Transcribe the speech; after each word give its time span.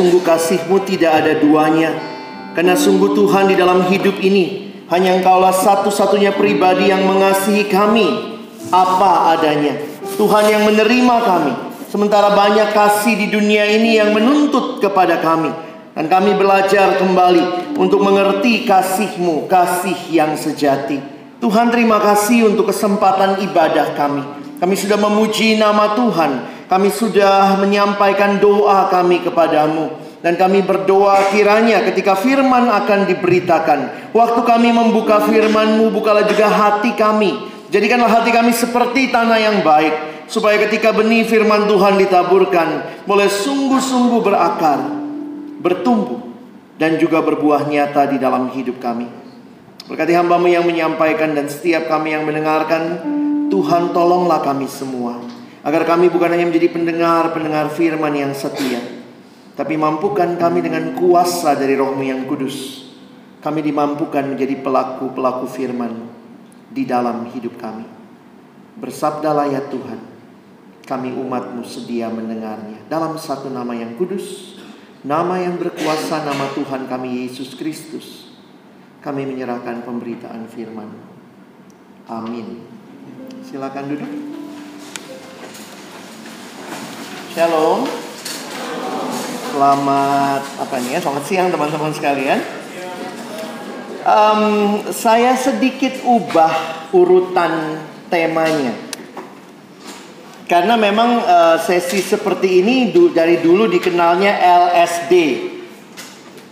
sungguh 0.00 0.24
kasihmu 0.24 0.80
tidak 0.88 1.12
ada 1.20 1.36
duanya. 1.36 1.92
Karena 2.56 2.72
sungguh 2.72 3.12
Tuhan 3.12 3.52
di 3.52 3.54
dalam 3.60 3.84
hidup 3.84 4.16
ini, 4.24 4.72
hanya 4.88 5.12
Engkaulah 5.20 5.52
satu-satunya 5.52 6.32
pribadi 6.32 6.88
yang 6.88 7.04
mengasihi 7.04 7.68
kami 7.68 8.08
apa 8.72 9.36
adanya. 9.36 9.76
Tuhan 10.16 10.48
yang 10.48 10.64
menerima 10.64 11.16
kami. 11.20 11.52
Sementara 11.92 12.32
banyak 12.32 12.72
kasih 12.72 13.14
di 13.18 13.26
dunia 13.28 13.68
ini 13.68 14.00
yang 14.00 14.16
menuntut 14.16 14.80
kepada 14.80 15.20
kami. 15.20 15.52
Dan 15.92 16.08
kami 16.08 16.38
belajar 16.38 16.96
kembali 16.96 17.76
untuk 17.76 18.00
mengerti 18.00 18.64
kasihmu, 18.64 19.50
kasih 19.50 19.98
yang 20.08 20.32
sejati. 20.38 20.96
Tuhan 21.42 21.68
terima 21.68 22.00
kasih 22.00 22.48
untuk 22.48 22.72
kesempatan 22.72 23.42
ibadah 23.42 23.92
kami. 23.98 24.22
Kami 24.62 24.74
sudah 24.78 24.96
memuji 24.96 25.58
nama 25.58 25.92
Tuhan. 25.98 26.49
Kami 26.70 26.86
sudah 26.86 27.58
menyampaikan 27.58 28.38
doa 28.38 28.86
kami 28.86 29.26
kepadamu. 29.26 29.90
Dan 30.22 30.38
kami 30.38 30.62
berdoa 30.62 31.32
kiranya 31.34 31.82
ketika 31.82 32.14
firman 32.14 32.70
akan 32.70 33.10
diberitakan. 33.10 34.12
Waktu 34.14 34.40
kami 34.46 34.70
membuka 34.70 35.18
firmanmu, 35.26 35.90
bukalah 35.90 36.30
juga 36.30 36.46
hati 36.46 36.94
kami. 36.94 37.50
Jadikanlah 37.74 38.22
hati 38.22 38.30
kami 38.30 38.54
seperti 38.54 39.10
tanah 39.10 39.40
yang 39.42 39.66
baik. 39.66 40.22
Supaya 40.30 40.62
ketika 40.62 40.94
benih 40.94 41.26
firman 41.26 41.66
Tuhan 41.66 41.98
ditaburkan. 41.98 43.02
Boleh 43.02 43.26
sungguh-sungguh 43.26 44.20
berakar. 44.22 44.78
Bertumbuh. 45.58 46.22
Dan 46.78 47.02
juga 47.02 47.18
berbuah 47.18 47.66
nyata 47.66 48.14
di 48.14 48.22
dalam 48.22 48.46
hidup 48.54 48.78
kami. 48.78 49.10
Berkati 49.90 50.14
hambamu 50.14 50.46
yang 50.46 50.62
menyampaikan 50.62 51.34
dan 51.34 51.50
setiap 51.50 51.90
kami 51.90 52.14
yang 52.14 52.22
mendengarkan. 52.22 53.02
Tuhan 53.50 53.90
tolonglah 53.90 54.38
kami 54.38 54.70
semua. 54.70 55.39
Agar 55.60 55.84
kami 55.84 56.08
bukan 56.08 56.32
hanya 56.32 56.48
menjadi 56.48 56.72
pendengar-pendengar 56.72 57.68
firman 57.76 58.16
yang 58.16 58.32
setia. 58.32 58.80
Tapi 59.60 59.76
mampukan 59.76 60.40
kami 60.40 60.64
dengan 60.64 60.96
kuasa 60.96 61.52
dari 61.52 61.76
rohmu 61.76 62.00
yang 62.00 62.24
kudus. 62.24 62.88
Kami 63.44 63.60
dimampukan 63.60 64.24
menjadi 64.24 64.56
pelaku-pelaku 64.56 65.44
firman 65.48 66.08
di 66.72 66.88
dalam 66.88 67.28
hidup 67.28 67.60
kami. 67.60 67.84
Bersabdalah 68.80 69.52
ya 69.52 69.60
Tuhan. 69.68 70.00
Kami 70.88 71.12
umatmu 71.12 71.60
sedia 71.60 72.08
mendengarnya. 72.08 72.80
Dalam 72.88 73.20
satu 73.20 73.52
nama 73.52 73.76
yang 73.76 74.00
kudus. 74.00 74.56
Nama 75.00 75.44
yang 75.44 75.56
berkuasa 75.56 76.24
nama 76.24 76.52
Tuhan 76.56 76.84
kami 76.84 77.24
Yesus 77.24 77.56
Kristus. 77.56 78.36
Kami 79.00 79.24
menyerahkan 79.24 79.80
pemberitaan 79.84 80.44
firman. 80.48 80.92
Amin. 82.08 82.64
Silakan 83.44 83.84
duduk. 83.88 84.39
Shalom. 87.30 87.86
Selamat 89.54 90.42
apa 90.42 90.74
nih 90.82 90.98
ya? 90.98 90.98
Selamat 90.98 91.24
siang 91.30 91.46
teman-teman 91.46 91.94
sekalian. 91.94 92.42
Um, 94.02 94.42
saya 94.90 95.38
sedikit 95.38 95.94
ubah 96.02 96.50
urutan 96.90 97.86
temanya. 98.10 98.74
Karena 100.50 100.74
memang 100.74 101.22
uh, 101.22 101.56
sesi 101.62 102.02
seperti 102.02 102.66
ini 102.66 102.90
du 102.90 103.14
dari 103.14 103.38
dulu 103.38 103.70
dikenalnya 103.70 104.34
LSD. 104.66 105.14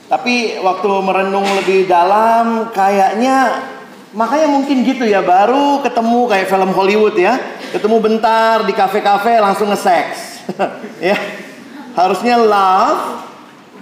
Tapi 0.06 0.62
waktu 0.62 0.88
merenung 1.02 1.58
lebih 1.58 1.90
dalam 1.90 2.70
kayaknya 2.70 3.66
makanya 4.14 4.46
mungkin 4.46 4.86
gitu 4.86 5.02
ya 5.10 5.26
baru 5.26 5.82
ketemu 5.82 6.30
kayak 6.30 6.46
film 6.46 6.70
Hollywood 6.70 7.18
ya. 7.18 7.34
Ketemu 7.74 7.98
bentar 7.98 8.62
di 8.62 8.70
kafe-kafe 8.70 9.42
langsung 9.42 9.74
nge-sex. 9.74 10.37
ya. 11.10 11.16
Harusnya 11.98 12.38
love, 12.38 13.26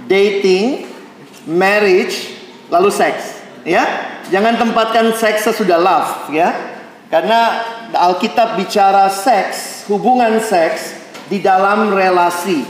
dating, 0.08 0.88
marriage, 1.44 2.32
lalu 2.72 2.88
seks, 2.88 3.38
ya. 3.62 3.84
Jangan 4.32 4.58
tempatkan 4.58 5.14
seks 5.14 5.46
sesudah 5.46 5.78
love, 5.78 6.32
ya. 6.32 6.50
Karena 7.06 7.62
Alkitab 7.94 8.58
bicara 8.58 9.06
seks, 9.12 9.86
hubungan 9.86 10.42
seks 10.42 10.96
di 11.30 11.38
dalam 11.38 11.94
relasi. 11.94 12.66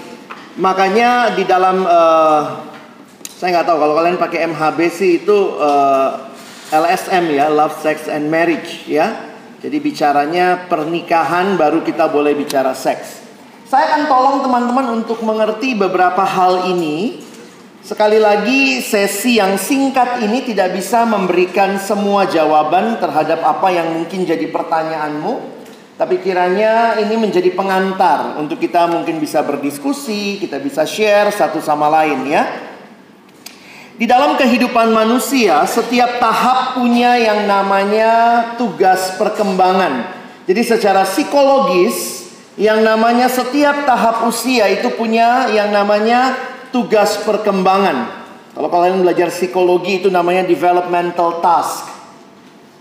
Makanya 0.57 1.37
di 1.37 1.45
dalam 1.45 1.85
uh, 1.85 2.65
saya 3.37 3.61
nggak 3.61 3.67
tahu 3.69 3.79
kalau 3.81 3.95
kalian 4.01 4.17
pakai 4.17 4.49
MHBC 4.49 5.25
itu 5.25 5.61
uh, 5.61 6.33
eh, 6.73 6.81
LSM 6.81 7.25
ya, 7.37 7.53
Love, 7.53 7.77
Sex 7.85 8.09
and 8.09 8.33
Marriage 8.33 8.89
ya. 8.89 9.37
Jadi 9.61 9.77
bicaranya 9.81 10.69
pernikahan 10.69 11.57
baru 11.57 11.85
kita 11.85 12.09
boleh 12.09 12.33
bicara 12.37 12.73
seks. 12.73 13.26
Saya 13.67 13.91
akan 13.93 14.03
tolong 14.07 14.37
teman-teman 14.47 14.87
untuk 15.03 15.21
mengerti 15.27 15.75
beberapa 15.75 16.23
hal 16.23 16.71
ini 16.71 17.27
Sekali 17.87 18.19
lagi, 18.19 18.83
sesi 18.83 19.39
yang 19.39 19.55
singkat 19.55 20.19
ini 20.19 20.43
tidak 20.43 20.75
bisa 20.75 21.07
memberikan 21.07 21.79
semua 21.79 22.27
jawaban 22.27 22.99
terhadap 22.99 23.47
apa 23.47 23.71
yang 23.71 23.95
mungkin 23.95 24.27
jadi 24.27 24.43
pertanyaanmu. 24.51 25.55
Tapi 25.95 26.19
kiranya 26.19 26.99
ini 26.99 27.15
menjadi 27.15 27.47
pengantar 27.55 28.43
untuk 28.43 28.59
kita 28.59 28.91
mungkin 28.91 29.23
bisa 29.23 29.39
berdiskusi, 29.47 30.43
kita 30.43 30.59
bisa 30.59 30.83
share 30.83 31.31
satu 31.31 31.63
sama 31.63 31.87
lain 31.87 32.27
ya. 32.27 32.43
Di 33.95 34.11
dalam 34.11 34.35
kehidupan 34.35 34.91
manusia, 34.91 35.63
setiap 35.63 36.19
tahap 36.19 36.75
punya 36.75 37.15
yang 37.23 37.47
namanya 37.47 38.43
tugas 38.59 39.15
perkembangan. 39.15 40.11
Jadi 40.51 40.63
secara 40.67 41.07
psikologis, 41.07 42.26
yang 42.57 42.81
namanya 42.81 43.29
setiap 43.29 43.85
tahap 43.85 44.25
usia 44.25 44.65
itu 44.73 44.89
punya 44.97 45.53
yang 45.53 45.69
namanya 45.69 46.33
tugas 46.73 47.21
perkembangan. 47.21 48.25
Kalau 48.57 48.73
kalian 48.73 49.05
belajar 49.05 49.29
psikologi 49.29 50.01
itu 50.01 50.09
namanya 50.09 50.49
developmental 50.49 51.45
task. 51.45 51.93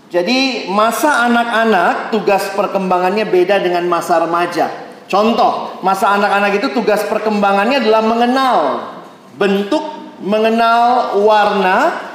Jadi 0.08 0.72
masa 0.72 1.28
anak-anak 1.28 2.08
tugas 2.08 2.48
perkembangannya 2.56 3.28
beda 3.28 3.60
dengan 3.60 3.84
masa 3.84 4.16
remaja. 4.24 4.72
Contoh, 5.12 5.76
masa 5.84 6.16
anak-anak 6.16 6.56
itu 6.56 6.72
tugas 6.72 7.04
perkembangannya 7.04 7.84
adalah 7.84 8.02
mengenal 8.02 8.58
bentuk, 9.36 9.84
mengenal 10.24 11.20
warna. 11.20 12.08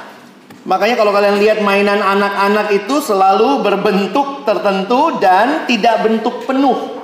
Makanya 0.66 0.98
kalau 0.98 1.14
kalian 1.14 1.38
lihat 1.38 1.58
mainan 1.62 2.02
anak-anak 2.02 2.74
itu 2.74 2.98
selalu 2.98 3.62
berbentuk 3.62 4.42
tertentu 4.42 5.22
dan 5.22 5.70
tidak 5.70 6.02
bentuk 6.02 6.42
penuh. 6.42 7.01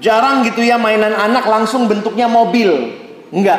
Jarang 0.00 0.44
gitu 0.44 0.60
ya 0.60 0.76
mainan 0.76 1.16
anak 1.16 1.48
langsung 1.48 1.88
bentuknya 1.88 2.28
mobil. 2.28 2.92
Enggak. 3.32 3.58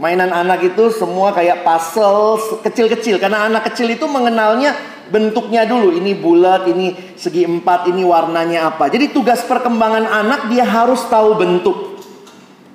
Mainan 0.00 0.32
anak 0.32 0.64
itu 0.64 0.88
semua 0.96 1.36
kayak 1.36 1.60
puzzle 1.60 2.40
kecil-kecil 2.64 3.20
karena 3.20 3.44
anak 3.44 3.68
kecil 3.68 3.84
itu 3.92 4.08
mengenalnya 4.08 4.72
bentuknya 5.12 5.68
dulu. 5.68 5.92
Ini 5.92 6.16
bulat, 6.16 6.64
ini 6.72 6.96
segi 7.20 7.44
empat, 7.44 7.90
ini 7.92 8.00
warnanya 8.00 8.72
apa. 8.72 8.88
Jadi 8.88 9.12
tugas 9.12 9.44
perkembangan 9.44 10.08
anak 10.08 10.48
dia 10.48 10.64
harus 10.64 11.04
tahu 11.04 11.36
bentuk. 11.36 12.00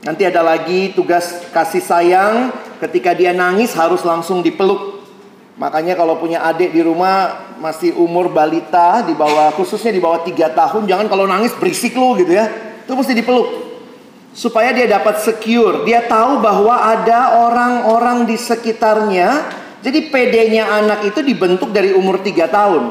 Nanti 0.05 0.21
ada 0.21 0.45
lagi 0.45 0.93
tugas 0.93 1.49
kasih 1.49 1.81
sayang 1.81 2.53
ketika 2.77 3.17
dia 3.17 3.33
nangis 3.33 3.73
harus 3.73 4.05
langsung 4.05 4.45
dipeluk. 4.45 5.01
Makanya 5.57 5.97
kalau 5.97 6.21
punya 6.21 6.45
adik 6.45 6.77
di 6.77 6.85
rumah 6.85 7.49
masih 7.57 7.97
umur 7.97 8.29
balita 8.29 9.01
di 9.01 9.17
bawah 9.17 9.49
khususnya 9.55 9.89
di 9.89 10.03
bawah 10.03 10.21
tiga 10.21 10.51
tahun 10.53 10.85
jangan 10.85 11.07
kalau 11.09 11.25
nangis 11.25 11.57
berisik 11.57 11.97
lu 11.97 12.13
gitu 12.21 12.37
ya. 12.37 12.74
Itu 12.85 12.93
mesti 12.93 13.17
dipeluk 13.17 13.49
supaya 14.35 14.69
dia 14.75 14.85
dapat 14.85 15.25
secure. 15.25 15.89
Dia 15.89 16.05
tahu 16.05 16.37
bahwa 16.37 16.77
ada 16.85 17.41
orang-orang 17.41 18.29
di 18.29 18.37
sekitarnya. 18.37 19.49
Jadi 19.81 20.13
PD-nya 20.13 20.69
anak 20.69 21.09
itu 21.09 21.25
dibentuk 21.25 21.73
dari 21.73 21.93
umur 21.97 22.21
3 22.21 22.45
tahun. 22.45 22.83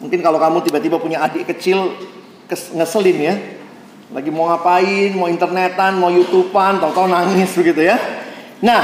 Mungkin 0.00 0.20
kalau 0.24 0.40
kamu 0.40 0.64
tiba-tiba 0.64 0.96
punya 0.96 1.20
adik 1.20 1.52
kecil 1.52 1.92
ngeselin 2.48 3.18
ya. 3.20 3.34
Lagi 4.10 4.32
mau 4.32 4.48
ngapain, 4.48 5.12
mau 5.14 5.28
internetan, 5.28 6.00
mau 6.00 6.08
youtubean, 6.08 6.80
tahu-tahu 6.80 7.06
nangis 7.06 7.52
begitu 7.54 7.84
ya. 7.84 8.00
Nah, 8.58 8.82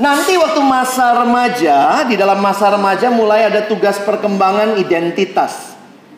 nanti 0.00 0.34
waktu 0.34 0.60
masa 0.64 1.22
remaja, 1.22 2.02
di 2.08 2.16
dalam 2.18 2.42
masa 2.42 2.72
remaja 2.74 3.12
mulai 3.12 3.46
ada 3.46 3.68
tugas 3.68 4.00
perkembangan 4.02 4.80
identitas. 4.80 5.73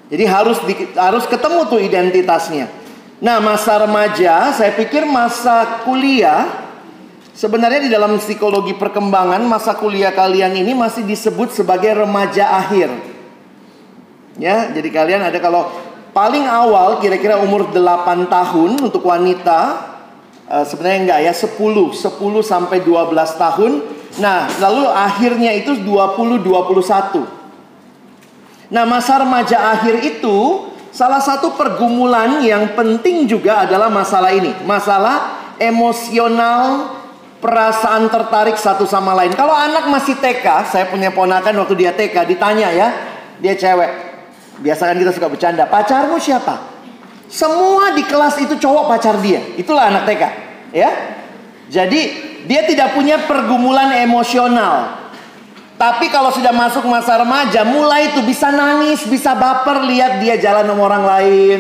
Jadi 0.07 0.25
harus 0.25 0.59
di, 0.63 0.75
harus 0.95 1.27
ketemu 1.27 1.67
tuh 1.67 1.83
identitasnya. 1.83 2.71
Nah, 3.19 3.43
masa 3.43 3.83
remaja, 3.83 4.55
saya 4.55 4.71
pikir 4.77 5.03
masa 5.09 5.83
kuliah 5.83 6.47
sebenarnya 7.35 7.89
di 7.89 7.91
dalam 7.91 8.21
psikologi 8.21 8.77
perkembangan 8.77 9.43
masa 9.45 9.75
kuliah 9.75 10.13
kalian 10.15 10.55
ini 10.55 10.77
masih 10.77 11.03
disebut 11.03 11.51
sebagai 11.51 12.07
remaja 12.07 12.61
akhir. 12.61 12.93
Ya, 14.37 14.69
jadi 14.71 14.89
kalian 14.93 15.23
ada 15.27 15.41
kalau 15.41 15.73
paling 16.13 16.45
awal 16.45 17.01
kira-kira 17.01 17.41
umur 17.41 17.73
8 17.73 18.29
tahun 18.29 18.71
untuk 18.85 19.05
wanita 19.05 19.61
uh, 20.49 20.65
sebenarnya 20.65 20.99
enggak 21.09 21.21
ya 21.25 21.33
10 21.33 21.57
10 21.57 22.01
sampai 22.45 22.79
12 22.85 23.43
tahun. 23.43 23.73
Nah, 24.17 24.49
lalu 24.61 24.89
akhirnya 24.89 25.53
itu 25.57 25.77
20 25.83 26.41
21. 26.41 27.36
Nah, 28.71 28.83
masa 28.83 29.23
remaja 29.23 29.77
akhir 29.79 30.03
itu 30.03 30.67
Salah 30.97 31.21
satu 31.21 31.53
pergumulan 31.53 32.41
yang 32.41 32.73
penting 32.73 33.29
juga 33.29 33.69
adalah 33.69 33.93
masalah 33.93 34.33
ini, 34.33 34.49
masalah 34.65 35.45
emosional 35.61 36.89
perasaan 37.37 38.09
tertarik 38.09 38.57
satu 38.57 38.89
sama 38.89 39.13
lain. 39.13 39.37
Kalau 39.37 39.53
anak 39.53 39.93
masih 39.93 40.17
TK, 40.17 40.73
saya 40.73 40.89
punya 40.89 41.13
ponakan 41.13 41.53
waktu 41.61 41.77
dia 41.77 41.93
TK 41.93 42.17
ditanya 42.25 42.73
ya, 42.73 42.89
dia 43.45 43.53
cewek. 43.53 43.93
Biasa 44.65 44.89
kan 44.89 44.97
kita 44.97 45.13
suka 45.13 45.29
bercanda, 45.29 45.69
pacarmu 45.69 46.17
siapa? 46.17 46.65
Semua 47.29 47.93
di 47.93 48.01
kelas 48.01 48.41
itu 48.41 48.57
cowok 48.57 48.89
pacar 48.89 49.21
dia. 49.21 49.45
Itulah 49.61 49.93
anak 49.93 50.09
TK, 50.09 50.23
ya. 50.73 50.91
Jadi 51.69 52.01
dia 52.49 52.65
tidak 52.65 52.97
punya 52.97 53.21
pergumulan 53.29 54.01
emosional. 54.01 55.06
Tapi 55.77 56.09
kalau 56.09 56.33
sudah 56.33 56.57
masuk 56.57 56.89
masa 56.89 57.21
remaja, 57.21 57.61
mulai 57.61 58.09
itu 58.09 58.25
bisa 58.25 58.49
nangis, 58.49 59.05
bisa 59.05 59.37
baper 59.37 59.85
lihat 59.85 60.25
dia 60.25 60.41
jalan 60.41 60.65
sama 60.65 60.83
orang 60.89 61.05
lain. 61.05 61.59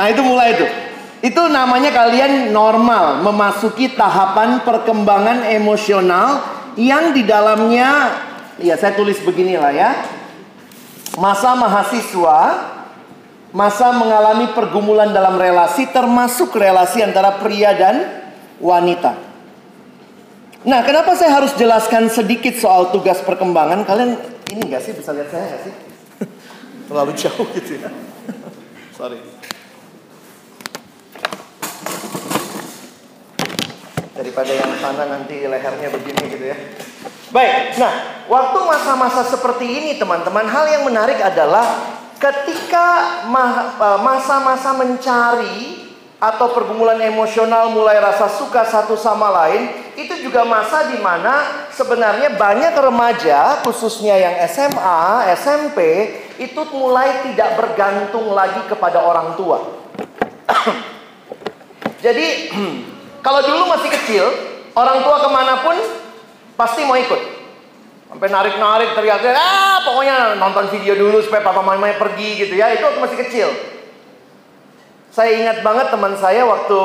Nah 0.00 0.06
itu 0.08 0.24
mulai 0.24 0.56
itu. 0.56 0.66
Itu 1.20 1.52
namanya 1.52 1.92
kalian 1.92 2.56
normal, 2.56 3.20
memasuki 3.20 3.92
tahapan 3.92 4.64
perkembangan 4.64 5.44
emosional 5.52 6.40
yang 6.80 7.12
di 7.12 7.28
dalamnya, 7.28 8.16
ya 8.56 8.80
saya 8.80 8.96
tulis 8.96 9.20
beginilah 9.20 9.72
ya. 9.76 9.92
Masa 11.20 11.52
mahasiswa, 11.52 12.40
masa 13.52 13.92
mengalami 13.92 14.56
pergumulan 14.56 15.12
dalam 15.12 15.36
relasi 15.36 15.84
termasuk 15.92 16.56
relasi 16.56 17.04
antara 17.04 17.36
pria 17.44 17.76
dan 17.76 18.24
wanita. 18.56 19.29
Nah, 20.60 20.84
kenapa 20.84 21.16
saya 21.16 21.40
harus 21.40 21.56
jelaskan 21.56 22.12
sedikit 22.12 22.52
soal 22.60 22.92
tugas 22.92 23.16
perkembangan? 23.24 23.80
Kalian 23.88 24.12
ini 24.52 24.68
gak 24.68 24.84
sih 24.84 24.92
bisa 24.92 25.16
lihat 25.16 25.32
saya 25.32 25.56
gak 25.56 25.62
sih? 25.64 25.72
Terlalu 26.92 27.16
jauh 27.16 27.48
gitu 27.56 27.80
ya. 27.80 27.88
Sorry. 28.92 29.16
Daripada 34.12 34.52
yang 34.52 34.68
sana 34.84 35.08
nanti 35.08 35.48
lehernya 35.48 35.88
begini 35.96 36.22
gitu 36.28 36.44
ya. 36.52 36.56
Baik, 37.32 37.80
nah 37.80 38.26
waktu 38.28 38.58
masa-masa 38.60 39.24
seperti 39.24 39.64
ini 39.64 39.90
teman-teman, 39.96 40.44
hal 40.44 40.68
yang 40.68 40.84
menarik 40.84 41.24
adalah 41.24 41.64
ketika 42.20 43.24
eh, 43.32 43.98
masa-masa 44.04 44.76
mencari 44.76 45.88
atau 46.20 46.52
pergumulan 46.52 47.00
emosional 47.00 47.72
mulai 47.72 47.96
rasa 47.96 48.28
suka 48.28 48.68
satu 48.68 48.92
sama 48.92 49.32
lain 49.32 49.79
itu 50.00 50.14
juga 50.24 50.48
masa 50.48 50.88
di 50.88 50.96
mana 50.96 51.68
sebenarnya 51.68 52.32
banyak 52.40 52.72
remaja 52.72 53.60
khususnya 53.60 54.16
yang 54.16 54.34
SMA, 54.48 55.28
SMP 55.36 55.78
itu 56.40 56.60
mulai 56.72 57.20
tidak 57.28 57.60
bergantung 57.60 58.32
lagi 58.32 58.64
kepada 58.64 59.04
orang 59.04 59.36
tua. 59.36 59.60
Jadi 62.04 62.48
kalau 63.26 63.40
dulu 63.44 63.68
masih 63.68 63.92
kecil 63.92 64.24
orang 64.72 65.04
tua 65.04 65.16
ke 65.20 65.28
mana 65.28 65.54
pun 65.60 65.76
pasti 66.56 66.80
mau 66.88 66.96
ikut. 66.96 67.40
Sampai 68.10 68.26
narik-narik 68.26 68.98
teriak-teriak, 68.98 69.38
ah 69.38 69.86
pokoknya 69.86 70.34
nonton 70.34 70.66
video 70.74 70.98
dulu 70.98 71.22
supaya 71.22 71.46
papa 71.46 71.62
mamanya 71.62 71.94
pergi 71.94 72.42
gitu 72.42 72.58
ya. 72.58 72.74
Itu 72.74 72.90
waktu 72.90 72.98
masih 72.98 73.18
kecil. 73.22 73.48
Saya 75.14 75.38
ingat 75.38 75.62
banget 75.62 75.94
teman 75.94 76.18
saya 76.18 76.42
waktu 76.42 76.80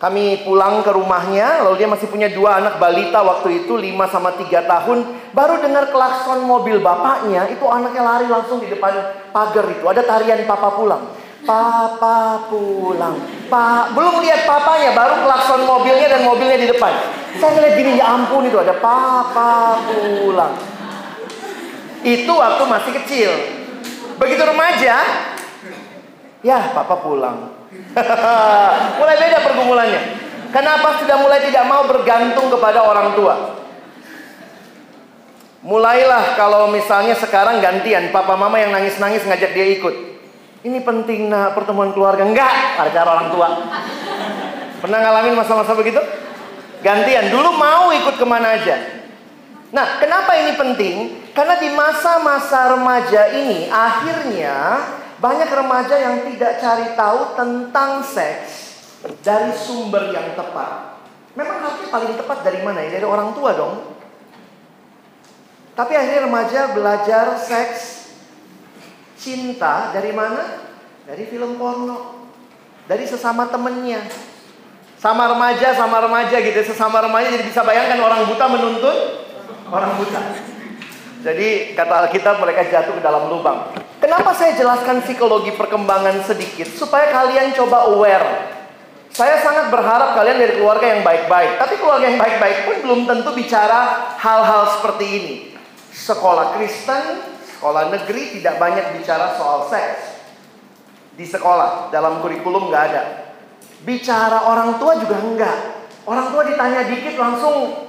Kami 0.00 0.48
pulang 0.48 0.80
ke 0.80 0.96
rumahnya, 0.96 1.60
lalu 1.60 1.84
dia 1.84 1.88
masih 1.92 2.08
punya 2.08 2.32
dua 2.32 2.56
anak 2.56 2.80
balita 2.80 3.20
waktu 3.20 3.62
itu, 3.62 3.76
lima 3.76 4.08
sama 4.08 4.32
tiga 4.32 4.64
tahun. 4.64 5.04
Baru 5.36 5.60
dengar 5.60 5.92
klakson 5.92 6.40
mobil 6.48 6.80
bapaknya, 6.80 7.44
itu 7.52 7.60
anaknya 7.68 8.00
lari 8.00 8.24
langsung 8.24 8.64
di 8.64 8.72
depan 8.72 8.96
pagar 9.28 9.68
itu. 9.68 9.84
Ada 9.84 10.00
tarian 10.08 10.48
papa 10.48 10.72
pulang. 10.72 11.04
Papa 11.44 12.48
pulang. 12.48 13.12
Pa 13.52 13.92
belum 13.92 14.24
lihat 14.24 14.48
papanya, 14.48 14.96
baru 14.96 15.20
klakson 15.20 15.68
mobilnya 15.68 16.08
dan 16.08 16.24
mobilnya 16.24 16.64
di 16.64 16.68
depan. 16.72 16.92
Saya 17.36 17.60
ngeliat 17.60 17.74
gini, 17.76 18.00
ya 18.00 18.06
ampun 18.08 18.48
itu 18.48 18.56
ada 18.56 18.80
papa 18.80 19.84
pulang. 19.84 20.56
Itu 22.00 22.32
waktu 22.40 22.62
masih 22.64 22.92
kecil. 23.04 23.30
Begitu 24.16 24.48
remaja, 24.48 24.96
ya 26.40 26.58
papa 26.72 27.04
pulang. 27.04 27.49
mulai 28.98 29.16
beda 29.18 29.38
pergumulannya. 29.42 30.00
Kenapa 30.50 30.98
sudah 30.98 31.16
mulai 31.22 31.46
tidak 31.46 31.64
mau 31.66 31.86
bergantung 31.86 32.50
kepada 32.50 32.82
orang 32.82 33.14
tua? 33.14 33.34
Mulailah 35.60 36.34
kalau 36.40 36.72
misalnya 36.72 37.14
sekarang 37.14 37.60
gantian 37.60 38.10
papa 38.10 38.34
mama 38.34 38.56
yang 38.58 38.72
nangis-nangis 38.72 39.22
ngajak 39.28 39.52
dia 39.52 39.66
ikut. 39.76 39.94
Ini 40.60 40.78
penting 40.84 41.28
nah 41.28 41.52
pertemuan 41.54 41.92
keluarga. 41.92 42.24
Enggak, 42.26 42.80
ada 42.80 42.90
cara 42.90 43.08
orang 43.16 43.28
tua. 43.32 43.48
Pernah 44.80 44.98
ngalamin 45.04 45.36
masa-masa 45.36 45.76
begitu? 45.76 46.00
Gantian, 46.80 47.28
dulu 47.28 47.52
mau 47.60 47.92
ikut 47.92 48.16
ke 48.16 48.24
mana 48.24 48.56
aja. 48.56 49.00
Nah, 49.70 50.00
kenapa 50.02 50.34
ini 50.40 50.52
penting? 50.56 50.96
Karena 51.30 51.60
di 51.60 51.70
masa-masa 51.70 52.74
remaja 52.74 53.30
ini 53.36 53.70
akhirnya 53.70 54.56
banyak 55.20 55.50
remaja 55.52 55.96
yang 56.00 56.16
tidak 56.32 56.56
cari 56.64 56.96
tahu 56.96 57.36
tentang 57.36 58.00
seks 58.00 58.48
dari 59.20 59.52
sumber 59.52 60.16
yang 60.16 60.32
tepat. 60.32 60.96
Memang 61.36 61.60
harusnya 61.60 61.88
paling 61.92 62.12
tepat 62.16 62.38
dari 62.40 62.60
mana 62.64 62.80
ya? 62.80 62.96
Dari 62.96 63.06
orang 63.06 63.36
tua 63.36 63.52
dong. 63.52 63.74
Tapi 65.76 65.92
akhirnya 65.94 66.26
remaja 66.26 66.60
belajar 66.72 67.36
seks 67.36 68.08
cinta 69.20 69.92
dari 69.92 70.10
mana? 70.16 70.72
Dari 71.04 71.28
film 71.28 71.60
porno. 71.60 72.28
Dari 72.88 73.04
sesama 73.04 73.46
temennya. 73.52 74.02
Sama 75.00 75.32
remaja, 75.32 75.72
sama 75.76 76.00
remaja 76.00 76.36
gitu. 76.40 76.60
Sesama 76.64 77.00
remaja 77.00 77.28
jadi 77.28 77.44
bisa 77.44 77.60
bayangkan 77.60 78.00
orang 78.00 78.24
buta 78.24 78.44
menuntut 78.48 78.98
orang 79.68 79.96
buta. 79.96 80.20
Jadi 81.20 81.76
kata 81.76 82.08
Alkitab 82.08 82.40
mereka 82.40 82.64
jatuh 82.68 82.96
ke 82.96 83.02
dalam 83.04 83.28
lubang. 83.28 83.79
Kenapa 84.10 84.34
saya 84.34 84.58
jelaskan 84.58 85.06
psikologi 85.06 85.54
perkembangan 85.54 86.26
sedikit? 86.26 86.66
Supaya 86.74 87.14
kalian 87.14 87.54
coba 87.54 87.94
aware. 87.94 88.50
Saya 89.14 89.38
sangat 89.38 89.70
berharap 89.70 90.18
kalian 90.18 90.34
dari 90.34 90.58
keluarga 90.58 90.82
yang 90.98 91.06
baik-baik. 91.06 91.62
Tapi 91.62 91.78
keluarga 91.78 92.10
yang 92.10 92.18
baik-baik 92.18 92.58
pun 92.66 92.76
belum 92.90 93.00
tentu 93.06 93.30
bicara 93.38 94.10
hal-hal 94.18 94.66
seperti 94.74 95.06
ini. 95.06 95.34
Sekolah 95.94 96.58
Kristen, 96.58 97.22
sekolah 97.54 97.94
negeri 97.94 98.34
tidak 98.34 98.58
banyak 98.58 98.98
bicara 98.98 99.38
soal 99.38 99.70
seks. 99.70 100.26
Di 101.14 101.30
sekolah, 101.30 101.94
dalam 101.94 102.18
kurikulum 102.18 102.66
nggak 102.66 102.84
ada. 102.90 103.30
Bicara 103.86 104.42
orang 104.50 104.82
tua 104.82 104.98
juga 104.98 105.22
enggak. 105.22 105.86
Orang 106.02 106.34
tua 106.34 106.42
ditanya 106.50 106.82
dikit 106.82 107.14
langsung 107.14 107.86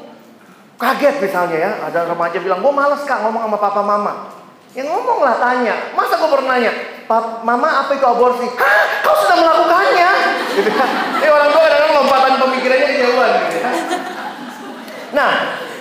kaget 0.78 1.18
misalnya 1.18 1.58
ya. 1.58 1.72
Ada 1.90 2.14
remaja 2.14 2.38
bilang, 2.38 2.62
gue 2.62 2.74
males 2.78 3.02
kak 3.10 3.26
ngomong 3.26 3.42
sama 3.50 3.58
papa 3.58 3.82
mama. 3.82 4.41
Ya 4.72 4.88
ngomonglah 4.88 5.36
tanya. 5.36 5.76
Masa 5.92 6.16
gue 6.16 6.32
pernah 6.32 6.56
nanya, 6.56 6.72
mama 7.44 7.84
apa 7.84 7.92
itu 7.92 8.08
aborsi? 8.08 8.48
Hah, 8.56 9.04
kau 9.04 9.16
sudah 9.20 9.36
melakukannya? 9.36 10.12
Gitu. 10.56 10.72
Ini 11.20 11.28
orang 11.28 11.50
tua 11.52 11.62
kadang-kadang 11.68 11.94
lompatan 12.00 12.34
pemikirannya 12.40 12.88
kejauhan 12.88 13.32
gitu 13.36 13.56
ya. 13.60 13.72
Nah, 15.12 15.32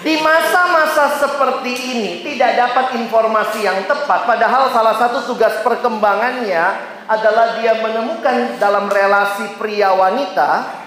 di 0.03 0.15
masa-masa 0.19 1.23
seperti 1.23 1.73
ini 1.95 2.11
tidak 2.27 2.59
dapat 2.59 2.99
informasi 2.99 3.63
yang 3.63 3.79
tepat. 3.87 4.27
Padahal 4.27 4.75
salah 4.75 4.99
satu 4.99 5.23
tugas 5.31 5.63
perkembangannya 5.63 6.65
adalah 7.07 7.63
dia 7.63 7.79
menemukan 7.79 8.59
dalam 8.59 8.91
relasi 8.91 9.55
pria 9.55 9.95
wanita. 9.95 10.83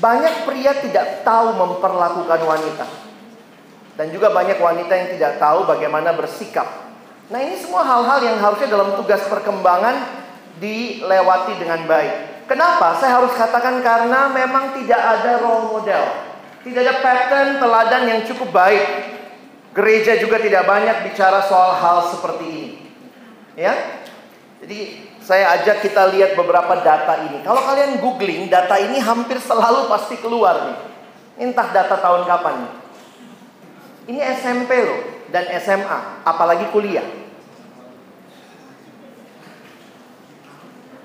Banyak 0.00 0.48
pria 0.48 0.72
tidak 0.80 1.20
tahu 1.20 1.52
memperlakukan 1.52 2.40
wanita. 2.48 3.11
Dan 4.02 4.10
juga 4.10 4.34
banyak 4.34 4.58
wanita 4.58 4.90
yang 4.98 5.14
tidak 5.14 5.38
tahu 5.38 5.62
bagaimana 5.62 6.10
bersikap. 6.10 6.66
Nah 7.30 7.38
ini 7.38 7.54
semua 7.54 7.86
hal-hal 7.86 8.18
yang 8.18 8.42
harusnya 8.42 8.74
dalam 8.74 8.98
tugas 8.98 9.22
perkembangan 9.30 10.26
dilewati 10.58 11.54
dengan 11.54 11.86
baik. 11.86 12.42
Kenapa? 12.50 12.98
Saya 12.98 13.22
harus 13.22 13.30
katakan 13.38 13.78
karena 13.78 14.26
memang 14.26 14.74
tidak 14.74 14.98
ada 14.98 15.38
role 15.38 15.78
model. 15.78 16.02
Tidak 16.66 16.82
ada 16.82 16.98
pattern 16.98 17.62
teladan 17.62 18.02
yang 18.10 18.20
cukup 18.26 18.50
baik. 18.50 18.82
Gereja 19.70 20.18
juga 20.18 20.42
tidak 20.42 20.66
banyak 20.66 21.06
bicara 21.06 21.46
soal 21.46 21.78
hal 21.78 22.10
seperti 22.10 22.46
ini. 22.50 22.70
Ya. 23.54 24.02
Jadi 24.66 24.98
saya 25.22 25.62
ajak 25.62 25.78
kita 25.78 26.10
lihat 26.10 26.34
beberapa 26.34 26.74
data 26.82 27.22
ini. 27.30 27.38
Kalau 27.46 27.62
kalian 27.62 28.02
googling, 28.02 28.50
data 28.50 28.82
ini 28.82 28.98
hampir 28.98 29.38
selalu 29.38 29.86
pasti 29.86 30.18
keluar 30.18 30.74
nih. 30.74 30.78
Entah 31.46 31.70
data 31.70 32.02
tahun 32.02 32.26
kapan 32.26 32.66
nih. 32.66 32.81
Ini 34.02 34.18
SMP 34.34 34.82
loh 34.82 35.30
dan 35.30 35.46
SMA, 35.62 36.26
apalagi 36.26 36.66
kuliah. 36.74 37.06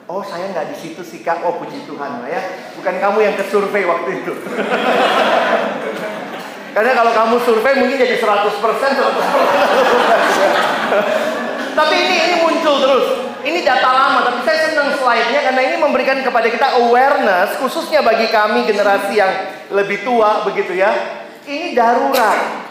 Oh 0.08 0.24
saya 0.24 0.48
nggak 0.56 0.72
di 0.72 0.76
situ 0.80 1.04
sih 1.04 1.20
kak, 1.20 1.44
oh 1.44 1.60
puji 1.60 1.84
Tuhan 1.84 2.24
lah 2.24 2.32
ya. 2.32 2.40
Bukan 2.80 2.96
kamu 2.96 3.20
yang 3.22 3.36
ke 3.36 3.44
survei 3.52 3.84
waktu 3.84 4.24
itu. 4.24 4.34
Karena 6.76 6.92
kalau 6.96 7.12
kamu 7.12 7.36
survei 7.44 7.76
mungkin 7.76 8.00
jadi 8.00 8.16
100%, 8.16 8.62
100%. 8.62 9.04
tapi 11.78 11.96
ini 11.98 12.16
ini 12.18 12.36
muncul 12.42 12.82
terus. 12.82 13.06
Ini 13.48 13.64
data 13.64 13.90
lama, 13.94 14.20
tapi 14.28 14.44
saya 14.44 14.70
senang 14.70 14.92
slide-nya 15.00 15.40
karena 15.40 15.62
ini 15.64 15.80
memberikan 15.80 16.20
kepada 16.20 16.52
kita 16.52 16.84
awareness, 16.84 17.56
khususnya 17.64 18.04
bagi 18.04 18.28
kami 18.28 18.68
generasi 18.68 19.16
yang 19.16 19.32
lebih 19.72 20.04
tua 20.04 20.44
begitu 20.44 20.76
ya. 20.76 20.92
Ini 21.48 21.72
darurat. 21.72 22.67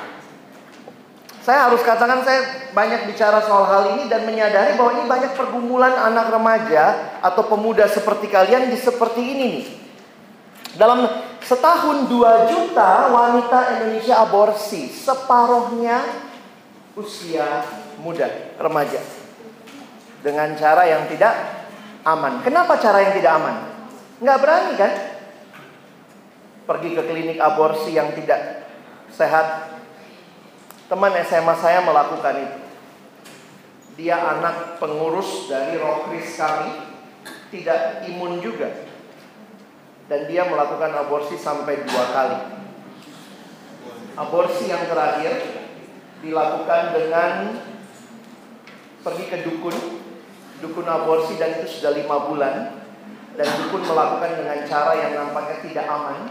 Saya 1.46 1.70
harus 1.70 1.78
katakan 1.86 2.26
saya 2.26 2.42
banyak 2.74 3.06
bicara 3.06 3.38
soal 3.46 3.70
hal 3.70 3.94
ini 3.94 4.10
dan 4.10 4.26
menyadari 4.26 4.74
bahwa 4.74 4.98
ini 4.98 5.06
banyak 5.06 5.38
pergumulan 5.38 5.94
anak 5.94 6.34
remaja 6.34 7.14
atau 7.22 7.46
pemuda 7.46 7.86
seperti 7.86 8.26
kalian 8.26 8.66
di 8.66 8.74
seperti 8.74 9.22
ini 9.22 9.44
nih. 9.54 9.66
Dalam 10.74 11.06
setahun 11.38 12.10
2 12.10 12.50
juta 12.50 13.14
wanita 13.14 13.78
Indonesia 13.78 14.26
aborsi, 14.26 14.90
separuhnya 14.90 16.02
usia 16.98 17.62
muda, 18.02 18.26
remaja. 18.58 18.98
Dengan 20.26 20.50
cara 20.58 20.82
yang 20.90 21.06
tidak 21.06 21.30
aman. 22.02 22.42
Kenapa 22.42 22.74
cara 22.82 23.06
yang 23.06 23.14
tidak 23.14 23.32
aman? 23.38 23.56
Nggak 24.18 24.38
berani 24.42 24.72
kan? 24.74 24.92
Pergi 26.66 26.90
ke 26.90 27.02
klinik 27.06 27.38
aborsi 27.38 27.94
yang 27.94 28.10
tidak 28.18 28.66
sehat, 29.14 29.75
Teman 30.86 31.18
SMA 31.26 31.54
saya 31.58 31.82
melakukan 31.82 32.34
itu. 32.38 32.58
Dia 33.98 34.38
anak 34.38 34.78
pengurus 34.78 35.50
dari 35.50 35.80
Rokris 35.80 36.38
kami, 36.38 36.70
tidak 37.50 38.06
imun 38.06 38.38
juga. 38.38 38.70
Dan 40.06 40.30
dia 40.30 40.46
melakukan 40.46 40.94
aborsi 40.94 41.34
sampai 41.34 41.82
dua 41.82 42.04
kali. 42.14 42.38
Aborsi 44.14 44.70
yang 44.70 44.86
terakhir 44.86 45.42
dilakukan 46.22 46.82
dengan 46.94 47.32
pergi 49.02 49.24
ke 49.26 49.38
dukun, 49.42 49.76
dukun 50.62 50.86
aborsi 50.86 51.34
dan 51.34 51.58
itu 51.58 51.82
sudah 51.82 51.98
lima 51.98 52.30
bulan. 52.30 52.54
Dan 53.34 53.48
dukun 53.58 53.82
melakukan 53.82 54.38
dengan 54.38 54.62
cara 54.70 54.92
yang 54.94 55.12
nampaknya 55.18 55.56
tidak 55.66 55.86
aman, 55.90 56.30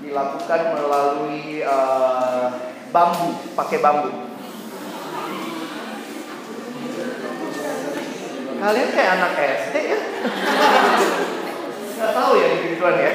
dilakukan 0.00 0.60
melalui 0.72 1.60
uh, 1.62 2.48
bambu, 2.94 3.34
pakai 3.58 3.82
bambu. 3.82 4.10
Kalian 8.62 8.90
kayak 8.94 9.12
anak 9.18 9.32
SD 9.34 9.74
ya? 9.82 9.98
Gak 11.98 12.12
tahu 12.14 12.32
ya 12.38 12.46
begituan 12.54 12.96
ya. 12.96 13.12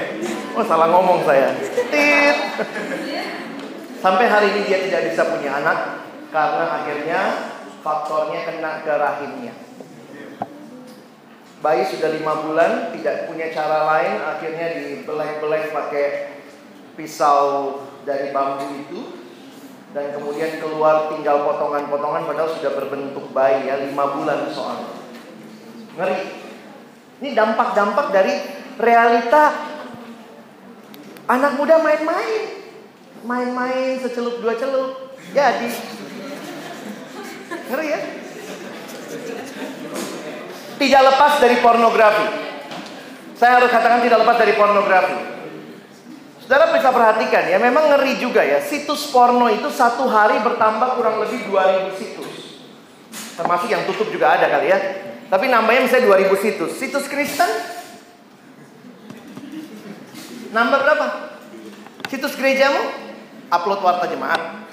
Oh 0.59 0.63
salah 0.67 0.91
ngomong 0.91 1.23
saya. 1.23 1.55
Tit. 1.63 2.37
Sampai 4.03 4.27
hari 4.27 4.51
ini 4.51 4.67
dia 4.67 4.83
tidak 4.83 5.15
bisa 5.15 5.31
punya 5.31 5.63
anak 5.63 6.03
karena 6.29 6.65
akhirnya 6.83 7.19
faktornya 7.79 8.39
kena 8.45 8.83
ke 8.83 8.91
rahimnya. 8.91 9.55
Bayi 11.59 11.83
sudah 11.91 12.15
lima 12.15 12.39
bulan, 12.39 12.95
tidak 12.95 13.27
punya 13.27 13.51
cara 13.51 13.83
lain, 13.83 14.15
akhirnya 14.23 14.79
dibelek-belek 14.79 15.75
pakai 15.75 16.07
pisau 16.95 17.83
dari 18.07 18.31
bambu 18.31 18.79
itu 18.79 19.18
dan 19.89 20.05
kemudian 20.13 20.61
keluar 20.61 21.09
tinggal 21.09 21.49
potongan-potongan 21.49 22.29
padahal 22.29 22.49
sudah 22.53 22.71
berbentuk 22.77 23.25
bayi 23.33 23.65
ya 23.65 23.81
lima 23.81 24.17
bulan 24.17 24.49
soalnya 24.53 24.89
ngeri 25.97 26.19
ini 27.19 27.29
dampak-dampak 27.35 28.13
dari 28.13 28.33
realita 28.79 29.69
Anak 31.29 31.61
muda 31.61 31.77
main-main. 31.77 32.57
Main-main 33.21 34.01
secelup 34.01 34.41
dua 34.41 34.57
celup. 34.57 35.13
Jadi. 35.29 35.69
Ngeri 37.69 37.85
ya? 37.85 37.99
Tidak 40.81 41.01
lepas 41.05 41.33
dari 41.37 41.61
pornografi. 41.61 42.25
Saya 43.37 43.61
harus 43.61 43.69
katakan 43.69 44.01
tidak 44.01 44.25
lepas 44.25 44.37
dari 44.41 44.53
pornografi. 44.57 45.28
Saudara 46.49 46.73
bisa 46.73 46.89
perhatikan 46.89 47.45
ya, 47.45 47.61
memang 47.61 47.93
ngeri 47.93 48.17
juga 48.17 48.41
ya. 48.41 48.57
Situs 48.57 49.13
porno 49.13 49.53
itu 49.53 49.69
satu 49.69 50.09
hari 50.09 50.41
bertambah 50.41 50.97
kurang 50.97 51.21
lebih 51.21 51.45
2000 51.45 51.93
situs. 51.93 52.65
Termasuk 53.37 53.69
yang 53.69 53.85
tutup 53.85 54.09
juga 54.09 54.33
ada 54.33 54.49
kali 54.49 54.73
ya. 54.73 54.79
Tapi 55.29 55.45
nambahnya 55.45 55.85
misalnya 55.85 56.09
2000 56.25 56.41
situs. 56.41 56.73
Situs 56.73 57.05
Kristen 57.05 57.77
Nambah 60.49 60.81
berapa? 60.81 61.05
Situs 62.09 62.33
gerejamu? 62.33 62.81
Upload 63.53 63.85
warta 63.85 64.09
jemaat. 64.09 64.65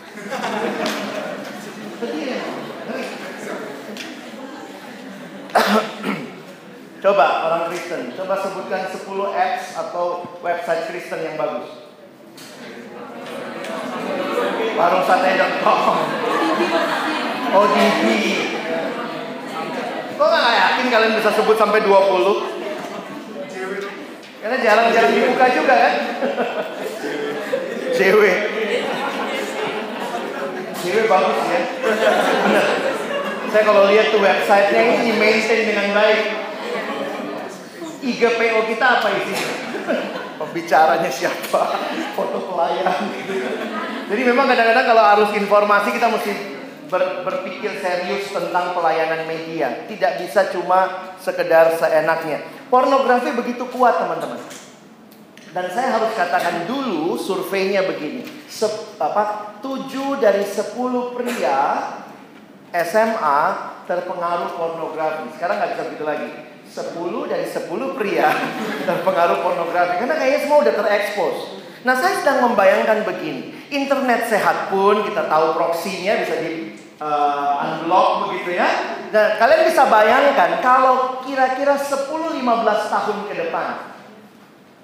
Coba 7.03 7.27
orang 7.49 7.63
Kristen, 7.69 8.13
coba 8.17 8.35
sebutkan 8.41 8.89
10 8.89 9.05
apps 9.33 9.65
atau 9.77 10.25
website 10.41 10.89
Kristen 10.89 11.21
yang 11.25 11.37
bagus. 11.37 11.87
Warungsate.com 14.77 15.97
ODB 17.57 18.07
Kok 20.17 20.29
gak 20.33 20.57
yakin 20.57 20.87
kalian 20.89 21.13
bisa 21.21 21.29
sebut 21.37 21.57
sampai 21.61 21.85
20? 21.85 21.93
Karena 24.41 24.57
jarang-jarang 24.65 25.13
dibuka 25.13 25.47
juga 25.53 25.75
kan. 25.77 25.95
CW. 27.97 28.23
CW 30.81 30.97
bagus 31.05 31.39
ya. 31.53 31.61
Saya 33.53 33.63
kalau 33.65 33.89
lihat 33.93 34.09
tuh 34.09 34.25
websitenya 34.25 35.05
ini 35.05 35.13
maintain 35.21 35.69
dengan 35.69 35.93
baik. 35.93 36.25
IGPO 38.07 38.61
kita 38.71 38.87
apa 39.03 39.09
isinya? 39.11 39.51
Pembicaranya 40.39 41.11
siapa? 41.11 41.63
Foto 42.15 42.39
pelayan 42.55 42.87
gitu. 43.19 43.35
Jadi 44.07 44.23
memang 44.23 44.47
kadang-kadang 44.47 44.87
kalau 44.87 45.03
arus 45.19 45.31
informasi 45.35 45.89
kita 45.91 46.07
mesti 46.07 46.33
ber, 46.87 47.27
berpikir 47.27 47.83
serius 47.83 48.31
tentang 48.31 48.71
pelayanan 48.79 49.27
media. 49.27 49.91
Tidak 49.91 50.23
bisa 50.23 50.47
cuma 50.55 51.11
sekedar 51.19 51.75
seenaknya. 51.75 52.47
Pornografi 52.71 53.35
begitu 53.35 53.67
kuat 53.75 53.99
teman-teman. 53.99 54.39
Dan 55.51 55.67
saya 55.73 55.99
harus 55.99 56.13
katakan 56.15 56.69
dulu 56.69 57.17
surveinya 57.17 57.83
begini. 57.89 58.23
Sep, 58.47 59.01
apa, 59.01 59.57
7 59.65 60.21
dari 60.21 60.45
10 60.45 61.17
pria 61.17 61.61
SMA 62.71 63.41
terpengaruh 63.89 64.53
pornografi. 64.55 65.33
Sekarang 65.35 65.57
nggak 65.59 65.71
bisa 65.75 65.83
begitu 65.89 66.05
lagi. 66.05 66.29
10 66.77 67.33
dari 67.33 67.47
10 67.49 67.97
pria 67.97 68.29
terpengaruh 68.85 69.41
pornografi. 69.41 69.97
Karena 69.97 70.13
kayaknya 70.21 70.41
semua 70.45 70.59
udah 70.61 70.75
terekspos. 70.77 71.37
Nah 71.89 71.97
saya 71.97 72.21
sedang 72.21 72.53
membayangkan 72.53 73.09
begini. 73.09 73.57
Internet 73.73 74.29
sehat 74.29 74.69
pun 74.69 75.01
kita 75.09 75.25
tahu 75.25 75.57
proksinya 75.57 76.21
bisa 76.21 76.37
di 76.45 76.77
uh, 77.01 77.65
unblock 77.65 78.29
begitu 78.29 78.61
ya. 78.61 78.69
Nah, 79.07 79.41
kalian 79.41 79.65
bisa 79.65 79.89
bayangkan 79.89 80.61
kalau 80.61 81.25
kira-kira 81.25 81.79
10-15 81.81 82.43
tahun 82.93 83.19
ke 83.31 83.35
depan 83.49 83.97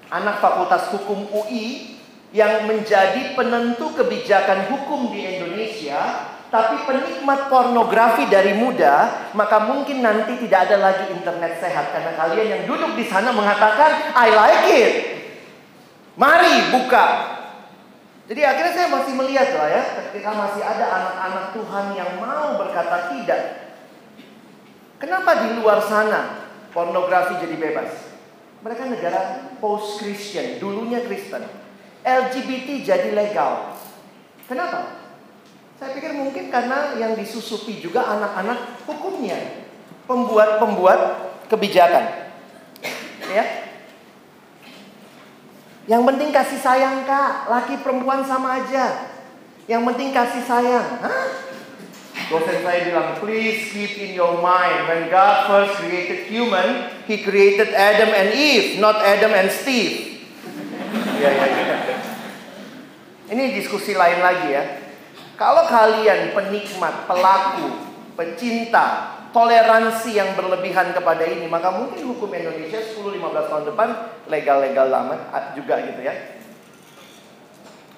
anak 0.09 0.41
Fakultas 0.41 0.89
Hukum 0.93 1.29
UI 1.29 1.97
yang 2.33 2.65
menjadi 2.65 3.37
penentu 3.37 3.93
kebijakan 3.93 4.73
hukum 4.73 5.13
di 5.13 5.21
Indonesia 5.21 6.32
tapi 6.53 6.85
penikmat 6.85 7.49
pornografi 7.49 8.29
dari 8.29 8.53
muda, 8.53 9.25
maka 9.33 9.65
mungkin 9.65 10.05
nanti 10.05 10.37
tidak 10.45 10.69
ada 10.69 10.77
lagi 10.77 11.09
internet 11.09 11.57
sehat 11.57 11.89
karena 11.89 12.13
kalian 12.13 12.47
yang 12.53 12.63
duduk 12.69 12.93
di 12.93 13.09
sana 13.09 13.33
mengatakan 13.33 14.13
I 14.13 14.27
like 14.29 14.65
it. 14.69 14.93
Mari 16.13 16.69
buka 16.69 17.33
jadi 18.23 18.41
akhirnya 18.47 18.71
saya 18.71 18.87
masih 18.87 19.13
melihat 19.19 19.51
lah 19.51 19.67
ya, 19.67 19.83
ketika 19.99 20.31
masih 20.31 20.63
ada 20.63 20.85
anak-anak 20.87 21.45
Tuhan 21.59 21.85
yang 21.91 22.11
mau 22.23 22.55
berkata 22.55 23.11
tidak. 23.11 23.41
Kenapa 24.95 25.43
di 25.43 25.59
luar 25.59 25.83
sana 25.83 26.47
pornografi 26.71 27.35
jadi 27.43 27.59
bebas? 27.59 27.91
Mereka 28.63 28.87
negara 28.87 29.51
post-Christian, 29.59 30.63
dulunya 30.63 31.03
Kristen. 31.03 31.43
LGBT 32.07 32.79
jadi 32.87 33.11
legal. 33.11 33.75
Kenapa? 34.47 35.02
Saya 35.79 35.89
pikir 35.97 36.13
mungkin 36.15 36.53
karena 36.53 36.95
yang 36.95 37.17
disusupi 37.17 37.81
juga 37.81 38.05
anak-anak 38.07 38.85
hukumnya. 38.85 39.65
Pembuat-pembuat 40.05 40.99
kebijakan. 41.47 42.33
Ya, 43.33 43.63
yang 45.83 46.07
penting 46.07 46.31
kasih 46.31 46.63
sayang 46.63 47.03
kak, 47.03 47.51
laki 47.51 47.83
perempuan 47.83 48.23
sama 48.23 48.63
aja. 48.63 49.11
Yang 49.67 49.83
penting 49.91 50.09
kasih 50.15 50.43
sayang. 50.47 50.87
Hah? 51.03 51.27
Dosen 52.31 52.63
saya 52.63 52.87
bilang, 52.87 53.19
please 53.19 53.67
keep 53.67 53.99
in 53.99 54.15
your 54.15 54.39
mind 54.39 54.87
when 54.87 55.11
God 55.11 55.43
first 55.51 55.83
created 55.83 56.31
human, 56.31 56.87
He 57.03 57.19
created 57.19 57.75
Adam 57.75 58.15
and 58.15 58.31
Eve, 58.31 58.79
not 58.79 59.03
Adam 59.03 59.35
and 59.35 59.51
Steve. 59.51 60.23
ya, 61.19 61.29
ya, 61.35 61.45
ya. 61.51 61.77
Ini 63.27 63.43
diskusi 63.59 63.91
lain 63.91 64.23
lagi 64.23 64.55
ya. 64.55 64.63
Kalau 65.33 65.65
kalian 65.65 66.37
penikmat, 66.37 67.09
pelaku, 67.09 67.89
pecinta, 68.13 69.17
toleransi 69.33 70.13
yang 70.13 70.37
berlebihan 70.37 70.93
kepada 70.93 71.25
ini, 71.25 71.49
maka 71.49 71.73
mungkin 71.73 72.05
hukum 72.05 72.29
Indonesia 72.29 72.77
10-15 72.77 73.49
tahun 73.49 73.65
depan 73.73 73.89
legal-legal 74.29 74.87
lama 74.93 75.17
juga 75.57 75.81
gitu 75.81 76.05
ya. 76.05 76.13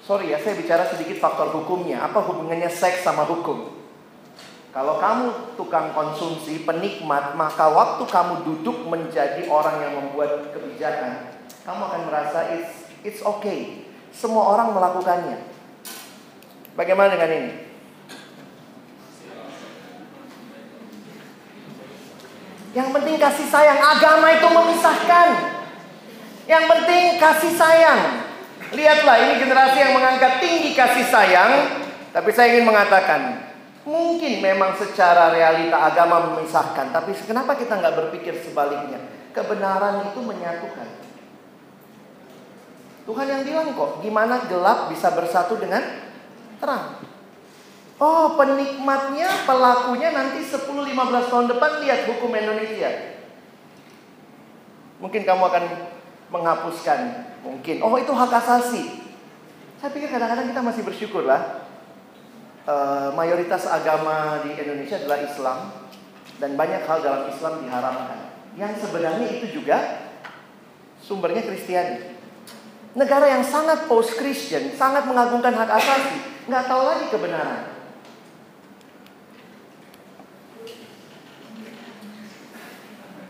Sorry 0.00 0.32
ya, 0.32 0.40
saya 0.40 0.56
bicara 0.56 0.88
sedikit 0.88 1.20
faktor 1.20 1.52
hukumnya. 1.52 2.08
Apa 2.08 2.24
hubungannya 2.24 2.72
seks 2.72 3.04
sama 3.04 3.28
hukum? 3.28 3.74
Kalau 4.70 5.00
kamu 5.00 5.56
tukang 5.56 5.92
konsumsi, 5.96 6.62
penikmat, 6.62 7.32
maka 7.32 7.68
waktu 7.68 8.04
kamu 8.04 8.44
duduk 8.44 8.86
menjadi 8.86 9.48
orang 9.48 9.80
yang 9.82 9.92
membuat 9.98 10.52
kebijakan, 10.52 11.32
kamu 11.64 11.80
akan 11.80 12.02
merasa 12.06 12.54
it's, 12.54 12.92
it's 13.00 13.20
okay. 13.24 13.88
Semua 14.12 14.52
orang 14.52 14.76
melakukannya. 14.76 15.55
Bagaimana 16.76 17.16
dengan 17.16 17.30
ini? 17.32 17.52
Yang 22.76 22.88
penting 22.92 23.16
kasih 23.16 23.48
sayang. 23.48 23.80
Agama 23.80 24.28
itu 24.36 24.48
memisahkan. 24.52 25.28
Yang 26.44 26.64
penting 26.68 27.02
kasih 27.16 27.52
sayang. 27.56 28.00
Lihatlah 28.76 29.16
ini 29.24 29.34
generasi 29.40 29.78
yang 29.80 29.96
mengangkat 29.96 30.44
tinggi 30.44 30.76
kasih 30.76 31.08
sayang. 31.08 31.52
Tapi 32.12 32.28
saya 32.36 32.52
ingin 32.52 32.68
mengatakan. 32.68 33.48
Mungkin 33.88 34.44
memang 34.44 34.76
secara 34.76 35.32
realita 35.32 35.80
agama 35.80 36.28
memisahkan. 36.28 36.92
Tapi 36.92 37.16
kenapa 37.24 37.56
kita 37.56 37.80
nggak 37.80 37.96
berpikir 37.96 38.36
sebaliknya? 38.44 39.00
Kebenaran 39.32 40.12
itu 40.12 40.20
menyatukan. 40.20 40.88
Tuhan 43.06 43.26
yang 43.30 43.42
bilang 43.46 43.70
kok, 43.72 44.02
gimana 44.02 44.42
gelap 44.50 44.90
bisa 44.90 45.14
bersatu 45.14 45.54
dengan 45.56 46.05
terang. 46.58 47.00
Oh 47.96 48.36
penikmatnya, 48.36 49.48
pelakunya 49.48 50.12
nanti 50.12 50.44
10-15 50.44 51.32
tahun 51.32 51.46
depan 51.48 51.70
lihat 51.80 52.00
hukum 52.12 52.28
Indonesia. 52.36 53.16
Mungkin 55.00 55.24
kamu 55.24 55.42
akan 55.48 55.64
menghapuskan. 56.28 57.00
Mungkin. 57.40 57.80
Oh 57.80 57.96
itu 57.96 58.12
hak 58.12 58.32
asasi. 58.36 59.00
Saya 59.80 59.90
pikir 59.92 60.12
kadang-kadang 60.12 60.52
kita 60.52 60.60
masih 60.60 60.82
bersyukur 60.84 61.24
lah. 61.24 61.64
E, 62.68 62.74
mayoritas 63.16 63.64
agama 63.64 64.44
di 64.44 64.56
Indonesia 64.56 65.00
adalah 65.00 65.18
Islam. 65.24 65.58
Dan 66.36 66.52
banyak 66.52 66.84
hal 66.84 67.00
dalam 67.00 67.22
Islam 67.32 67.64
diharamkan. 67.64 68.18
Yang 68.60 68.88
sebenarnya 68.88 69.28
itu 69.40 69.56
juga 69.56 70.04
sumbernya 71.00 71.44
Kristiani. 71.44 72.12
Negara 72.96 73.28
yang 73.28 73.44
sangat 73.44 73.88
post-Christian, 73.88 74.72
sangat 74.72 75.04
mengagungkan 75.04 75.52
hak 75.52 75.68
asasi, 75.68 76.35
nggak 76.46 76.64
tahu 76.70 76.82
lagi 76.86 77.06
kebenaran. 77.10 77.62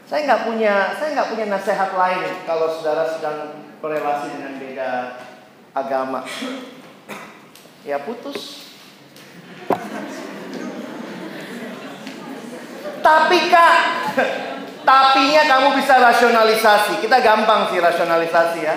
Saya 0.07 0.23
nggak 0.23 0.43
punya, 0.47 0.75
saya 0.95 1.09
nggak 1.19 1.31
punya 1.35 1.47
nasihat 1.51 1.91
lain 1.91 2.47
kalau 2.47 2.71
saudara 2.71 3.11
sedang 3.11 3.67
berrelasi 3.83 4.39
dengan 4.39 4.55
beda 4.63 4.91
agama. 5.75 6.23
Ya 7.83 7.99
putus. 7.99 8.71
Tapi 13.03 13.39
kak, 13.51 13.77
tapinya 14.89 15.43
kamu 15.47 15.69
bisa 15.79 15.95
rasionalisasi. 15.99 17.03
Kita 17.03 17.19
gampang 17.23 17.71
sih 17.75 17.83
rasionalisasi 17.83 18.59
ya. 18.63 18.77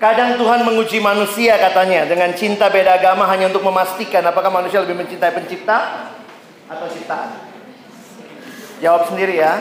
Kadang 0.00 0.40
Tuhan 0.40 0.64
menguji 0.64 0.96
manusia 0.96 1.60
katanya 1.60 2.08
dengan 2.08 2.32
cinta 2.32 2.72
beda 2.72 2.96
agama 2.96 3.28
hanya 3.28 3.52
untuk 3.52 3.60
memastikan 3.60 4.24
apakah 4.24 4.48
manusia 4.48 4.80
lebih 4.80 4.96
mencintai 4.96 5.36
pencipta 5.36 6.08
atau 6.72 6.88
ciptaan. 6.88 7.36
Jawab 8.80 9.12
sendiri 9.12 9.36
ya. 9.36 9.60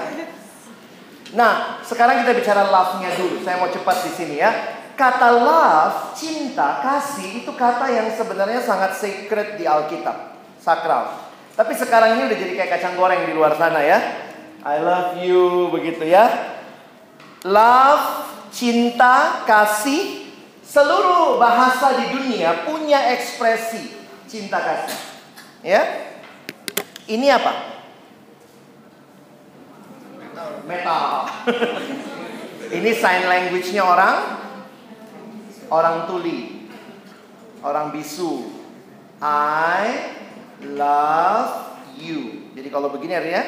Nah, 1.36 1.84
sekarang 1.84 2.24
kita 2.24 2.32
bicara 2.40 2.72
love-nya 2.72 3.12
dulu. 3.20 3.44
Saya 3.44 3.60
mau 3.60 3.68
cepat 3.68 4.00
di 4.08 4.12
sini 4.16 4.36
ya. 4.40 4.80
Kata 4.96 5.28
love, 5.28 6.16
cinta, 6.16 6.88
kasih 6.88 7.44
itu 7.44 7.52
kata 7.60 7.92
yang 7.92 8.08
sebenarnya 8.16 8.64
sangat 8.64 8.96
sacred 8.96 9.60
di 9.60 9.68
Alkitab, 9.68 10.40
sakral. 10.56 11.20
Tapi 11.52 11.76
sekarang 11.76 12.16
ini 12.16 12.32
udah 12.32 12.38
jadi 12.40 12.54
kayak 12.56 12.72
kacang 12.80 12.96
goreng 12.96 13.28
di 13.28 13.36
luar 13.36 13.60
sana 13.60 13.84
ya. 13.84 14.00
I 14.64 14.80
love 14.80 15.20
you 15.20 15.68
begitu 15.72 16.08
ya. 16.08 16.56
Love, 17.44 18.28
cinta, 18.52 19.44
kasih, 19.44 20.29
seluruh 20.70 21.42
bahasa 21.42 21.98
di 21.98 22.06
dunia 22.14 22.70
punya 22.70 23.18
ekspresi 23.18 23.90
cinta 24.30 24.62
kasih. 24.62 25.02
Ya. 25.66 25.82
Ini 27.10 27.26
apa? 27.34 27.82
Metal. 30.70 31.26
Ini 32.78 32.92
sign 32.94 33.26
language-nya 33.26 33.82
orang 33.82 34.18
orang 35.74 36.06
tuli. 36.06 36.70
Orang 37.66 37.90
bisu. 37.90 38.62
I 39.20 40.14
love 40.78 41.82
you. 41.98 42.54
Jadi 42.54 42.70
kalau 42.70 42.94
begini 42.94 43.18
artinya 43.18 43.44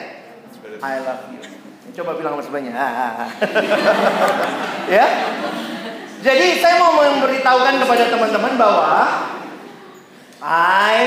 I 0.81 0.93
love 1.05 1.29
you. 1.37 1.41
Coba 1.93 2.17
bilang 2.17 2.33
sama 2.33 2.43
sebelahnya. 2.49 2.73
ya. 4.97 5.05
Jadi 6.21 6.61
saya 6.61 6.77
mau 6.77 7.01
memberitahukan 7.01 7.81
kepada 7.81 8.03
teman-teman 8.13 8.53
bahwa 8.55 9.01
I 10.45 10.97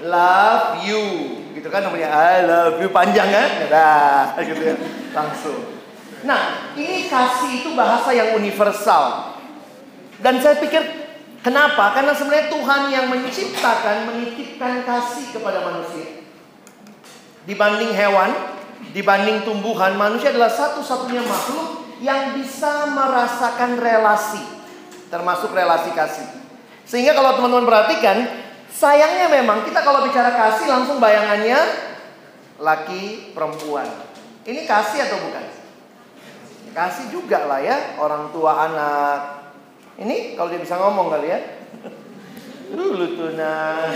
love 0.00 0.84
you. 0.88 1.04
Gitu 1.52 1.68
kan 1.68 1.84
namanya 1.84 2.08
I 2.08 2.48
love 2.48 2.80
you 2.80 2.88
panjang 2.88 3.28
kan? 3.28 3.50
Nah, 3.68 4.40
gitu 4.40 4.62
ya. 4.64 4.76
Langsung. 5.12 5.60
Nah, 6.24 6.72
ini 6.72 7.12
kasih 7.12 7.60
itu 7.60 7.76
bahasa 7.76 8.16
yang 8.16 8.32
universal. 8.40 9.36
Dan 10.24 10.40
saya 10.40 10.56
pikir 10.56 11.04
Kenapa? 11.44 11.92
Karena 11.92 12.16
sebenarnya 12.16 12.48
Tuhan 12.48 12.82
yang 12.88 13.06
menciptakan, 13.12 14.08
menitipkan 14.08 14.80
kasih 14.80 15.36
kepada 15.36 15.60
manusia. 15.60 16.24
Dibanding 17.44 17.92
hewan, 17.92 18.32
dibanding 18.96 19.44
tumbuhan, 19.44 19.92
manusia 19.92 20.32
adalah 20.32 20.48
satu-satunya 20.48 21.20
makhluk 21.20 21.84
yang 22.00 22.32
bisa 22.32 22.88
merasakan 22.88 23.76
relasi, 23.76 24.40
termasuk 25.14 25.54
relasi 25.54 25.94
kasih. 25.94 26.26
Sehingga 26.82 27.14
kalau 27.14 27.38
teman-teman 27.38 27.70
perhatikan, 27.70 28.26
sayangnya 28.66 29.30
memang 29.30 29.62
kita 29.62 29.86
kalau 29.86 30.02
bicara 30.02 30.34
kasih 30.34 30.66
langsung 30.66 30.98
bayangannya 30.98 31.62
laki 32.58 33.30
perempuan. 33.30 33.86
Ini 34.42 34.66
kasih 34.66 35.06
atau 35.06 35.22
bukan? 35.22 35.44
Kasih 36.74 37.14
juga 37.14 37.46
lah 37.46 37.62
ya, 37.62 37.94
orang 38.02 38.34
tua 38.34 38.66
anak, 38.66 39.44
ini 39.94 40.34
kalau 40.34 40.50
dia 40.50 40.58
bisa 40.58 40.74
ngomong 40.74 41.06
kali 41.06 41.30
ya. 41.30 41.40
Dulu 42.74 43.06
tuh 43.14 43.30
nah. 43.38 43.94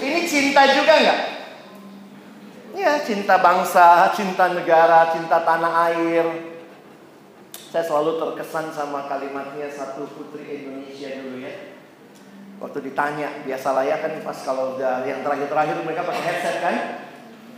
Ini 0.00 0.20
cinta 0.24 0.64
juga 0.72 0.92
nggak? 0.96 1.20
Ya, 2.74 2.98
cinta 3.04 3.38
bangsa, 3.38 4.10
cinta 4.16 4.48
negara, 4.50 5.12
cinta 5.12 5.44
tanah 5.44 5.72
air. 5.92 6.53
Saya 7.74 7.90
selalu 7.90 8.22
terkesan 8.22 8.70
sama 8.70 9.10
kalimatnya 9.10 9.66
satu 9.66 10.06
putri 10.14 10.62
Indonesia 10.62 11.10
dulu 11.18 11.42
ya. 11.42 11.74
Waktu 12.62 12.86
ditanya, 12.86 13.42
biasalah 13.42 13.82
ya 13.82 13.98
kan 13.98 14.14
pas 14.22 14.38
kalau 14.46 14.78
udah 14.78 15.02
yang 15.02 15.26
terakhir-terakhir 15.26 15.82
mereka 15.82 16.06
pakai 16.06 16.22
headset 16.22 16.56
kan. 16.62 16.76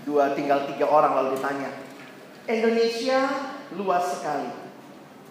Dua 0.08 0.32
tinggal 0.32 0.64
tiga 0.72 0.88
orang 0.88 1.20
lalu 1.20 1.36
ditanya. 1.36 1.68
Indonesia 2.48 3.28
luas 3.76 4.16
sekali. 4.16 4.48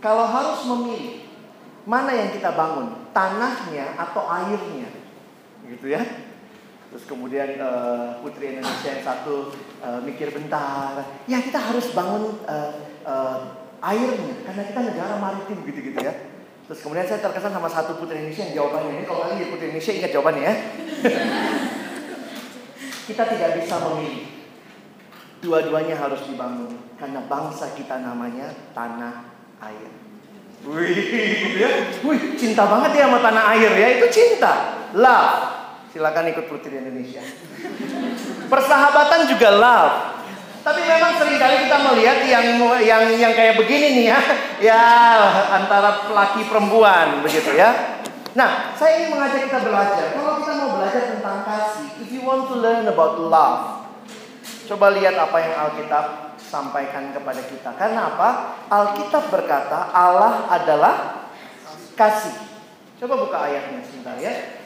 Kalau 0.06 0.30
harus 0.30 0.62
memilih 0.70 1.26
Mana 1.86 2.18
yang 2.18 2.34
kita 2.34 2.50
bangun? 2.58 3.14
Tanahnya 3.14 3.94
atau 3.94 4.26
airnya? 4.26 4.90
Gitu 5.70 5.94
ya. 5.94 6.02
Terus 6.90 7.06
kemudian 7.06 7.62
uh, 7.62 8.18
putri 8.26 8.58
Indonesia 8.58 8.90
yang 8.90 9.06
satu 9.06 9.54
uh, 9.86 10.02
mikir 10.02 10.34
bentar, 10.34 10.98
ya 11.30 11.42
kita 11.42 11.62
harus 11.62 11.94
bangun 11.94 12.42
uh, 12.46 13.65
airnya 13.86 14.34
karena 14.42 14.62
kita 14.66 14.80
negara 14.82 15.14
maritim 15.22 15.58
gitu-gitu 15.70 16.00
ya. 16.02 16.14
Terus 16.66 16.80
kemudian 16.82 17.06
saya 17.06 17.22
terkesan 17.22 17.54
sama 17.54 17.70
satu 17.70 18.02
putri 18.02 18.18
Indonesia 18.18 18.50
yang 18.50 18.56
jawabannya 18.58 18.92
ini 18.98 19.06
kalau 19.06 19.30
jadi 19.30 19.46
putri 19.54 19.66
Indonesia 19.70 19.94
ingat 19.94 20.12
jawabannya 20.12 20.42
ya. 20.42 20.56
kita 23.14 23.24
tidak 23.30 23.50
bisa 23.62 23.76
memilih. 23.86 24.26
Dua-duanya 25.46 25.94
harus 25.94 26.26
dibangun 26.26 26.74
karena 26.98 27.22
bangsa 27.30 27.78
kita 27.78 28.02
namanya 28.02 28.50
tanah 28.74 29.30
air. 29.62 29.94
Wih, 30.66 30.98
gitu 31.46 31.58
ya. 31.62 31.70
Wih, 32.02 32.22
cinta 32.42 32.66
banget 32.66 32.98
ya 32.98 33.06
sama 33.06 33.22
tanah 33.22 33.44
air 33.54 33.72
ya. 33.78 33.88
Itu 34.02 34.08
cinta. 34.10 34.54
Love. 34.98 35.38
Silakan 35.94 36.34
ikut 36.34 36.50
Putri 36.50 36.82
Indonesia. 36.82 37.22
Persahabatan 38.50 39.30
juga 39.30 39.50
love. 39.54 40.15
Tapi 40.66 40.82
memang 40.82 41.14
sering 41.22 41.38
kali 41.38 41.70
kita 41.70 41.78
melihat 41.78 42.26
yang 42.26 42.58
yang 42.82 43.04
yang 43.14 43.34
kayak 43.38 43.54
begini 43.54 44.02
nih 44.02 44.06
ya. 44.10 44.20
Ya, 44.56 44.82
antara 45.52 46.10
laki 46.10 46.48
perempuan 46.50 47.22
begitu 47.22 47.54
ya. 47.54 48.02
Nah, 48.34 48.74
saya 48.74 49.04
ingin 49.04 49.14
mengajak 49.14 49.46
kita 49.46 49.62
belajar. 49.62 50.16
Kalau 50.16 50.42
kita 50.42 50.52
mau 50.58 50.80
belajar 50.80 51.04
tentang 51.12 51.46
kasih, 51.46 51.88
if 52.02 52.10
you 52.10 52.26
want 52.26 52.50
to 52.50 52.56
learn 52.58 52.88
about 52.90 53.20
love, 53.20 53.86
coba 54.66 54.96
lihat 54.96 55.14
apa 55.22 55.38
yang 55.38 55.54
Alkitab 55.54 56.06
sampaikan 56.40 57.14
kepada 57.14 57.42
kita. 57.46 57.70
Karena 57.78 58.16
apa? 58.16 58.30
Alkitab 58.72 59.30
berkata 59.30 59.94
Allah 59.94 60.50
adalah 60.50 61.30
kasih. 61.94 62.34
Coba 62.98 63.14
buka 63.22 63.38
ayatnya 63.38 63.86
sebentar 63.86 64.18
ya. 64.18 64.65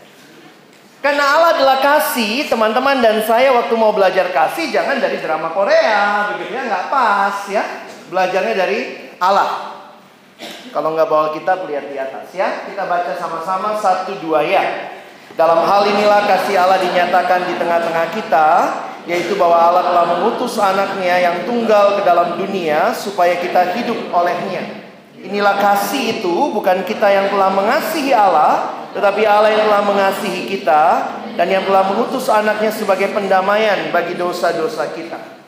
Karena 1.00 1.24
Allah 1.24 1.56
adalah 1.56 1.78
kasih, 1.80 2.52
teman-teman 2.52 3.00
dan 3.00 3.24
saya 3.24 3.56
waktu 3.56 3.72
mau 3.80 3.96
belajar 3.96 4.36
kasih 4.36 4.68
jangan 4.68 5.00
dari 5.00 5.24
drama 5.24 5.56
Korea, 5.56 6.36
begitu 6.36 6.60
ya, 6.60 6.68
nggak 6.68 6.86
pas 6.92 7.38
ya. 7.48 7.64
Belajarnya 8.12 8.54
dari 8.58 8.80
Allah. 9.16 9.80
Kalau 10.70 10.94
nggak 10.94 11.08
bawa 11.08 11.28
kita 11.32 11.68
lihat 11.68 11.86
di 11.88 11.98
atas 11.98 12.28
ya. 12.36 12.68
Kita 12.68 12.84
baca 12.84 13.16
sama-sama 13.16 13.80
satu 13.80 14.20
dua 14.20 14.44
ya. 14.44 14.92
Dalam 15.40 15.64
hal 15.64 15.88
inilah 15.88 16.28
kasih 16.28 16.60
Allah 16.60 16.84
dinyatakan 16.84 17.48
di 17.48 17.56
tengah-tengah 17.56 18.06
kita 18.12 18.48
yaitu 19.08 19.34
bahwa 19.40 19.58
Allah 19.58 19.84
telah 19.90 20.06
mengutus 20.06 20.60
anaknya 20.62 21.18
yang 21.18 21.48
tunggal 21.48 21.98
ke 21.98 22.02
dalam 22.06 22.38
dunia 22.38 22.94
supaya 22.94 23.40
kita 23.42 23.74
hidup 23.74 24.12
olehnya. 24.14 24.86
Inilah 25.20 25.58
kasih 25.58 26.22
itu 26.22 26.54
bukan 26.54 26.86
kita 26.86 27.10
yang 27.10 27.28
telah 27.34 27.50
mengasihi 27.50 28.14
Allah, 28.14 28.79
tetapi 28.96 29.22
Allah 29.26 29.54
yang 29.54 29.70
telah 29.70 29.84
mengasihi 29.86 30.50
kita 30.50 30.84
dan 31.38 31.48
yang 31.48 31.64
telah 31.64 31.88
mengutus 31.88 32.26
anaknya 32.28 32.74
sebagai 32.74 33.14
pendamaian 33.14 33.94
bagi 33.94 34.18
dosa-dosa 34.18 34.92
kita. 34.92 35.40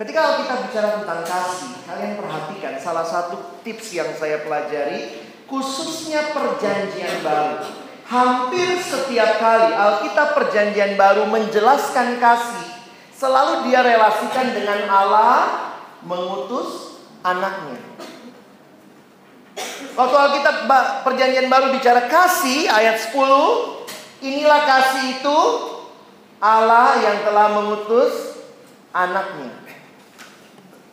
Ketika 0.00 0.40
kita 0.40 0.54
bicara 0.64 0.88
tentang 0.96 1.20
kasih, 1.28 1.76
kalian 1.84 2.16
perhatikan 2.16 2.74
salah 2.80 3.04
satu 3.04 3.60
tips 3.60 3.92
yang 3.92 4.08
saya 4.16 4.40
pelajari 4.40 5.28
khususnya 5.44 6.32
perjanjian 6.32 7.20
baru. 7.20 7.68
Hampir 8.10 8.80
setiap 8.80 9.38
kali 9.38 9.70
Alkitab 9.70 10.34
Perjanjian 10.34 10.98
Baru 10.98 11.30
menjelaskan 11.30 12.18
kasih, 12.18 12.66
selalu 13.14 13.70
dia 13.70 13.86
relasikan 13.86 14.50
dengan 14.50 14.88
Allah 14.90 15.70
mengutus 16.02 16.98
anaknya. 17.22 17.78
Waktu 19.96 20.16
Alkitab 20.16 20.56
Perjanjian 21.04 21.48
Baru 21.50 21.74
bicara 21.74 22.06
kasih 22.06 22.70
ayat 22.70 23.00
10, 23.10 23.16
inilah 24.24 24.60
kasih 24.64 25.04
itu 25.20 25.38
Allah 26.40 26.96
yang 27.04 27.20
telah 27.26 27.52
mengutus 27.52 28.40
anaknya. 28.96 29.52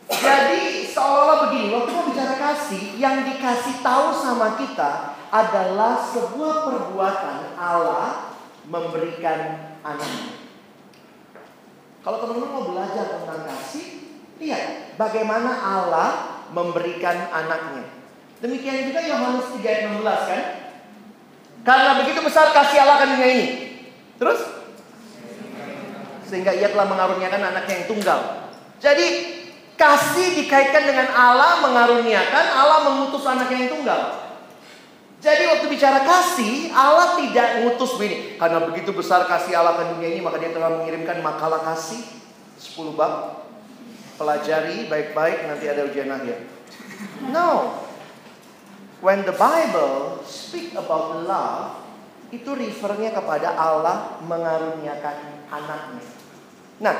Jadi 0.08 0.88
seolah-olah 0.88 1.38
begini, 1.48 1.76
waktu 1.76 1.90
kita 1.92 2.04
bicara 2.08 2.34
kasih, 2.36 2.82
yang 2.96 3.28
dikasih 3.28 3.84
tahu 3.84 4.12
sama 4.16 4.56
kita 4.56 5.16
adalah 5.28 6.00
sebuah 6.00 6.64
perbuatan 6.64 7.60
Allah 7.60 8.32
memberikan 8.64 9.72
anaknya. 9.84 10.36
Kalau 12.00 12.24
teman-teman 12.24 12.50
mau 12.56 12.64
belajar 12.72 13.20
tentang 13.20 13.44
kasih, 13.44 13.86
lihat 14.40 14.96
bagaimana 14.96 15.52
Allah 15.52 16.10
memberikan 16.56 17.28
anaknya. 17.28 17.97
Demikian 18.38 18.86
juga 18.86 19.02
Yohanes 19.02 19.50
3 19.58 19.66
ayat 19.66 19.82
16 19.90 20.30
kan? 20.30 20.42
Karena 21.66 21.90
begitu 21.98 22.20
besar 22.22 22.54
kasih 22.54 22.86
Allah 22.86 23.02
akan 23.02 23.08
dunia 23.18 23.28
ini. 23.34 23.46
Terus? 24.14 24.40
Sehingga 26.22 26.54
ia 26.54 26.70
telah 26.70 26.86
mengaruniakan 26.86 27.42
anaknya 27.50 27.82
yang 27.82 27.86
tunggal. 27.90 28.20
Jadi 28.78 29.06
kasih 29.74 30.38
dikaitkan 30.38 30.86
dengan 30.86 31.10
Allah 31.18 31.66
mengaruniakan, 31.66 32.44
Allah 32.54 32.78
mengutus 32.86 33.26
anaknya 33.26 33.66
yang 33.66 33.72
tunggal. 33.74 34.02
Jadi 35.18 35.50
waktu 35.50 35.66
bicara 35.66 36.06
kasih, 36.06 36.70
Allah 36.70 37.18
tidak 37.18 37.66
ngutus 37.66 37.98
begini. 37.98 38.38
Karena 38.38 38.62
begitu 38.62 38.94
besar 38.94 39.26
kasih 39.26 39.58
Allah 39.58 39.74
ke 39.74 39.98
dunia 39.98 40.14
ini, 40.14 40.22
maka 40.22 40.38
dia 40.38 40.54
telah 40.54 40.78
mengirimkan 40.78 41.18
makalah 41.26 41.58
kasih 41.74 42.06
10 42.54 42.94
bab. 42.94 43.42
Pelajari 44.14 44.86
baik-baik, 44.86 45.50
nanti 45.50 45.66
ada 45.66 45.90
ujian 45.90 46.10
akhir. 46.10 46.38
No. 47.34 47.82
When 48.98 49.22
the 49.22 49.36
Bible 49.36 50.26
speak 50.26 50.74
about 50.74 51.22
love, 51.22 51.86
itu 52.34 52.50
refernya 52.52 53.14
kepada 53.14 53.54
Allah 53.54 54.20
mengaruniakan 54.26 55.48
anaknya. 55.48 56.04
Nah, 56.82 56.96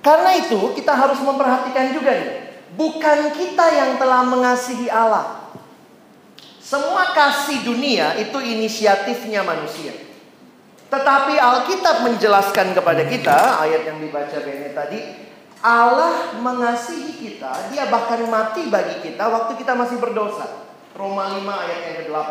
karena 0.00 0.30
itu 0.40 0.72
kita 0.78 0.94
harus 0.96 1.20
memperhatikan 1.20 1.92
juga 1.92 2.16
nih. 2.16 2.32
Bukan 2.78 3.34
kita 3.34 3.66
yang 3.74 3.98
telah 3.98 4.22
mengasihi 4.24 4.86
Allah. 4.88 5.52
Semua 6.62 7.10
kasih 7.12 7.66
dunia 7.66 8.14
itu 8.22 8.38
inisiatifnya 8.38 9.42
manusia. 9.42 9.90
Tetapi 10.86 11.34
Alkitab 11.34 12.06
menjelaskan 12.06 12.78
kepada 12.78 13.02
kita, 13.10 13.58
ayat 13.58 13.90
yang 13.90 13.98
dibaca 13.98 14.38
Bene 14.42 14.70
tadi, 14.70 15.00
Allah 15.60 16.34
mengasihi 16.38 17.18
kita, 17.18 17.74
dia 17.74 17.90
bahkan 17.90 18.22
mati 18.30 18.70
bagi 18.70 19.02
kita 19.02 19.28
waktu 19.28 19.58
kita 19.58 19.74
masih 19.74 19.98
berdosa. 19.98 20.69
Roma 21.00 21.32
5 21.32 21.48
ayat 21.48 21.78
yang 21.80 21.96
ke-8. 22.04 22.30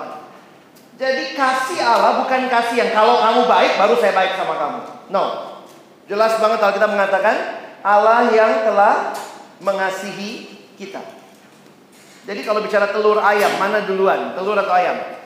Jadi 0.99 1.23
kasih 1.33 1.79
Allah 1.81 2.21
bukan 2.21 2.51
kasih 2.51 2.75
yang 2.85 2.91
kalau 2.93 3.17
kamu 3.17 3.49
baik 3.49 3.81
baru 3.81 3.95
saya 3.97 4.13
baik 4.13 4.37
sama 4.37 4.53
kamu. 4.61 4.79
No. 5.09 5.23
Jelas 6.05 6.37
banget 6.37 6.59
Alkitab 6.61 6.91
mengatakan 6.93 7.35
Allah 7.81 8.29
yang 8.29 8.67
telah 8.67 9.15
mengasihi 9.63 10.53
kita. 10.77 11.01
Jadi 12.29 12.45
kalau 12.45 12.61
bicara 12.61 12.93
telur 12.93 13.17
ayam, 13.17 13.57
mana 13.57 13.89
duluan? 13.89 14.37
Telur 14.37 14.53
atau 14.53 14.75
ayam? 14.75 15.17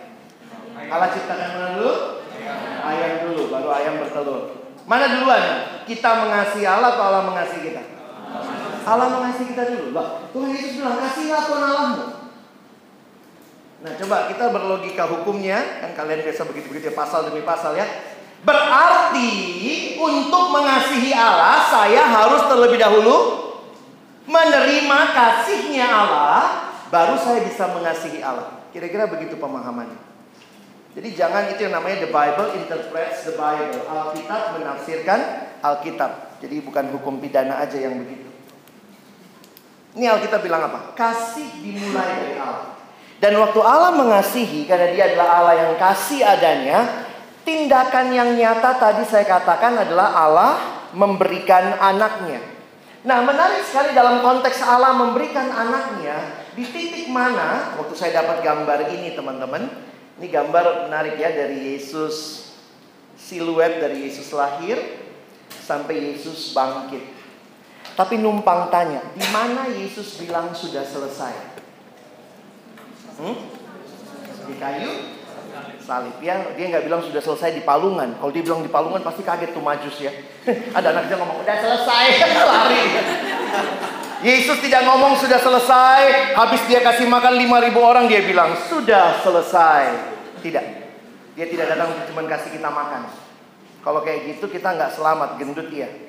Allah 0.87 1.09
ciptakan 1.11 1.49
mana 1.57 1.67
dulu? 1.75 1.93
Ayam 2.83 3.11
dulu, 3.27 3.41
baru 3.51 3.69
ayam 3.75 3.93
bertelur. 3.99 4.41
Mana 4.87 5.11
duluan? 5.11 5.43
Kita 5.83 6.23
mengasihi 6.23 6.63
Allah 6.63 6.95
atau 6.95 7.03
Allah 7.11 7.23
mengasihi 7.27 7.71
kita? 7.71 7.83
Allah 8.83 9.07
mengasihi 9.19 9.51
kita 9.51 9.63
dulu. 9.67 9.89
Tuhan 10.31 10.49
Yesus 10.53 10.79
bilang, 10.79 10.99
kasihlah 11.01 11.41
Tuhan 11.43 11.63
Allahmu. 11.63 12.22
Nah, 13.83 13.91
coba 13.99 14.31
kita 14.31 14.47
berlogika 14.47 15.03
hukumnya, 15.11 15.83
kan 15.83 15.91
kalian 15.91 16.23
biasa 16.23 16.47
begitu-begitu 16.47 16.87
ya, 16.87 16.95
pasal 16.95 17.27
demi 17.27 17.43
pasal 17.43 17.75
ya. 17.75 17.83
Berarti 18.47 19.31
untuk 19.99 20.55
mengasihi 20.55 21.11
Allah, 21.11 21.67
saya 21.67 22.07
harus 22.07 22.47
terlebih 22.47 22.79
dahulu 22.79 23.43
menerima 24.23 24.99
kasihnya 25.11 25.83
Allah, 25.83 26.71
baru 26.87 27.19
saya 27.19 27.43
bisa 27.43 27.67
mengasihi 27.75 28.23
Allah. 28.23 28.63
Kira-kira 28.71 29.03
begitu 29.03 29.35
pemahamannya. 29.35 29.99
Jadi 30.95 31.09
jangan 31.17 31.51
itu 31.51 31.67
yang 31.67 31.75
namanya 31.75 32.07
the 32.07 32.11
Bible 32.13 32.55
interprets 32.55 33.27
the 33.27 33.35
Bible. 33.35 33.83
Alkitab 33.83 34.63
menafsirkan 34.63 35.19
Alkitab. 35.59 36.39
Jadi 36.39 36.63
bukan 36.63 36.87
hukum 36.95 37.19
pidana 37.19 37.59
aja 37.59 37.75
yang 37.75 37.99
begitu. 37.99 38.31
Ini 39.99 40.07
Alkitab 40.07 40.39
bilang 40.39 40.71
apa? 40.71 40.95
Kasih 40.95 41.49
dimulai 41.59 42.11
dari 42.15 42.35
Allah. 42.39 42.73
Dan 43.23 43.39
waktu 43.39 43.63
Allah 43.63 43.95
mengasihi 43.95 44.67
karena 44.67 44.91
dia 44.91 45.07
adalah 45.07 45.39
Allah 45.39 45.55
yang 45.55 45.73
kasih 45.79 46.27
adanya, 46.27 47.07
tindakan 47.47 48.11
yang 48.11 48.35
nyata 48.35 48.75
tadi 48.75 49.07
saya 49.07 49.23
katakan 49.23 49.79
adalah 49.79 50.11
Allah 50.11 50.53
memberikan 50.91 51.79
anaknya. 51.79 52.43
Nah, 53.07 53.23
menarik 53.23 53.63
sekali 53.63 53.95
dalam 53.95 54.19
konteks 54.19 54.59
Allah 54.59 54.91
memberikan 54.99 55.47
anaknya 55.55 56.43
di 56.51 56.67
titik 56.67 57.07
mana 57.07 57.79
waktu 57.79 57.95
saya 57.95 58.19
dapat 58.19 58.43
gambar 58.43 58.91
ini 58.91 59.15
teman-teman, 59.15 59.71
ini 60.19 60.27
gambar 60.27 60.91
menarik 60.91 61.15
ya 61.15 61.31
dari 61.31 61.79
Yesus 61.79 62.51
siluet 63.15 63.79
dari 63.79 64.03
Yesus 64.03 64.35
lahir 64.35 64.75
sampai 65.47 66.11
Yesus 66.11 66.51
bangkit. 66.51 67.07
Tapi 67.95 68.19
numpang 68.19 68.67
tanya, 68.67 68.99
di 69.15 69.23
mana 69.31 69.71
Yesus 69.71 70.19
bilang 70.19 70.51
sudah 70.51 70.83
selesai? 70.83 71.52
Hmm? 73.23 73.37
Di 74.43 74.55
kayu 74.59 74.91
salib 75.79 76.19
ya. 76.19 76.43
Dia 76.59 76.65
nggak 76.75 76.83
bilang 76.87 77.01
sudah 77.07 77.23
selesai 77.23 77.55
di 77.55 77.63
palungan. 77.63 78.19
Kalau 78.19 78.31
dia 78.35 78.43
bilang 78.43 78.59
di 78.59 78.71
palungan 78.71 78.99
pasti 78.99 79.23
kaget 79.23 79.55
tuh 79.55 79.63
majus 79.63 79.95
ya. 80.03 80.11
Ada 80.77 80.91
anak 80.91 81.07
kecil 81.07 81.23
ngomong 81.23 81.39
udah 81.39 81.55
selesai 81.55 82.05
lari. 82.51 82.83
Yesus 84.23 84.55
tidak 84.63 84.87
ngomong 84.87 85.19
sudah 85.19 85.35
selesai, 85.35 86.31
habis 86.39 86.63
dia 86.71 86.79
kasih 86.79 87.11
makan 87.11 87.43
5000 87.43 87.75
orang 87.75 88.07
dia 88.07 88.23
bilang 88.23 88.55
sudah 88.71 89.19
selesai. 89.19 89.83
Tidak. 90.39 90.65
Dia 91.35 91.45
tidak 91.51 91.75
datang 91.75 91.91
cuma 92.07 92.23
kasih 92.31 92.55
kita 92.55 92.71
makan. 92.71 93.11
Kalau 93.83 93.99
kayak 93.99 94.31
gitu 94.31 94.47
kita 94.47 94.79
nggak 94.79 94.95
selamat, 94.95 95.35
gendut 95.35 95.67
dia. 95.67 95.91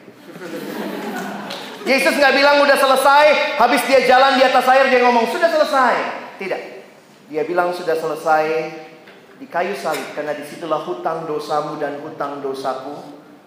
Yesus 1.90 2.14
nggak 2.14 2.38
bilang 2.38 2.62
udah 2.62 2.78
selesai, 2.78 3.58
habis 3.58 3.82
dia 3.90 4.06
jalan 4.06 4.38
di 4.38 4.46
atas 4.46 4.62
air 4.70 4.94
dia 4.94 5.02
ngomong 5.02 5.26
sudah 5.34 5.50
selesai. 5.50 5.94
Tidak. 6.38 6.73
Dia 7.34 7.42
bilang 7.42 7.74
sudah 7.74 7.98
selesai 7.98 8.46
di 9.42 9.50
kayu 9.50 9.74
salib 9.74 10.06
karena 10.14 10.38
di 10.38 10.46
situlah 10.46 10.86
hutang 10.86 11.26
dosamu 11.26 11.82
dan 11.82 11.98
hutang 11.98 12.38
dosaku 12.38 12.94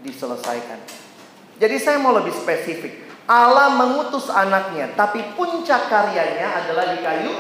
diselesaikan. 0.04 0.84
Jadi 1.56 1.76
saya 1.80 1.95
mau 1.95 2.12
lebih 2.12 2.36
spesifik. 2.36 3.08
Allah 3.32 3.71
mengutus 3.80 4.28
anaknya, 4.28 4.91
tapi 4.91 5.23
puncak 5.39 5.88
karyanya 5.88 6.67
adalah 6.67 6.91
di 6.91 7.00
kayu 7.00 7.32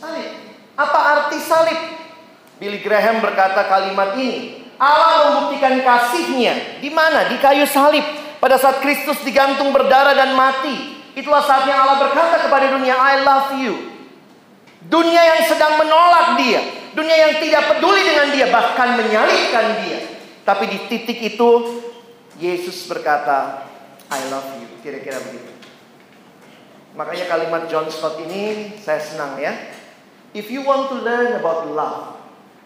salib. 0.00 0.56
Apa 0.72 0.98
arti 1.20 1.36
salib? 1.36 1.76
Billy 2.56 2.80
Graham 2.80 3.20
berkata 3.20 3.68
kalimat 3.68 4.16
ini. 4.16 4.64
Allah 4.80 5.36
membuktikan 5.36 5.84
kasihnya 5.84 6.80
di 6.80 6.88
mana? 6.88 7.28
Di 7.28 7.36
kayu 7.36 7.68
salib. 7.68 8.08
Pada 8.40 8.56
saat 8.56 8.80
Kristus 8.80 9.20
digantung 9.20 9.68
berdarah 9.68 10.16
dan 10.16 10.32
mati. 10.32 10.96
Itulah 11.12 11.44
saatnya 11.44 11.76
Allah 11.76 12.08
berkata 12.08 12.40
kepada 12.48 12.72
dunia, 12.72 12.96
I 12.96 13.20
love 13.20 13.52
you. 13.60 13.93
Dunia 14.84 15.22
yang 15.24 15.42
sedang 15.48 15.80
menolak 15.80 16.36
dia. 16.36 16.60
Dunia 16.92 17.16
yang 17.28 17.34
tidak 17.40 17.62
peduli 17.74 18.04
dengan 18.04 18.28
dia. 18.30 18.46
Bahkan 18.52 18.88
menyalibkan 19.00 19.66
dia. 19.84 20.00
Tapi 20.44 20.64
di 20.68 20.78
titik 20.92 21.18
itu, 21.24 21.50
Yesus 22.36 22.84
berkata, 22.84 23.64
I 24.12 24.20
love 24.28 24.60
you. 24.60 24.68
Kira-kira 24.84 25.16
begitu. 25.24 25.54
Makanya 26.94 27.26
kalimat 27.26 27.66
John 27.66 27.90
Stott 27.90 28.22
ini 28.22 28.76
saya 28.78 29.02
senang 29.02 29.40
ya. 29.40 29.50
If 30.30 30.50
you 30.50 30.62
want 30.62 30.90
to 30.94 31.02
learn 31.02 31.34
about 31.38 31.70
love, 31.70 32.18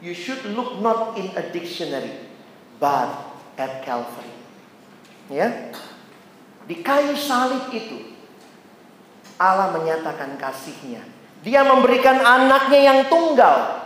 you 0.05 0.13
should 0.13 0.41
look 0.53 0.81
not 0.85 1.17
in 1.17 1.33
a 1.37 1.45
dictionary, 1.49 2.29
but 2.77 3.09
at 3.57 3.85
Calvary. 3.85 4.33
Ya. 5.29 5.73
Di 6.69 6.81
kayu 6.85 7.17
salib 7.17 7.73
itu 7.73 8.13
Allah 9.41 9.73
menyatakan 9.73 10.37
kasihnya. 10.37 11.18
Dia 11.47 11.63
memberikan 11.63 12.19
anaknya 12.19 12.81
yang 12.93 12.99
tunggal. 13.07 13.79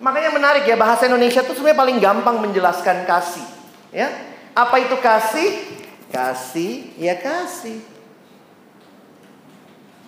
Makanya 0.00 0.30
menarik 0.32 0.64
ya 0.68 0.76
bahasa 0.76 1.08
Indonesia 1.08 1.40
itu 1.40 1.52
sebenarnya 1.56 1.80
paling 1.80 1.98
gampang 2.00 2.36
menjelaskan 2.40 3.08
kasih. 3.08 3.46
Ya. 3.92 4.12
Apa 4.56 4.80
itu 4.80 4.96
kasih? 5.00 5.48
Kasih, 6.12 6.96
ya 6.96 7.16
kasih. 7.16 7.80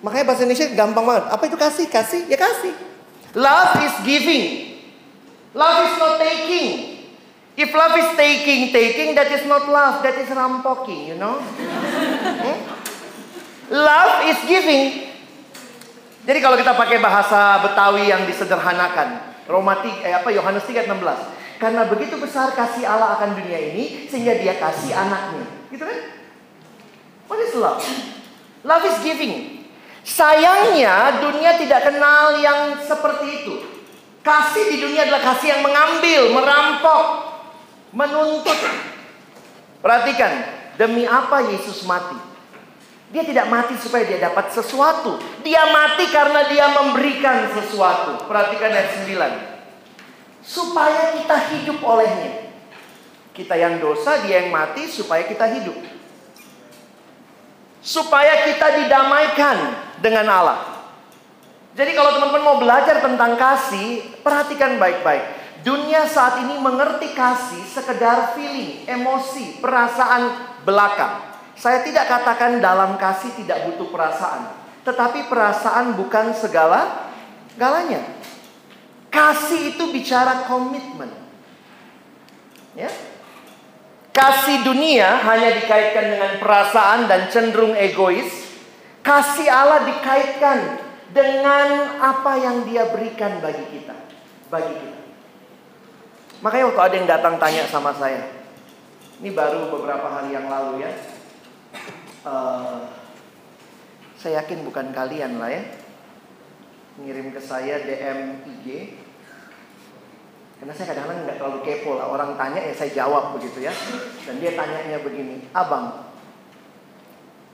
Makanya 0.01 0.25
bahasa 0.31 0.47
Indonesia 0.47 0.69
gampang 0.73 1.05
banget. 1.05 1.25
Apa 1.29 1.43
itu 1.49 1.57
kasih? 1.59 1.87
Kasih, 1.91 2.23
ya 2.31 2.39
kasih. 2.39 2.73
Love 3.37 3.73
is 3.85 3.97
giving. 4.07 4.45
Love 5.53 5.79
is 5.85 5.95
not 5.99 6.15
taking. 6.23 6.99
If 7.59 7.75
love 7.75 7.99
is 7.99 8.15
taking, 8.15 8.71
taking, 8.71 9.19
that 9.19 9.35
is 9.35 9.43
not 9.51 9.67
love. 9.67 10.07
That 10.07 10.15
is 10.15 10.31
rampoking, 10.31 11.11
you 11.11 11.17
know. 11.19 11.43
Hmm? 11.43 12.59
Love 13.75 14.15
is 14.31 14.39
giving. 14.47 15.11
Jadi 16.29 16.45
kalau 16.45 16.61
kita 16.61 16.77
pakai 16.77 17.01
bahasa 17.01 17.65
Betawi 17.65 18.13
yang 18.13 18.29
disederhanakan, 18.29 19.33
Roma 19.49 19.81
3, 19.81 20.05
eh, 20.05 20.13
apa 20.13 20.29
Yohanes 20.29 20.69
3:16. 20.69 21.17
Karena 21.57 21.89
begitu 21.89 22.21
besar 22.21 22.53
kasih 22.53 22.85
Allah 22.85 23.17
akan 23.17 23.33
dunia 23.33 23.57
ini 23.57 24.05
sehingga 24.13 24.37
dia 24.37 24.61
kasih 24.61 24.93
anaknya. 24.93 25.49
Gitu 25.73 25.81
kan? 25.89 25.99
What 27.33 27.41
is 27.41 27.57
love? 27.57 27.81
Love 28.61 28.85
is 28.85 29.01
giving. 29.01 29.65
Sayangnya 30.05 31.25
dunia 31.25 31.57
tidak 31.57 31.89
kenal 31.89 32.37
yang 32.45 32.77
seperti 32.77 33.27
itu. 33.43 33.55
Kasih 34.21 34.69
di 34.69 34.85
dunia 34.85 35.09
adalah 35.09 35.33
kasih 35.33 35.57
yang 35.57 35.63
mengambil, 35.65 36.37
merampok, 36.37 37.05
menuntut. 37.97 38.61
Perhatikan, 39.81 40.45
demi 40.77 41.09
apa 41.09 41.49
Yesus 41.49 41.89
mati? 41.89 42.28
Dia 43.09 43.25
tidak 43.25 43.49
mati 43.49 43.75
supaya 43.81 44.05
dia 44.05 44.21
dapat 44.21 44.53
sesuatu. 44.53 45.17
Dia 45.41 45.73
mati 45.73 46.05
karena 46.13 46.45
dia 46.49 46.69
memberikan 46.77 47.49
sesuatu. 47.57 48.29
Perhatikan 48.29 48.69
ayat 48.69 49.01
9 49.05 49.59
supaya 50.49 51.13
kita 51.13 51.37
hidup 51.53 51.79
olehnya. 51.85 52.49
Kita 53.37 53.55
yang 53.55 53.79
dosa, 53.79 54.25
dia 54.25 54.43
yang 54.43 54.51
mati 54.51 54.89
supaya 54.89 55.29
kita 55.29 55.47
hidup. 55.61 55.77
Supaya 57.85 58.49
kita 58.49 58.83
didamaikan 58.83 59.57
dengan 60.03 60.27
Allah. 60.27 60.59
Jadi 61.79 61.95
kalau 61.95 62.11
teman-teman 62.19 62.43
mau 62.43 62.57
belajar 62.59 62.99
tentang 62.99 63.39
kasih, 63.39 64.03
perhatikan 64.27 64.81
baik-baik. 64.83 65.23
Dunia 65.63 66.09
saat 66.11 66.43
ini 66.43 66.59
mengerti 66.59 67.15
kasih 67.15 67.63
sekedar 67.71 68.35
feeling, 68.35 68.83
emosi, 68.91 69.63
perasaan 69.63 70.35
belaka. 70.67 71.28
Saya 71.59 71.83
tidak 71.83 72.07
katakan 72.07 72.63
dalam 72.63 72.95
kasih 72.95 73.35
tidak 73.35 73.67
butuh 73.67 73.91
perasaan. 73.91 74.55
Tetapi 74.87 75.27
perasaan 75.27 75.99
bukan 75.99 76.31
segala 76.31 77.11
galanya. 77.59 77.99
Kasih 79.11 79.75
itu 79.75 79.91
bicara 79.91 80.47
komitmen. 80.47 81.11
Ya. 82.79 82.87
Kasih 84.15 84.63
dunia 84.63 85.19
hanya 85.27 85.59
dikaitkan 85.59 86.07
dengan 86.15 86.33
perasaan 86.39 87.11
dan 87.11 87.27
cenderung 87.27 87.75
egois. 87.75 88.31
Kasih 89.03 89.51
Allah 89.51 89.83
dikaitkan 89.83 90.79
dengan 91.11 91.99
apa 91.99 92.39
yang 92.39 92.63
dia 92.71 92.87
berikan 92.87 93.43
bagi 93.43 93.67
kita. 93.75 93.99
Bagi 94.47 94.75
kita. 94.79 95.01
Makanya 96.39 96.65
waktu 96.71 96.83
ada 96.87 96.95
yang 96.95 97.09
datang 97.11 97.35
tanya 97.43 97.67
sama 97.67 97.91
saya. 97.99 98.31
Ini 99.19 99.35
baru 99.35 99.75
beberapa 99.75 100.07
hari 100.07 100.31
yang 100.31 100.47
lalu 100.47 100.87
ya. 100.87 101.18
Uh, 102.29 102.85
saya 104.21 104.45
yakin 104.45 104.69
bukan 104.69 104.93
kalian 104.93 105.41
lah 105.41 105.49
ya. 105.49 105.65
Ngirim 107.01 107.33
ke 107.33 107.41
saya 107.41 107.81
DM 107.89 108.45
IG. 108.45 108.67
Karena 110.61 110.75
saya 110.75 110.93
kadang-kadang 110.93 111.25
nggak 111.25 111.39
terlalu 111.41 111.61
kepo 111.65 111.97
lah. 111.97 112.13
Orang 112.13 112.37
tanya 112.37 112.61
ya 112.61 112.75
saya 112.77 112.93
jawab 112.93 113.33
begitu 113.39 113.65
ya. 113.65 113.73
Dan 114.29 114.43
dia 114.45 114.53
tanyanya 114.53 115.01
begini. 115.01 115.49
Abang, 115.57 116.13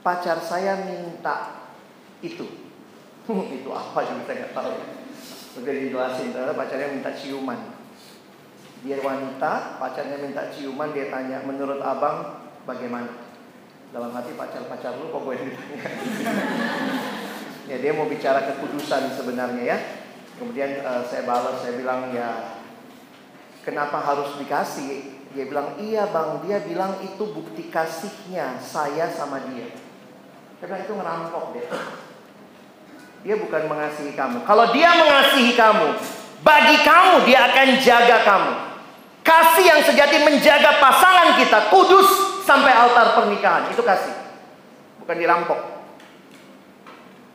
pacar 0.03 0.43
saya 0.43 0.83
minta 0.83 1.69
itu 2.19 2.45
itu 3.57 3.69
apa 3.71 3.99
juga 4.05 4.21
saya 4.27 4.35
nggak 4.45 4.53
tahu. 4.53 4.73
Udah 5.55 5.71
dijelasin, 5.71 6.35
ternyata 6.35 6.53
pacarnya 6.53 6.87
minta 6.91 7.11
ciuman. 7.15 7.59
Dia 8.83 9.01
wanita, 9.01 9.81
pacarnya 9.81 10.19
minta 10.19 10.51
ciuman, 10.51 10.91
dia 10.91 11.09
tanya, 11.09 11.41
menurut 11.41 11.79
abang 11.81 12.43
bagaimana? 12.67 13.24
Dalam 13.95 14.11
hati 14.11 14.35
pacar-pacar 14.35 14.99
lu 14.99 15.07
kok 15.07 15.23
gue 15.23 15.35
ditanya? 15.39 15.87
ya 17.71 17.75
dia 17.79 17.95
mau 17.95 18.11
bicara 18.11 18.43
kekudusan 18.43 19.15
sebenarnya 19.15 19.63
ya. 19.63 19.77
Kemudian 20.35 20.83
uh, 20.83 21.07
saya 21.07 21.23
balas, 21.23 21.63
saya 21.63 21.79
bilang 21.79 22.11
ya 22.11 22.59
kenapa 23.63 24.03
harus 24.03 24.35
dikasih? 24.35 25.15
Dia 25.31 25.47
bilang 25.47 25.79
iya 25.79 26.11
bang, 26.11 26.43
dia 26.43 26.59
bilang 26.67 26.99
itu 27.07 27.23
bukti 27.23 27.71
kasihnya 27.71 28.59
saya 28.59 29.07
sama 29.15 29.39
dia. 29.47 29.71
Karena 30.59 30.83
itu 30.83 30.91
ngerampok 30.91 31.55
deh. 31.55 31.67
Dia 33.23 33.39
bukan 33.39 33.63
mengasihi 33.71 34.11
kamu. 34.11 34.43
Kalau 34.43 34.75
dia 34.75 34.91
mengasihi 34.91 35.55
kamu, 35.55 35.87
bagi 36.43 36.83
kamu 36.83 37.23
dia 37.31 37.47
akan 37.47 37.67
jaga 37.79 38.17
kamu. 38.27 38.53
Kasih 39.23 39.65
yang 39.71 39.81
sejati 39.87 40.19
menjaga 40.19 40.83
pasangan 40.83 41.39
kita 41.39 41.71
kudus 41.71 42.24
sampai 42.45 42.71
altar 42.71 43.17
pernikahan. 43.17 43.73
Itu 43.73 43.81
kasih. 43.81 44.13
Bukan 45.01 45.17
dirampok. 45.17 45.59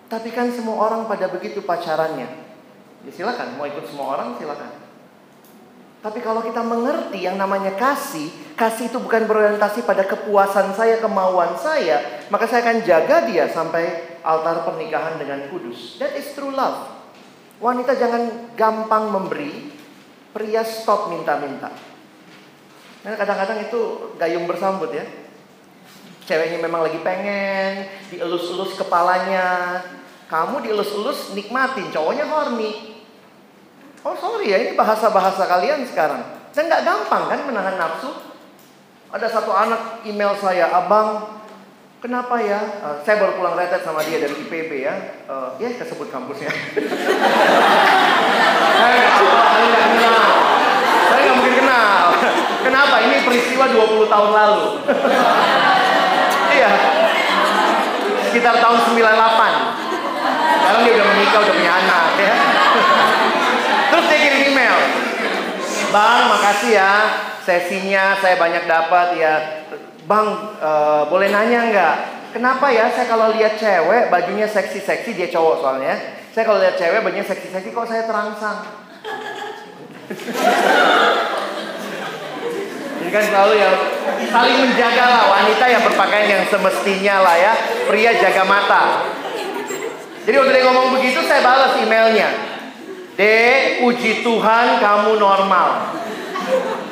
Tapi 0.06 0.30
kan 0.30 0.50
semua 0.54 0.90
orang 0.90 1.10
pada 1.10 1.26
begitu 1.30 1.62
pacarannya. 1.66 2.30
Ya 3.06 3.10
silakan, 3.10 3.58
mau 3.58 3.66
ikut 3.66 3.86
semua 3.86 4.18
orang 4.18 4.38
silakan. 4.38 4.70
Tapi 6.00 6.18
kalau 6.24 6.40
kita 6.40 6.64
mengerti 6.64 7.28
yang 7.28 7.36
namanya 7.36 7.76
kasih, 7.76 8.32
kasih 8.56 8.88
itu 8.88 8.96
bukan 8.96 9.28
berorientasi 9.28 9.84
pada 9.84 10.08
kepuasan 10.08 10.72
saya, 10.72 10.96
kemauan 10.96 11.60
saya, 11.60 12.24
maka 12.32 12.48
saya 12.48 12.64
akan 12.64 12.80
jaga 12.88 13.28
dia 13.28 13.44
sampai 13.52 14.16
altar 14.24 14.64
pernikahan 14.64 15.20
dengan 15.20 15.52
kudus. 15.52 16.00
That 16.00 16.16
is 16.16 16.32
true 16.32 16.56
love. 16.56 16.88
Wanita 17.60 17.92
jangan 18.00 18.56
gampang 18.56 19.12
memberi, 19.12 19.68
pria 20.32 20.64
stop 20.64 21.12
minta-minta. 21.12 21.68
Nah, 23.00 23.16
kadang-kadang 23.16 23.64
itu 23.64 24.12
gayung 24.20 24.44
bersambut 24.44 24.92
ya. 24.92 25.04
Ceweknya 26.28 26.60
memang 26.60 26.84
lagi 26.84 27.00
pengen, 27.00 27.88
dielus-elus 28.12 28.76
kepalanya. 28.76 29.80
Kamu 30.28 30.62
dielus-elus 30.62 31.34
nikmatin, 31.34 31.90
cowoknya 31.90 32.28
horny. 32.28 33.02
Oh 34.06 34.14
sorry 34.14 34.54
ya, 34.54 34.58
ini 34.62 34.78
bahasa-bahasa 34.78 35.44
kalian 35.48 35.82
sekarang. 35.84 36.22
Dan 36.54 36.70
nggak 36.70 36.86
gampang 36.86 37.24
kan 37.28 37.40
menahan 37.44 37.76
nafsu. 37.76 38.14
Ada 39.10 39.26
satu 39.26 39.50
anak 39.50 40.06
email 40.06 40.38
saya, 40.38 40.70
abang, 40.70 41.40
kenapa 41.98 42.38
ya? 42.38 42.62
Uh, 42.78 42.96
saya 43.02 43.18
baru 43.18 43.36
pulang 43.36 43.58
retet 43.58 43.82
sama 43.82 44.06
dia 44.06 44.22
dari 44.22 44.38
IPB 44.38 44.70
ya. 44.86 44.94
Uh, 45.26 45.58
ya 45.58 45.68
sebut 45.82 46.08
kampusnya. 46.14 46.48
saya 48.80 49.08
mungkin 49.18 49.88
kenal. 49.98 50.19
Kenapa? 52.70 53.02
Ini 53.02 53.26
peristiwa 53.26 53.66
20 53.66 54.06
tahun 54.06 54.30
lalu. 54.30 54.78
iya. 56.54 56.70
Sekitar 58.30 58.62
tahun 58.62 58.78
98. 58.94 58.94
Sekarang 58.94 60.82
dia 60.86 60.94
udah 61.02 61.06
menikah, 61.10 61.40
udah 61.42 61.54
punya 61.58 61.72
anak 61.82 62.04
ya. 62.14 62.34
Terus 63.90 64.04
dia 64.06 64.18
kirim 64.22 64.54
email. 64.54 64.78
Bang, 65.90 66.30
makasih 66.30 66.78
ya. 66.78 66.92
Sesinya 67.42 68.14
saya 68.22 68.38
banyak 68.38 68.70
dapat 68.70 69.18
ya. 69.18 69.66
Bang, 70.06 70.54
uh, 70.62 71.10
boleh 71.10 71.26
nanya 71.26 71.74
nggak? 71.74 71.96
Kenapa 72.38 72.70
ya 72.70 72.86
saya 72.94 73.10
kalau 73.10 73.34
lihat 73.34 73.58
cewek 73.58 74.14
bajunya 74.14 74.46
seksi-seksi 74.46 75.18
dia 75.18 75.26
cowok 75.26 75.58
soalnya. 75.58 75.98
Saya 76.30 76.46
kalau 76.46 76.62
lihat 76.62 76.78
cewek 76.78 77.02
bajunya 77.02 77.26
seksi-seksi 77.26 77.74
kok 77.74 77.90
saya 77.90 78.06
terangsang. 78.06 78.62
Kan 83.10 83.22
selalu 83.26 83.58
ya 83.58 83.70
saling 84.30 84.56
menjaga 84.62 85.04
lah 85.10 85.22
wanita 85.34 85.64
yang 85.66 85.82
berpakaian 85.82 86.28
yang 86.30 86.44
semestinya 86.46 87.16
lah 87.26 87.36
ya. 87.36 87.52
Pria 87.90 88.14
jaga 88.14 88.46
mata. 88.46 88.82
Jadi 90.22 90.36
waktu 90.38 90.52
dia 90.54 90.62
ngomong 90.70 90.94
begitu 90.94 91.18
saya 91.26 91.42
balas 91.42 91.74
emailnya. 91.82 92.30
Dek, 93.18 93.82
puji 93.82 94.22
Tuhan 94.22 94.78
kamu 94.78 95.18
normal. 95.18 95.92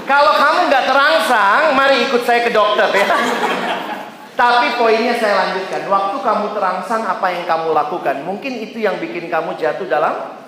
Kalau 0.05 0.33
kamu 0.37 0.59
nggak 0.73 0.85
terangsang, 0.89 1.63
mari 1.77 2.05
ikut 2.09 2.25
saya 2.25 2.45
ke 2.45 2.51
dokter 2.53 2.89
ya. 2.93 3.09
Tapi 4.39 4.79
poinnya 4.79 5.19
saya 5.19 5.35
lanjutkan. 5.35 5.91
Waktu 5.91 6.17
kamu 6.23 6.47
terangsang, 6.55 7.03
apa 7.03 7.27
yang 7.35 7.45
kamu 7.45 7.75
lakukan? 7.75 8.23
Mungkin 8.23 8.53
itu 8.59 8.79
yang 8.81 9.03
bikin 9.03 9.27
kamu 9.29 9.59
jatuh 9.59 9.87
dalam 9.91 10.39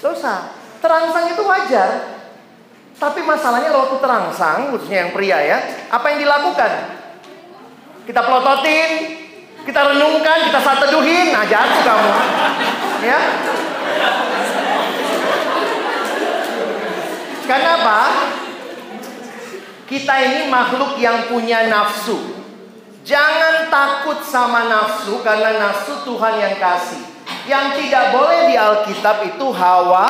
dosa. 0.00 0.54
Terangsang 0.80 1.32
itu 1.32 1.42
wajar. 1.44 1.90
Tapi 2.94 3.20
masalahnya 3.26 3.74
waktu 3.74 3.96
terangsang, 3.98 4.70
khususnya 4.70 5.06
yang 5.06 5.10
pria 5.10 5.38
ya, 5.42 5.58
apa 5.90 6.06
yang 6.14 6.18
dilakukan? 6.22 6.72
Kita 8.06 8.20
pelototin, 8.22 8.90
kita 9.66 9.80
renungkan, 9.92 10.38
kita 10.46 10.60
saat 10.62 10.78
teduhin, 10.78 11.34
nah 11.34 11.42
jatuh 11.42 11.80
kamu. 11.82 12.10
Ya, 13.04 13.20
Karena 17.44 17.76
apa? 17.76 18.00
Kita 19.84 20.14
ini 20.16 20.48
makhluk 20.48 20.96
yang 20.96 21.28
punya 21.28 21.68
nafsu. 21.68 22.16
Jangan 23.04 23.68
takut 23.68 24.24
sama 24.24 24.64
nafsu 24.64 25.20
karena 25.20 25.60
nafsu 25.60 26.08
Tuhan 26.08 26.40
yang 26.40 26.56
kasih. 26.56 27.04
Yang 27.44 27.84
tidak 27.84 28.16
boleh 28.16 28.48
di 28.48 28.56
Alkitab 28.56 29.28
itu 29.28 29.46
hawa 29.52 30.08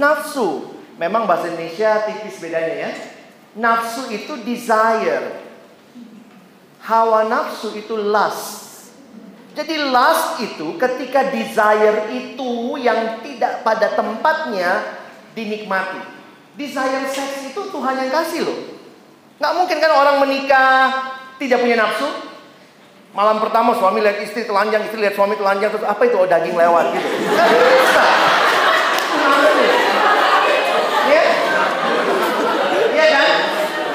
nafsu. 0.00 0.77
Memang 0.98 1.30
bahasa 1.30 1.54
Indonesia 1.54 2.10
tipis 2.10 2.42
bedanya 2.42 2.74
ya. 2.74 2.90
Nafsu 3.54 4.10
itu 4.10 4.34
desire. 4.42 5.46
Hawa 6.82 7.30
nafsu 7.30 7.70
itu 7.78 7.94
lust. 7.94 8.66
Jadi 9.54 9.74
lust 9.90 10.42
itu 10.42 10.74
ketika 10.78 11.30
desire 11.30 12.10
itu 12.14 12.78
yang 12.82 13.22
tidak 13.22 13.62
pada 13.62 13.94
tempatnya 13.94 14.82
dinikmati. 15.38 16.02
Desire 16.58 17.06
seks 17.06 17.54
itu 17.54 17.60
Tuhan 17.70 17.94
yang 17.94 18.10
kasih 18.10 18.42
loh. 18.42 18.58
Nggak 19.38 19.54
mungkin 19.54 19.78
kan 19.78 19.92
orang 19.94 20.16
menikah 20.18 20.78
tidak 21.38 21.62
punya 21.62 21.78
nafsu. 21.78 22.10
Malam 23.14 23.38
pertama 23.38 23.74
suami 23.78 24.02
lihat 24.02 24.18
istri 24.18 24.46
telanjang, 24.46 24.82
istri 24.86 24.98
lihat 24.98 25.14
suami 25.14 25.38
telanjang 25.38 25.70
terus 25.70 25.86
apa 25.86 26.02
itu 26.06 26.18
oh 26.18 26.26
daging 26.26 26.58
lewat 26.58 26.90
gitu. 26.98 27.08
Nggak 27.30 27.48
bisa. 27.54 28.06
Ya 32.98 33.06
kan? 33.14 33.28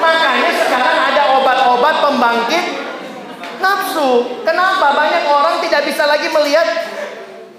Makanya 0.00 0.50
sekarang 0.64 0.98
ada 1.12 1.22
obat-obat 1.40 1.94
pembangkit 2.24 2.66
nafsu. 3.60 4.40
Kenapa? 4.48 4.96
Banyak 4.96 5.22
orang 5.28 5.60
tidak 5.60 5.84
bisa 5.84 6.08
lagi 6.08 6.32
melihat 6.32 6.68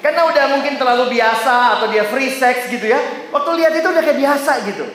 karena 0.02 0.26
udah 0.26 0.44
mungkin 0.58 0.74
terlalu 0.78 1.18
biasa 1.18 1.78
atau 1.78 1.86
dia 1.94 2.06
free 2.10 2.34
sex 2.34 2.70
gitu 2.74 2.90
ya. 2.90 3.30
Waktu 3.30 3.50
lihat 3.62 3.74
itu 3.78 3.86
udah 3.86 4.02
kayak 4.02 4.18
biasa 4.18 4.52
gitu. 4.66 4.86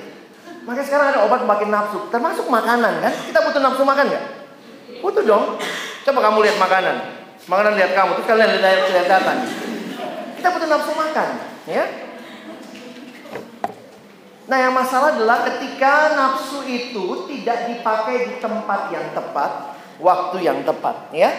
Makanya 0.66 0.86
sekarang 0.86 1.06
ada 1.14 1.20
obat 1.22 1.46
makin 1.46 1.70
nafsu. 1.70 2.10
Termasuk 2.10 2.50
makanan 2.50 2.98
kan. 2.98 3.14
Kita 3.30 3.38
butuh 3.46 3.62
nafsu 3.62 3.82
makan 3.86 4.04
nggak? 4.10 4.24
Butuh 5.02 5.22
dong. 5.22 5.44
Coba 6.02 6.18
kamu 6.18 6.38
lihat 6.50 6.56
makanan. 6.58 6.96
Makanan 7.46 7.72
lihat 7.78 7.92
kamu. 7.94 8.10
Terus 8.20 8.26
kalian 8.26 8.50
lihat, 8.58 8.90
lihat 8.90 9.06
data. 9.06 9.32
Kita 10.34 10.48
butuh 10.50 10.68
nafsu 10.68 10.92
makan, 10.96 11.30
ya. 11.68 11.84
Nah, 14.50 14.58
yang 14.58 14.74
masalah 14.74 15.14
adalah 15.14 15.46
ketika 15.46 16.18
nafsu 16.18 16.66
itu 16.66 17.30
tidak 17.30 17.70
dipakai 17.70 18.34
di 18.34 18.34
tempat 18.42 18.90
yang 18.90 19.06
tepat, 19.14 19.78
waktu 20.02 20.42
yang 20.42 20.66
tepat, 20.66 21.06
ya. 21.14 21.30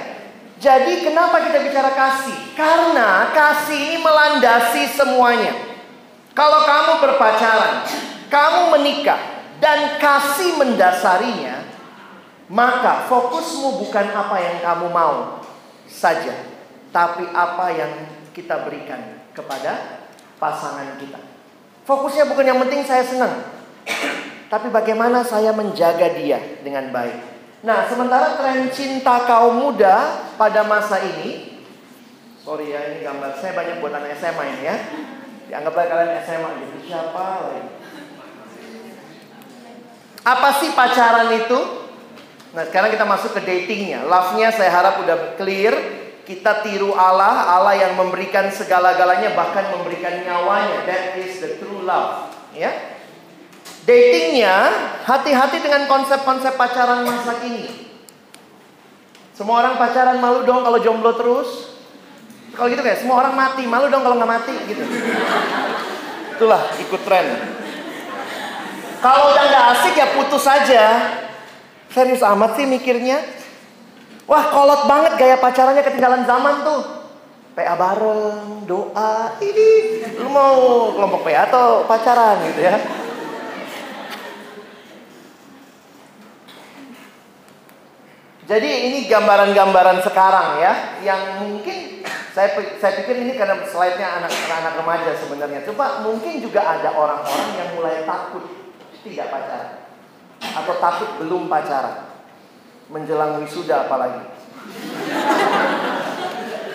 Jadi 0.55 1.03
kenapa 1.03 1.43
kita 1.43 1.59
bicara 1.59 1.91
kasih? 1.91 2.55
Karena 2.55 3.36
kasih 3.36 3.76
ini 3.76 3.97
melandasi 3.99 4.95
semuanya. 4.95 5.51
Kalau 6.32 6.64
kamu 6.64 6.93
berpacaran, 7.03 7.84
kamu 8.32 8.80
menikah, 8.80 9.20
dan 9.59 9.99
kasih 9.99 10.55
mendasarinya, 10.55 11.68
maka 12.47 13.12
fokusmu 13.12 13.84
bukan 13.84 14.07
apa 14.07 14.39
yang 14.39 14.57
kamu 14.64 14.88
mau 14.88 15.43
saja, 15.84 16.32
tapi 16.95 17.28
apa 17.28 17.76
yang 17.76 17.91
kita 18.32 18.64
berikan 18.64 19.20
kepada 19.36 19.99
pasangan 20.39 20.95
kita. 20.95 21.31
Fokusnya 21.92 22.24
bukan 22.24 22.48
yang 22.48 22.60
penting 22.64 22.88
saya 22.88 23.04
senang, 23.04 23.52
tapi 24.48 24.72
bagaimana 24.72 25.28
saya 25.28 25.52
menjaga 25.52 26.16
dia 26.16 26.39
dengan 26.64 26.88
baik. 26.88 27.20
Nah, 27.68 27.84
sementara 27.92 28.39
tren 28.39 28.72
cinta 28.72 29.28
kaum 29.28 29.60
muda 29.60 30.24
pada 30.39 30.64
masa 30.64 31.04
ini, 31.04 31.60
sorry 32.48 32.72
ya 32.72 32.96
ini 32.96 33.04
gambar 33.04 33.36
saya 33.44 33.52
banyak 33.60 33.84
buatan 33.84 34.08
SMA 34.16 34.44
ini 34.56 34.64
ya. 34.64 34.76
Dianggaplah 35.52 35.86
kalian 35.92 36.12
SMA 36.24 36.50
gitu. 36.64 36.76
Siapa 36.88 37.24
lagi? 37.44 37.64
Apa 40.24 40.50
sih 40.64 40.72
pacaran 40.72 41.28
itu? 41.44 41.60
Nah, 42.56 42.64
sekarang 42.72 42.96
kita 42.96 43.04
masuk 43.04 43.36
ke 43.36 43.44
datingnya. 43.44 44.08
Love-nya 44.08 44.48
saya 44.56 44.72
harap 44.72 45.04
udah 45.04 45.36
clear. 45.36 45.76
Kita 46.22 46.62
tiru 46.62 46.94
Allah, 46.94 47.50
Allah 47.58 47.74
yang 47.76 47.98
memberikan 47.98 48.48
segala-galanya 48.54 49.34
bahkan 49.34 49.74
memberikan 49.74 50.22
nyawanya. 50.22 50.86
That 50.86 51.18
is 51.18 51.42
the 51.42 51.58
true 51.58 51.82
love. 51.82 52.30
Ya. 52.54 52.70
Datingnya, 53.82 54.70
hati-hati 55.10 55.58
dengan 55.66 55.90
konsep-konsep 55.90 56.54
pacaran 56.54 57.02
masa 57.02 57.42
kini. 57.42 57.90
Semua 59.34 59.66
orang 59.66 59.82
pacaran 59.82 60.22
malu 60.22 60.46
dong 60.46 60.62
kalau 60.62 60.78
jomblo 60.78 61.18
terus. 61.18 61.74
Kalau 62.54 62.70
gitu 62.70 62.86
kayak 62.86 63.02
semua 63.02 63.26
orang 63.26 63.34
mati, 63.34 63.66
malu 63.66 63.90
dong 63.90 64.06
kalau 64.06 64.22
nggak 64.22 64.30
mati 64.30 64.54
gitu. 64.70 64.86
Itulah 66.38 66.62
ikut 66.78 67.02
tren. 67.02 67.26
Kalau 69.02 69.34
udah 69.34 69.44
nggak 69.50 69.66
asik 69.74 69.94
ya 69.98 70.08
putus 70.14 70.46
saja. 70.46 70.84
Serius 71.90 72.22
amat 72.22 72.54
sih 72.54 72.70
mikirnya. 72.70 73.41
Wah 74.30 74.44
kolot 74.54 74.86
banget 74.86 75.18
gaya 75.18 75.36
pacarannya 75.42 75.84
ketinggalan 75.84 76.24
zaman 76.26 76.62
tuh. 76.62 76.82
PA 77.52 77.76
bareng, 77.76 78.64
doa, 78.64 79.36
ini 79.44 79.68
lu 80.16 80.32
mau 80.32 80.88
kelompok 80.96 81.28
PA 81.28 81.52
atau 81.52 81.84
pacaran 81.84 82.40
gitu 82.48 82.64
ya? 82.64 82.80
Jadi 88.48 88.72
ini 88.92 89.08
gambaran-gambaran 89.08 90.00
sekarang 90.04 90.64
ya, 90.64 90.74
yang 91.04 91.44
mungkin 91.44 92.04
saya 92.32 92.56
saya 92.80 93.04
pikir 93.04 93.20
ini 93.20 93.36
karena 93.36 93.68
slide-nya 93.68 94.24
anak-anak 94.24 94.74
remaja 94.80 95.12
sebenarnya. 95.20 95.68
Coba 95.68 96.04
mungkin 96.08 96.40
juga 96.40 96.64
ada 96.64 96.96
orang-orang 96.96 97.52
yang 97.60 97.70
mulai 97.76 98.08
takut 98.08 98.48
tidak 99.04 99.28
pacaran 99.28 99.72
atau 100.40 100.74
takut 100.80 101.10
belum 101.20 101.52
pacaran 101.52 102.11
menjelang 102.92 103.39
wisuda 103.39 103.88
apalagi. 103.88 104.28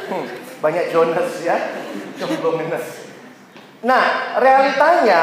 Hmm, 0.06 0.26
banyak 0.64 0.88
Jonas 0.90 1.30
ya, 1.44 1.56
jomblo 2.16 2.56
minus. 2.56 3.06
Nah, 3.84 4.34
realitanya 4.40 5.22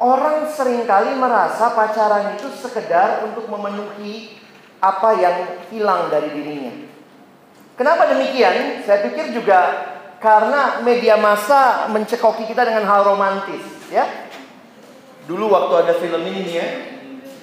orang 0.00 0.48
sering 0.48 0.88
kali 0.88 1.12
merasa 1.14 1.76
pacaran 1.76 2.34
itu 2.40 2.48
sekedar 2.56 3.28
untuk 3.28 3.46
memenuhi 3.52 4.40
apa 4.80 5.10
yang 5.20 5.36
hilang 5.68 6.08
dari 6.08 6.32
dirinya. 6.32 6.72
Kenapa 7.76 8.10
demikian? 8.10 8.82
Saya 8.82 9.06
pikir 9.06 9.30
juga 9.36 9.60
karena 10.18 10.82
media 10.82 11.14
massa 11.14 11.86
mencekoki 11.92 12.48
kita 12.50 12.66
dengan 12.66 12.82
hal 12.88 13.06
romantis, 13.06 13.62
ya. 13.92 14.02
Dulu 15.30 15.46
waktu 15.46 15.74
ada 15.86 15.94
film 16.00 16.22
ini 16.26 16.40
nih 16.42 16.54
ya, 16.58 16.66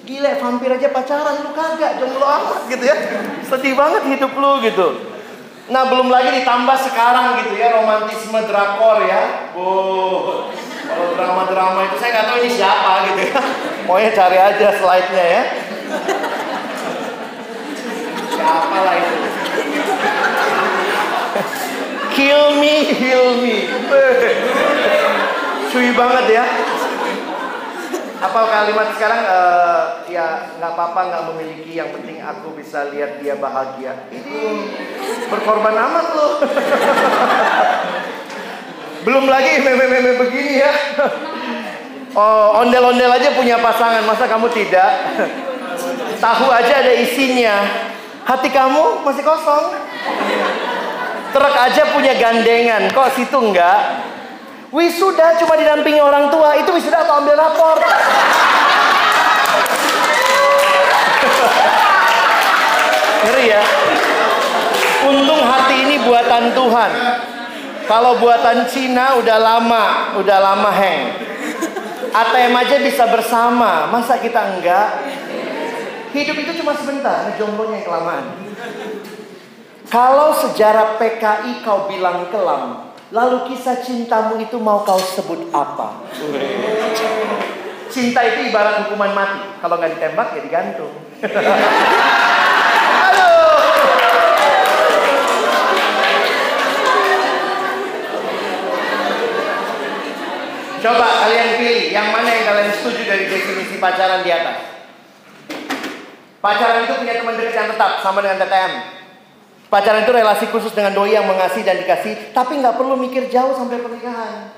gila 0.06 0.32
vampir 0.38 0.70
aja 0.70 0.94
pacaran 0.94 1.42
lu 1.42 1.52
kagak 1.58 1.98
jomblo 1.98 2.26
amat 2.30 2.70
gitu 2.70 2.86
ya. 2.86 2.96
Sedih 3.42 3.74
banget 3.74 4.06
hidup 4.06 4.32
lu 4.38 4.62
gitu. 4.62 4.88
Nah 5.66 5.90
belum 5.90 6.14
lagi 6.14 6.30
ditambah 6.46 6.78
sekarang 6.78 7.42
gitu 7.42 7.58
ya 7.58 7.74
romantisme 7.74 8.38
drakor 8.46 9.02
ya. 9.02 9.50
Oh, 9.58 10.54
kalau 10.86 11.08
drama-drama 11.18 11.90
itu 11.90 11.98
saya 11.98 12.22
nggak 12.22 12.26
tahu 12.30 12.38
ini 12.46 12.50
siapa 12.54 12.92
gitu 13.10 13.22
ya. 13.34 13.40
Pokoknya 13.90 14.12
cari 14.14 14.38
aja 14.38 14.68
slide-nya 14.78 15.26
ya. 15.26 15.44
Siapa 18.30 18.78
lah 18.86 18.94
itu? 18.94 19.16
Kill 22.14 22.44
me, 22.62 22.76
heal 22.94 23.26
me. 23.42 23.58
Cuy 25.74 25.90
banget 25.98 26.26
ya. 26.30 26.46
Apa 28.16 28.40
kalimat 28.48 28.96
sekarang 28.96 29.22
uh, 29.28 30.08
ya 30.08 30.56
nggak 30.56 30.72
apa-apa 30.72 31.00
nggak 31.12 31.24
memiliki 31.34 31.76
yang 31.76 31.92
penting 31.92 32.24
aku 32.24 32.56
bisa 32.56 32.88
lihat 32.92 33.20
dia 33.20 33.36
bahagia. 33.36 34.08
Ini 34.12 34.40
berkorban 35.28 35.76
amat 35.76 36.08
loh. 36.16 36.34
Belum 39.06 39.30
lagi 39.30 39.62
meme-meme 39.62 40.18
begini 40.18 40.66
ya. 40.66 40.72
Oh, 42.16 42.64
ondel-ondel 42.64 43.12
aja 43.12 43.36
punya 43.36 43.60
pasangan, 43.60 44.08
masa 44.08 44.26
kamu 44.26 44.48
tidak? 44.56 44.92
Tahu 46.18 46.48
aja 46.48 46.74
ada 46.80 46.94
isinya. 46.96 47.60
Hati 48.26 48.50
kamu 48.50 49.06
masih 49.06 49.22
kosong. 49.22 49.78
Truk 51.36 51.56
aja 51.60 51.92
punya 51.92 52.16
gandengan, 52.16 52.88
kok 52.96 53.12
situ 53.14 53.36
enggak? 53.36 54.00
Wisuda 54.74 55.38
cuma 55.38 55.54
didampingi 55.58 56.02
orang 56.02 56.34
tua, 56.34 56.58
itu 56.58 56.70
wisuda 56.74 57.06
atau 57.06 57.22
ambil 57.22 57.38
rapor? 57.38 57.78
Ngeri 63.26 63.46
ya. 63.50 63.64
Untung 65.06 65.42
hati 65.46 65.76
ini 65.86 65.96
buatan 66.02 66.54
Tuhan. 66.58 66.92
Kalau 67.86 68.18
buatan 68.18 68.66
Cina 68.66 69.14
udah 69.22 69.38
lama, 69.38 70.18
udah 70.18 70.38
lama 70.42 70.72
hang. 70.74 71.02
ATM 72.16 72.56
aja 72.56 72.78
bisa 72.82 73.06
bersama, 73.12 73.92
masa 73.94 74.18
kita 74.18 74.58
enggak? 74.58 75.04
Hidup 76.16 76.38
itu 76.42 76.64
cuma 76.64 76.74
sebentar, 76.74 77.36
jomblonya 77.36 77.84
yang 77.84 77.86
kelamaan. 77.86 78.26
Kalau 79.92 80.34
sejarah 80.34 80.98
PKI 80.98 81.62
kau 81.62 81.92
bilang 81.92 82.32
kelam, 82.32 82.95
lalu 83.16 83.48
kisah 83.48 83.80
cintamu 83.80 84.36
itu 84.44 84.60
mau 84.60 84.84
kau 84.84 85.00
sebut 85.00 85.48
apa? 85.56 86.04
Cinta 87.88 88.20
itu 88.28 88.52
ibarat 88.52 88.84
hukuman 88.84 89.16
mati. 89.16 89.56
Kalau 89.64 89.80
nggak 89.80 89.96
ditembak 89.96 90.36
ya 90.36 90.42
digantung. 90.44 90.92
Aduh. 93.08 93.56
Coba 100.84 101.08
kalian 101.24 101.50
pilih 101.56 101.88
yang 101.96 102.12
mana 102.12 102.30
yang 102.30 102.46
kalian 102.52 102.70
setuju 102.76 103.02
dari 103.08 103.32
definisi 103.32 103.80
pacaran 103.80 104.28
di 104.28 104.32
atas. 104.36 104.76
Pacaran 106.44 106.84
itu 106.84 107.00
punya 107.00 107.16
teman 107.24 107.40
dekat 107.40 107.56
yang 107.58 107.72
tetap 107.72 108.04
sama 108.04 108.20
dengan 108.20 108.44
TTM. 108.44 108.95
Pacaran 109.76 110.08
itu 110.08 110.16
relasi 110.16 110.48
khusus 110.56 110.72
dengan 110.72 110.96
doi 110.96 111.20
yang 111.20 111.28
mengasihi 111.28 111.68
dan 111.68 111.76
dikasih, 111.76 112.32
tapi 112.32 112.64
nggak 112.64 112.80
perlu 112.80 112.96
mikir 112.96 113.28
jauh 113.28 113.52
sampai 113.52 113.84
pernikahan. 113.84 114.56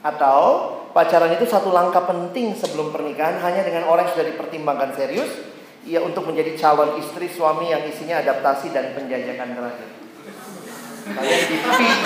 Atau 0.00 0.72
pacaran 0.96 1.36
itu 1.36 1.44
satu 1.44 1.68
langkah 1.68 2.08
penting 2.08 2.56
sebelum 2.56 2.88
pernikahan 2.88 3.36
hanya 3.44 3.60
dengan 3.60 3.84
orang 3.84 4.08
yang 4.08 4.16
sudah 4.16 4.24
dipertimbangkan 4.32 4.96
serius, 4.96 5.28
ia 5.84 6.00
untuk 6.00 6.24
menjadi 6.24 6.56
calon 6.56 6.96
istri 6.96 7.28
suami 7.28 7.76
yang 7.76 7.84
isinya 7.92 8.24
adaptasi 8.24 8.72
dan 8.72 8.96
penjajakan 8.96 9.52
terakhir. 9.52 9.88
Kalian 11.12 11.42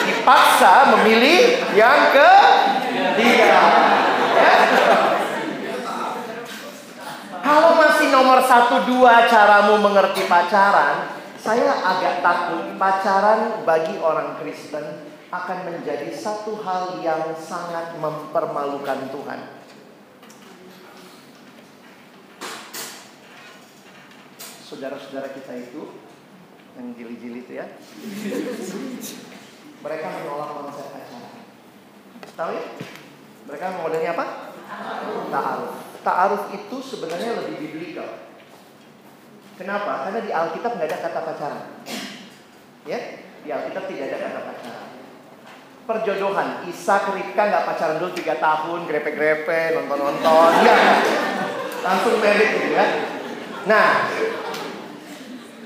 dipaksa 0.02 0.98
memilih 0.98 1.62
yang 1.78 2.10
ketiga. 2.10 3.38
Ya? 3.46 3.66
Kalau 7.38 7.78
masih 7.78 8.10
nomor 8.10 8.42
satu 8.42 8.82
dua 8.90 9.30
caramu 9.30 9.78
mengerti 9.78 10.26
pacaran, 10.26 11.21
saya 11.42 11.74
agak 11.82 12.22
takut 12.22 12.78
pacaran 12.78 13.66
bagi 13.66 13.98
orang 13.98 14.38
Kristen 14.38 15.10
akan 15.34 15.58
menjadi 15.66 16.14
satu 16.14 16.62
hal 16.62 17.02
yang 17.02 17.34
sangat 17.34 17.98
mempermalukan 17.98 19.10
Tuhan. 19.10 19.40
Saudara-saudara 24.62 25.34
kita 25.34 25.52
itu 25.58 25.98
yang 26.78 26.94
jili-jili 26.94 27.42
itu 27.42 27.58
ya. 27.58 27.66
Mereka 29.82 30.06
menolak 30.22 30.50
konsep 30.62 30.94
pacaran. 30.94 31.42
Tahu 32.38 32.50
ya? 32.54 32.64
Mereka 33.50 33.66
modelnya 33.82 34.14
apa? 34.14 34.26
Ta'aruf. 35.26 35.72
Ta'aruf 36.06 36.44
itu 36.54 36.76
sebenarnya 36.78 37.42
lebih 37.42 37.66
biblikal. 37.66 38.31
Kenapa? 39.60 40.08
Karena 40.08 40.20
di 40.24 40.30
Alkitab 40.32 40.80
nggak 40.80 40.88
ada 40.88 40.98
kata 41.04 41.20
pacaran. 41.24 41.64
Ya, 42.88 42.98
di 43.44 43.48
Alkitab 43.52 43.84
tidak 43.86 44.04
ada 44.10 44.18
kata 44.18 44.40
pacaran. 44.48 44.88
Perjodohan, 45.82 46.48
Isa 46.70 46.96
Ribka 47.10 47.42
nggak 47.50 47.66
pacaran 47.66 47.98
dulu 47.98 48.14
tiga 48.14 48.38
tahun, 48.38 48.86
grepe-grepe, 48.86 49.76
nonton-nonton, 49.76 50.50
ya, 50.62 50.78
langsung 51.82 52.22
merit 52.22 52.50
gitu 52.54 52.70
ya. 52.78 52.86
Nah, 53.66 54.06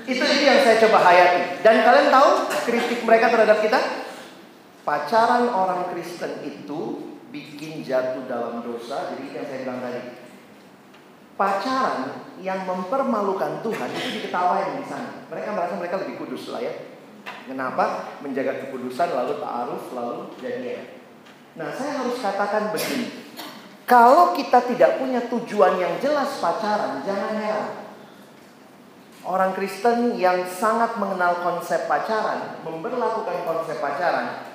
itu 0.07 0.23
itu 0.23 0.43
yang 0.47 0.59
saya 0.65 0.81
coba 0.87 1.03
hayati. 1.05 1.61
Dan 1.61 1.85
kalian 1.85 2.07
tahu 2.09 2.29
kritik 2.65 2.99
mereka 3.05 3.29
terhadap 3.29 3.59
kita? 3.61 3.79
Pacaran 4.87 5.51
orang 5.51 5.91
Kristen 5.91 6.47
itu 6.47 7.11
bikin 7.27 7.83
jatuh 7.83 8.23
dalam 8.23 8.63
dosa. 8.63 9.11
Jadi 9.11 9.35
yang 9.35 9.45
saya 9.45 9.59
bilang 9.67 9.79
tadi. 9.83 10.26
Pacaran 11.37 12.25
yang 12.41 12.65
mempermalukan 12.65 13.61
Tuhan 13.61 13.89
itu 13.93 14.09
diketawain 14.21 14.81
di 14.81 14.85
sana. 14.89 15.29
Mereka 15.29 15.53
merasa 15.53 15.73
mereka 15.77 16.01
lebih 16.01 16.17
kudus 16.17 16.49
lah 16.49 16.65
ya. 16.65 16.73
Kenapa? 17.45 18.17
Menjaga 18.25 18.67
kekudusan 18.67 19.13
lalu 19.13 19.37
ta'aruf 19.37 19.93
lalu 19.93 20.33
jadian. 20.41 20.97
Nah, 21.53 21.69
saya 21.69 22.01
harus 22.01 22.17
katakan 22.17 22.73
begini. 22.73 23.29
Kalau 23.85 24.35
kita 24.35 24.65
tidak 24.65 24.99
punya 24.99 25.21
tujuan 25.29 25.79
yang 25.79 25.95
jelas 26.01 26.41
pacaran, 26.41 27.05
jangan 27.05 27.33
heran 27.39 27.87
Orang 29.27 29.51
Kristen 29.59 30.15
yang 30.15 30.47
sangat 30.47 30.95
mengenal 30.95 31.43
konsep 31.43 31.83
pacaran, 31.83 32.63
memperlakukan 32.63 33.43
konsep 33.43 33.75
pacaran. 33.83 34.46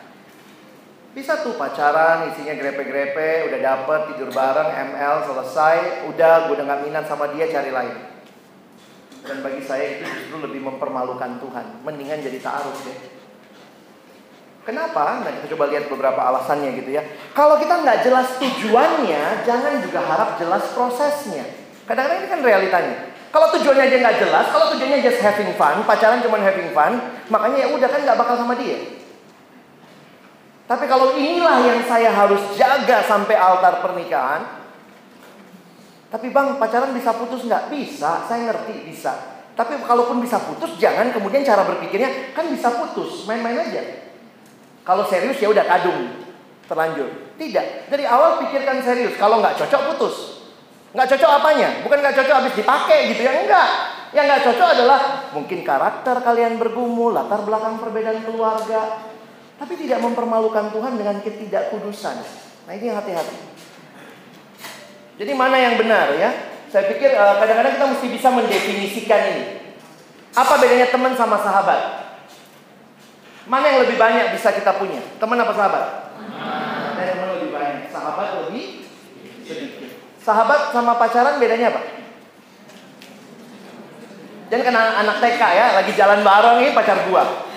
Bisa 1.13 1.45
tuh 1.45 1.61
pacaran, 1.61 2.33
isinya 2.33 2.57
grepe-grepe, 2.57 3.53
udah 3.53 3.61
dapet, 3.61 4.01
tidur 4.13 4.33
bareng, 4.33 4.71
ML, 4.97 5.29
selesai, 5.29 6.09
udah 6.09 6.49
gue 6.49 6.57
udah 6.57 6.81
minat 6.81 7.05
sama 7.05 7.29
dia, 7.37 7.53
cari 7.53 7.69
lain. 7.69 7.97
Dan 9.23 9.45
bagi 9.45 9.61
saya 9.61 10.01
itu 10.01 10.09
justru 10.09 10.41
lebih 10.41 10.65
mempermalukan 10.65 11.37
Tuhan. 11.37 11.85
Mendingan 11.85 12.25
jadi 12.25 12.41
ta'aruf 12.41 12.81
deh. 12.89 12.99
Kenapa? 14.63 15.27
Nah 15.27 15.31
kita 15.37 15.53
coba 15.53 15.69
lihat 15.75 15.91
beberapa 15.91 16.23
alasannya 16.23 16.81
gitu 16.81 16.95
ya. 16.95 17.03
Kalau 17.35 17.59
kita 17.59 17.83
nggak 17.83 18.09
jelas 18.09 18.39
tujuannya, 18.39 19.45
jangan 19.45 19.83
juga 19.83 20.01
harap 20.07 20.39
jelas 20.39 20.65
prosesnya. 20.71 21.45
Kadang-kadang 21.85 22.25
ini 22.25 22.29
kan 22.31 22.41
realitanya. 22.41 22.97
Kalau 23.35 23.53
tujuannya 23.59 23.85
aja 23.91 23.97
nggak 24.01 24.17
jelas, 24.23 24.47
kalau 24.55 24.67
tujuannya 24.73 25.03
just 25.03 25.19
having 25.19 25.51
fun, 25.59 25.83
pacaran 25.83 26.23
cuma 26.23 26.39
having 26.39 26.71
fun, 26.71 27.01
makanya 27.27 27.67
ya 27.67 27.69
udah 27.75 27.89
kan 27.91 28.01
nggak 28.07 28.19
bakal 28.19 28.39
sama 28.39 28.55
dia. 28.55 29.02
Tapi 30.67 30.85
kalau 30.87 31.19
inilah 31.19 31.59
yang 31.67 31.81
saya 31.85 32.11
harus 32.15 32.41
jaga 32.55 33.03
sampai 33.05 33.35
altar 33.35 33.83
pernikahan, 33.83 34.63
tapi 36.13 36.29
bang 36.29 36.61
pacaran 36.61 36.93
bisa 36.93 37.17
putus 37.17 37.49
nggak? 37.49 37.73
Bisa, 37.73 38.29
saya 38.29 38.53
ngerti 38.53 38.85
bisa. 38.85 39.13
Tapi 39.53 39.81
kalaupun 39.85 40.21
bisa 40.21 40.41
putus, 40.41 40.77
jangan 40.77 41.13
kemudian 41.13 41.45
cara 41.45 41.65
berpikirnya 41.65 42.33
kan 42.37 42.49
bisa 42.49 42.69
putus, 42.73 43.25
main-main 43.29 43.65
aja. 43.65 44.13
Kalau 44.85 45.05
serius 45.09 45.41
ya 45.41 45.49
udah 45.49 45.65
kadung, 45.65 46.25
terlanjur. 46.69 47.37
Tidak, 47.37 47.89
dari 47.89 48.05
awal 48.05 48.45
pikirkan 48.45 48.81
serius. 48.85 49.17
Kalau 49.17 49.41
nggak 49.41 49.61
cocok 49.61 49.83
putus. 49.93 50.17
Nggak 50.93 51.17
cocok 51.17 51.31
apanya? 51.41 51.69
Bukan 51.85 51.99
nggak 52.01 52.17
cocok 52.21 52.35
habis 52.45 52.55
dipakai 52.57 52.99
gitu 53.17 53.23
ya? 53.25 53.33
Enggak. 53.45 53.69
Yang 54.13 54.25
nggak 54.29 54.43
cocok 54.45 54.69
adalah 54.77 55.01
mungkin 55.33 55.61
karakter 55.65 56.17
kalian 56.21 56.61
bergumul, 56.61 57.17
latar 57.17 57.41
belakang 57.45 57.81
perbedaan 57.81 58.21
keluarga. 58.29 59.12
Tapi 59.63 59.79
tidak 59.79 60.03
mempermalukan 60.03 60.75
Tuhan 60.75 60.99
dengan 60.99 61.23
ketidakkudusan. 61.23 62.17
Nah 62.67 62.73
ini 62.75 62.91
yang 62.91 62.99
hati-hati. 62.99 63.39
Jadi 65.23 65.33
mana 65.39 65.55
yang 65.55 65.79
benar 65.79 66.19
ya? 66.19 66.35
Saya 66.67 66.91
pikir 66.91 67.15
eh, 67.15 67.35
kadang-kadang 67.39 67.79
kita 67.79 67.87
mesti 67.95 68.07
bisa 68.11 68.29
mendefinisikan 68.35 69.23
ini. 69.31 69.45
Apa 70.35 70.59
bedanya 70.59 70.91
teman 70.91 71.15
sama 71.15 71.39
sahabat? 71.39 71.79
Mana 73.47 73.71
yang 73.71 73.87
lebih 73.87 74.03
banyak 74.03 74.35
bisa 74.35 74.51
kita 74.51 74.75
punya? 74.83 74.99
Teman 75.23 75.39
apa 75.39 75.55
sahabat? 75.55 75.85
Teman. 76.19 76.99
Teman 76.99 77.29
lebih 77.39 77.55
banyak. 77.55 77.87
Sahabat 77.95 78.29
lebih 78.43 78.91
sedikit. 79.47 79.95
Sahabat 80.27 80.75
sama 80.75 80.99
pacaran 80.99 81.39
bedanya 81.39 81.71
apa? 81.71 81.87
Jangan 84.51 84.65
kena 84.75 84.83
anak 85.07 85.17
TK 85.23 85.43
ya, 85.55 85.67
lagi 85.79 85.93
jalan 85.95 86.27
bareng 86.27 86.67
nih 86.67 86.75
pacar 86.75 86.99
gua. 87.07 87.52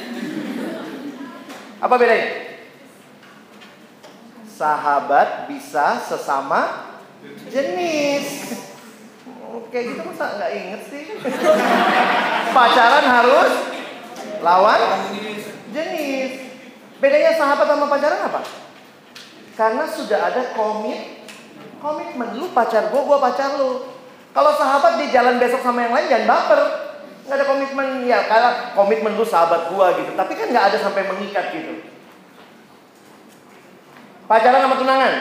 Apa 1.85 2.01
bedanya? 2.01 2.57
Sahabat 4.49 5.45
bisa 5.45 6.01
sesama 6.01 6.89
jenis. 7.53 8.57
Oke 9.53 9.77
gitu 9.93 10.01
masa 10.01 10.33
nggak 10.41 10.51
inget 10.57 10.81
sih? 10.89 11.03
Pacaran 12.57 13.05
harus 13.05 13.53
lawan 14.41 14.81
jenis. 15.69 16.49
Bedanya 16.97 17.37
sahabat 17.37 17.69
sama 17.69 17.85
pacaran 17.85 18.21
apa? 18.33 18.41
Karena 19.53 19.85
sudah 19.85 20.19
ada 20.33 20.57
komit 20.57 21.15
Komitmen 21.85 22.33
lu 22.41 22.49
pacar 22.49 22.89
gue, 22.89 22.97
gue 22.97 23.17
pacar 23.21 23.61
lu. 23.61 23.85
Kalau 24.33 24.51
sahabat 24.57 24.97
di 24.97 25.13
jalan 25.13 25.37
besok 25.37 25.61
sama 25.61 25.85
yang 25.85 25.93
lain 25.93 26.09
jangan 26.09 26.25
baper. 26.25 26.61
Nggak 27.25 27.37
ada 27.41 27.45
komitmen 27.49 28.05
ya 28.05 28.29
kalau 28.29 28.51
komitmen 28.77 29.17
lu 29.17 29.25
sahabat 29.25 29.73
gue 29.73 29.87
gitu. 30.05 30.11
Tapi 30.13 30.33
kan 30.37 30.47
nggak 30.53 30.65
ada 30.73 30.77
sampai 30.77 31.09
mengikat 31.09 31.49
gitu. 31.49 31.81
Pacaran 34.25 34.61
sama 34.61 34.77
tunangan. 34.77 35.13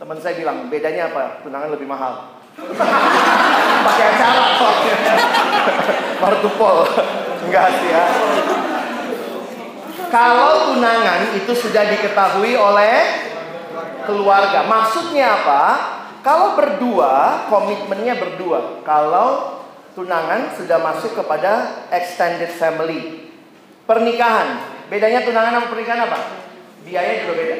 Teman 0.00 0.18
saya 0.20 0.34
bilang 0.36 0.72
bedanya 0.72 1.12
apa? 1.12 1.44
Tunangan 1.44 1.72
lebih 1.72 1.88
mahal. 1.88 2.40
Pakai 3.86 4.04
acara 4.16 4.44
soalnya. 4.56 4.96
Martupol. 6.24 6.76
Enggak 7.44 7.68
sih 7.80 7.88
ya. 7.92 8.04
Kalau 10.08 10.72
tunangan 10.72 11.36
itu 11.36 11.52
sudah 11.52 11.84
diketahui 11.84 12.56
oleh 12.56 12.96
keluarga. 14.08 14.64
Maksudnya 14.64 15.36
apa? 15.44 15.62
Kalau 16.24 16.56
berdua, 16.56 17.44
komitmennya 17.52 18.16
berdua. 18.16 18.80
Kalau 18.84 19.57
tunangan 19.98 20.54
sudah 20.54 20.78
masuk 20.78 21.18
kepada 21.18 21.82
extended 21.90 22.54
family. 22.54 23.34
Pernikahan, 23.82 24.62
bedanya 24.86 25.26
tunangan 25.26 25.58
sama 25.58 25.66
pernikahan 25.74 26.06
apa? 26.06 26.18
Biaya 26.86 27.26
juga 27.26 27.34
beda. 27.34 27.56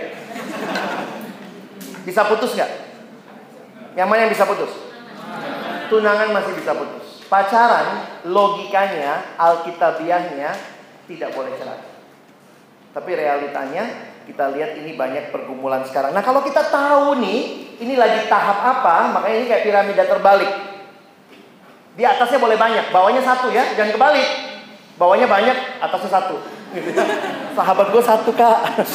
Bisa 2.07 2.23
putus 2.31 2.55
nggak? 2.55 2.71
Yang 3.99 4.07
mana 4.07 4.21
yang 4.23 4.31
bisa 4.31 4.47
putus? 4.47 4.71
Tunangan 5.91 6.31
masih 6.31 6.55
bisa 6.55 6.79
putus. 6.79 7.27
Pacaran, 7.27 8.07
logikanya, 8.31 9.35
alkitabiahnya 9.35 10.55
tidak 11.11 11.35
boleh 11.35 11.51
cerai. 11.59 11.83
Tapi 12.95 13.11
realitanya 13.19 14.15
kita 14.31 14.55
lihat 14.55 14.79
ini 14.79 14.95
banyak 14.95 15.35
pergumulan 15.35 15.83
sekarang. 15.91 16.15
Nah 16.15 16.23
kalau 16.23 16.47
kita 16.47 16.71
tahu 16.71 17.19
nih, 17.19 17.75
ini 17.83 17.99
lagi 17.99 18.31
tahap 18.31 18.63
apa, 18.63 19.11
makanya 19.11 19.37
ini 19.43 19.47
kayak 19.51 19.65
piramida 19.67 20.05
terbalik. 20.07 20.68
Di 21.99 22.07
atasnya 22.07 22.39
boleh 22.39 22.55
banyak, 22.55 22.95
bawahnya 22.95 23.27
satu 23.27 23.51
ya, 23.51 23.75
jangan 23.75 23.99
kebalik. 23.99 24.29
Bawahnya 24.95 25.27
banyak, 25.27 25.83
atasnya 25.83 26.11
satu. 26.15 26.39
Sahabat 27.59 27.91
gue 27.91 28.03
satu 28.07 28.31
kak. 28.39 28.87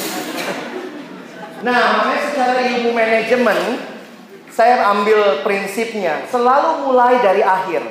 nah 1.68 2.00
makanya 2.00 2.24
secara 2.32 2.64
ilmu 2.64 2.96
manajemen, 2.96 3.60
saya 4.48 4.88
ambil 4.88 5.44
prinsipnya, 5.44 6.24
selalu 6.32 6.88
mulai 6.88 7.20
dari 7.20 7.44
akhir. 7.44 7.84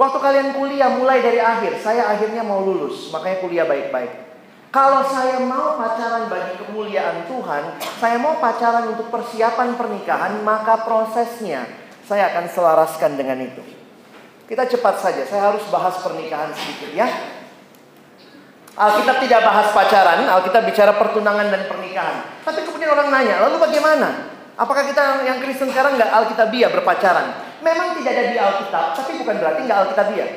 Waktu 0.00 0.16
kalian 0.16 0.48
kuliah 0.56 0.96
mulai 0.96 1.20
dari 1.20 1.44
akhir, 1.44 1.84
saya 1.84 2.08
akhirnya 2.08 2.40
mau 2.40 2.64
lulus, 2.64 3.12
makanya 3.12 3.44
kuliah 3.44 3.66
baik-baik. 3.68 4.32
Kalau 4.72 5.04
saya 5.04 5.44
mau 5.44 5.76
pacaran 5.76 6.32
bagi 6.32 6.56
kemuliaan 6.64 7.28
Tuhan, 7.28 7.76
saya 8.00 8.16
mau 8.16 8.40
pacaran 8.40 8.96
untuk 8.96 9.12
persiapan 9.12 9.76
pernikahan, 9.76 10.40
maka 10.40 10.88
prosesnya 10.88 11.68
saya 12.08 12.32
akan 12.32 12.48
selaraskan 12.48 13.12
dengan 13.20 13.44
itu. 13.44 13.77
Kita 14.48 14.64
cepat 14.64 14.96
saja, 14.96 15.22
saya 15.28 15.52
harus 15.52 15.60
bahas 15.68 16.00
pernikahan 16.00 16.48
sedikit 16.56 16.96
ya. 16.96 17.04
Alkitab 18.78 19.20
tidak 19.20 19.44
bahas 19.44 19.68
pacaran, 19.76 20.24
Alkitab 20.24 20.64
bicara 20.64 20.96
pertunangan 20.96 21.52
dan 21.52 21.68
pernikahan. 21.68 22.40
Tapi 22.46 22.64
kemudian 22.64 22.96
orang 22.96 23.12
nanya, 23.12 23.44
lalu 23.44 23.60
bagaimana? 23.60 24.32
Apakah 24.56 24.88
kita 24.88 25.26
yang 25.28 25.44
Kristen 25.44 25.68
sekarang 25.68 26.00
nggak 26.00 26.08
Alkitabiah 26.08 26.72
berpacaran? 26.72 27.60
Memang 27.60 27.98
tidak 28.00 28.12
ada 28.16 28.24
di 28.32 28.36
Alkitab, 28.40 28.84
tapi 28.96 29.20
bukan 29.20 29.36
berarti 29.36 29.60
nggak 29.68 29.78
Alkitabiah. 29.84 30.30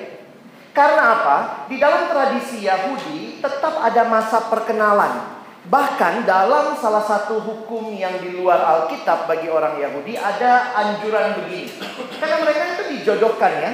Karena 0.76 1.04
apa? 1.16 1.38
Di 1.72 1.80
dalam 1.80 2.12
tradisi 2.12 2.68
Yahudi 2.68 3.40
tetap 3.40 3.80
ada 3.80 4.04
masa 4.12 4.44
perkenalan. 4.52 5.40
Bahkan 5.62 6.26
dalam 6.26 6.74
salah 6.76 7.06
satu 7.06 7.38
hukum 7.38 7.94
yang 7.94 8.18
di 8.20 8.34
luar 8.34 8.60
Alkitab 8.60 9.30
bagi 9.30 9.48
orang 9.48 9.78
Yahudi 9.78 10.18
ada 10.18 10.74
anjuran 10.76 11.38
begini. 11.38 11.70
Karena 12.18 12.42
mereka 12.42 12.62
itu 12.76 12.84
dijodohkan 12.98 13.52
ya. 13.62 13.72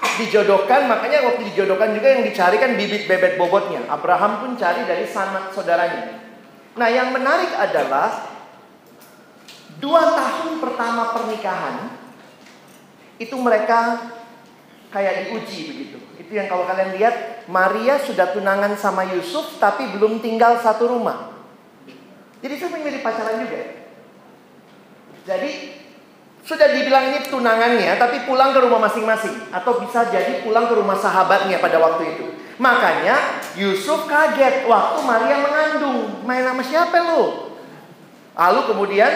Dijodohkan, 0.00 0.88
makanya 0.88 1.24
waktu 1.28 1.52
dijodohkan 1.52 1.92
juga 1.96 2.08
yang 2.16 2.24
dicari 2.24 2.56
kan 2.56 2.76
bibit 2.76 3.04
bebek 3.04 3.36
bobotnya. 3.36 3.84
Abraham 3.88 4.44
pun 4.44 4.50
cari 4.56 4.84
dari 4.84 5.04
sanak 5.04 5.52
saudaranya. 5.52 6.20
Nah, 6.76 6.88
yang 6.88 7.12
menarik 7.12 7.52
adalah 7.56 8.28
dua 9.80 10.02
tahun 10.12 10.60
pertama 10.60 11.12
pernikahan 11.16 11.92
itu 13.20 13.36
mereka 13.36 14.12
kayak 14.92 15.28
diuji 15.28 15.60
begitu. 15.72 15.98
Itu 16.20 16.32
yang 16.36 16.48
kalau 16.48 16.68
kalian 16.68 16.96
lihat 17.00 17.46
Maria 17.48 17.96
sudah 18.00 18.32
tunangan 18.32 18.76
sama 18.76 19.08
Yusuf 19.08 19.56
tapi 19.56 19.88
belum 19.96 20.20
tinggal 20.20 20.60
satu 20.60 20.88
rumah. 20.88 21.32
Jadi 22.40 22.52
itu 22.56 22.66
menjadi 22.72 22.98
pacaran 23.04 23.44
juga. 23.44 23.60
Jadi 25.28 25.79
sudah 26.40 26.68
dibilang 26.72 27.12
ini 27.12 27.18
tunangannya 27.28 28.00
tapi 28.00 28.24
pulang 28.24 28.56
ke 28.56 28.60
rumah 28.64 28.88
masing-masing 28.88 29.52
atau 29.52 29.76
bisa 29.80 30.08
jadi 30.08 30.40
pulang 30.40 30.66
ke 30.66 30.74
rumah 30.74 30.96
sahabatnya 30.96 31.60
pada 31.60 31.76
waktu 31.76 32.16
itu. 32.16 32.26
Makanya 32.60 33.40
Yusuf 33.56 34.04
kaget 34.04 34.68
waktu 34.68 34.98
Maria 35.04 35.36
mengandung. 35.40 36.24
Main 36.28 36.44
sama 36.44 36.60
siapa 36.64 36.96
lu? 37.00 37.52
Lalu 38.36 38.60
kemudian 38.68 39.12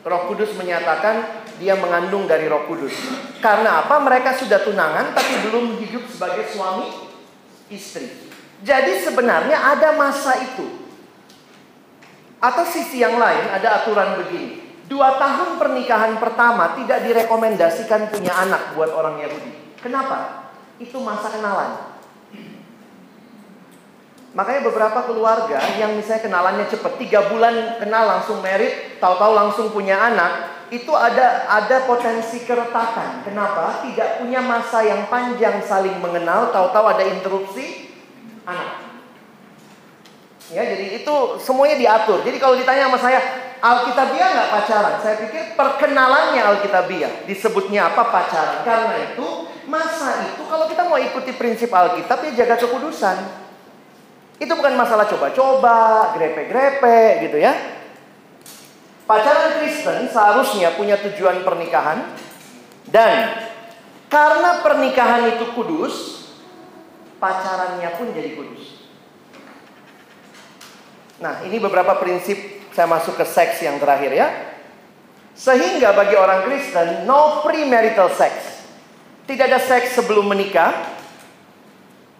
Roh 0.00 0.32
Kudus 0.32 0.56
menyatakan 0.56 1.44
dia 1.60 1.76
mengandung 1.76 2.24
dari 2.24 2.48
Roh 2.48 2.64
Kudus. 2.64 2.96
Karena 3.44 3.84
apa? 3.84 4.00
Mereka 4.00 4.36
sudah 4.40 4.64
tunangan 4.64 5.12
tapi 5.12 5.44
belum 5.44 5.76
hidup 5.80 6.08
sebagai 6.08 6.48
suami 6.48 6.88
istri. 7.68 8.08
Jadi 8.64 9.00
sebenarnya 9.00 9.56
ada 9.56 9.96
masa 9.96 10.40
itu. 10.40 10.80
Atau 12.40 12.64
sisi 12.64 13.04
yang 13.04 13.20
lain 13.20 13.52
ada 13.52 13.84
aturan 13.84 14.24
begini. 14.24 14.69
Dua 14.90 15.14
tahun 15.22 15.54
pernikahan 15.54 16.18
pertama 16.18 16.74
tidak 16.74 17.06
direkomendasikan 17.06 18.10
punya 18.10 18.34
anak 18.34 18.74
buat 18.74 18.90
orang 18.90 19.22
Yahudi. 19.22 19.78
Kenapa? 19.78 20.50
Itu 20.82 20.98
masa 20.98 21.30
kenalan. 21.30 21.94
Makanya 24.34 24.66
beberapa 24.66 25.06
keluarga 25.06 25.62
yang 25.78 25.94
misalnya 25.94 26.26
kenalannya 26.26 26.66
cepat, 26.66 26.98
tiga 26.98 27.30
bulan 27.30 27.78
kenal 27.78 28.02
langsung 28.18 28.42
merit, 28.42 28.98
tahu-tahu 28.98 29.30
langsung 29.34 29.70
punya 29.70 29.94
anak, 29.94 30.66
itu 30.74 30.90
ada 30.90 31.50
ada 31.50 31.86
potensi 31.86 32.42
keretakan. 32.42 33.22
Kenapa? 33.22 33.86
Tidak 33.86 34.22
punya 34.22 34.42
masa 34.42 34.86
yang 34.86 35.06
panjang 35.06 35.62
saling 35.66 35.98
mengenal, 36.02 36.50
tahu-tahu 36.50 36.86
ada 36.98 37.06
interupsi 37.06 37.94
anak. 38.42 38.90
Ya, 40.50 40.66
jadi 40.66 40.98
itu 41.02 41.14
semuanya 41.38 41.78
diatur. 41.78 42.26
Jadi 42.26 42.42
kalau 42.42 42.58
ditanya 42.58 42.90
sama 42.90 42.98
saya, 42.98 43.49
Alkitabiah 43.60 44.28
nggak 44.32 44.50
pacaran? 44.56 44.94
Saya 45.04 45.14
pikir 45.20 45.52
perkenalannya 45.52 46.40
Alkitabiah. 46.40 47.28
Disebutnya 47.28 47.92
apa 47.92 48.08
pacaran? 48.08 48.64
Karena 48.64 49.12
itu 49.12 49.28
masa 49.68 50.32
itu 50.32 50.42
kalau 50.48 50.64
kita 50.66 50.88
mau 50.88 50.96
ikuti 50.96 51.36
prinsip 51.36 51.68
Alkitab 51.68 52.24
ya 52.24 52.44
jaga 52.44 52.56
kekudusan. 52.56 53.16
Itu 54.40 54.56
bukan 54.56 54.72
masalah 54.72 55.04
coba-coba, 55.04 56.16
grepe-grepe 56.16 57.28
gitu 57.28 57.36
ya. 57.36 57.52
Pacaran 59.04 59.60
Kristen 59.60 60.08
seharusnya 60.08 60.72
punya 60.80 60.96
tujuan 60.96 61.44
pernikahan 61.44 62.16
dan 62.88 63.36
karena 64.08 64.64
pernikahan 64.64 65.36
itu 65.36 65.52
kudus, 65.52 66.26
pacarannya 67.20 67.90
pun 68.00 68.10
jadi 68.16 68.32
kudus. 68.34 68.88
Nah, 71.20 71.44
ini 71.44 71.60
beberapa 71.60 72.00
prinsip 72.00 72.69
saya 72.74 72.86
masuk 72.86 73.18
ke 73.18 73.24
seks 73.26 73.62
yang 73.62 73.78
terakhir 73.78 74.12
ya. 74.14 74.28
Sehingga 75.34 75.96
bagi 75.96 76.14
orang 76.18 76.44
Kristen, 76.46 77.06
no 77.08 77.40
premarital 77.40 78.12
sex. 78.12 78.62
Tidak 79.24 79.46
ada 79.46 79.62
seks 79.62 79.94
sebelum 79.96 80.26
menikah. 80.28 80.98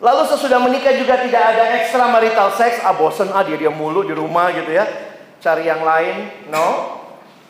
Lalu 0.00 0.22
sesudah 0.32 0.56
menikah 0.62 0.96
juga 0.96 1.20
tidak 1.20 1.42
ada 1.54 1.64
extramarital 1.82 2.56
sex. 2.56 2.80
Ah 2.80 2.96
bosen 2.96 3.28
ah 3.34 3.44
dia 3.44 3.60
dia 3.60 3.68
mulu 3.68 4.00
di 4.06 4.16
rumah 4.16 4.48
gitu 4.54 4.72
ya 4.72 5.10
cari 5.40 5.66
yang 5.66 5.82
lain, 5.82 6.48
no. 6.52 7.00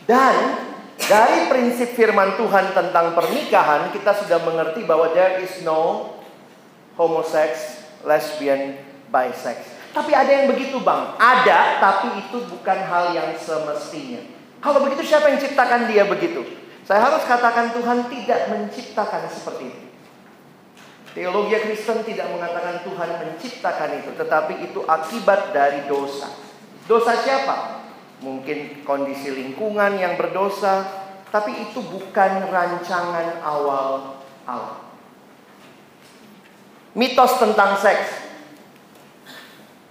Dan 0.06 0.34
dari 0.96 1.50
prinsip 1.50 1.92
firman 1.98 2.38
Tuhan 2.38 2.72
tentang 2.72 3.12
pernikahan, 3.18 3.90
kita 3.90 4.14
sudah 4.24 4.38
mengerti 4.46 4.86
bahwa 4.86 5.10
there 5.12 5.42
is 5.42 5.60
no 5.66 6.14
homosex, 6.94 7.82
lesbian, 8.06 8.78
bisex. 9.10 9.79
Tapi 9.90 10.14
ada 10.14 10.30
yang 10.30 10.46
begitu 10.46 10.78
bang, 10.78 11.18
ada 11.18 11.82
tapi 11.82 12.22
itu 12.22 12.46
bukan 12.46 12.78
hal 12.86 13.10
yang 13.10 13.34
semestinya. 13.34 14.22
Kalau 14.62 14.86
begitu 14.86 15.02
siapa 15.02 15.32
yang 15.32 15.42
ciptakan 15.42 15.90
dia 15.90 16.06
begitu? 16.06 16.46
Saya 16.86 17.10
harus 17.10 17.26
katakan 17.26 17.74
Tuhan 17.74 18.06
tidak 18.06 18.40
menciptakan 18.54 19.26
seperti 19.30 19.64
itu. 19.70 19.84
Teologi 21.10 21.58
Kristen 21.58 22.06
tidak 22.06 22.30
mengatakan 22.30 22.86
Tuhan 22.86 23.10
menciptakan 23.18 23.90
itu, 23.98 24.10
tetapi 24.14 24.54
itu 24.70 24.80
akibat 24.86 25.50
dari 25.50 25.90
dosa. 25.90 26.30
Dosa 26.86 27.18
siapa? 27.18 27.80
mungkin 28.20 28.84
kondisi 28.84 29.32
lingkungan 29.32 29.96
yang 29.96 30.20
berdosa, 30.20 30.84
tapi 31.32 31.56
itu 31.68 31.80
bukan 31.80 32.52
rancangan 32.52 33.40
awal 33.40 34.20
Allah. 34.44 34.80
Mitos 36.92 37.32
tentang 37.40 37.80
seks. 37.80 38.19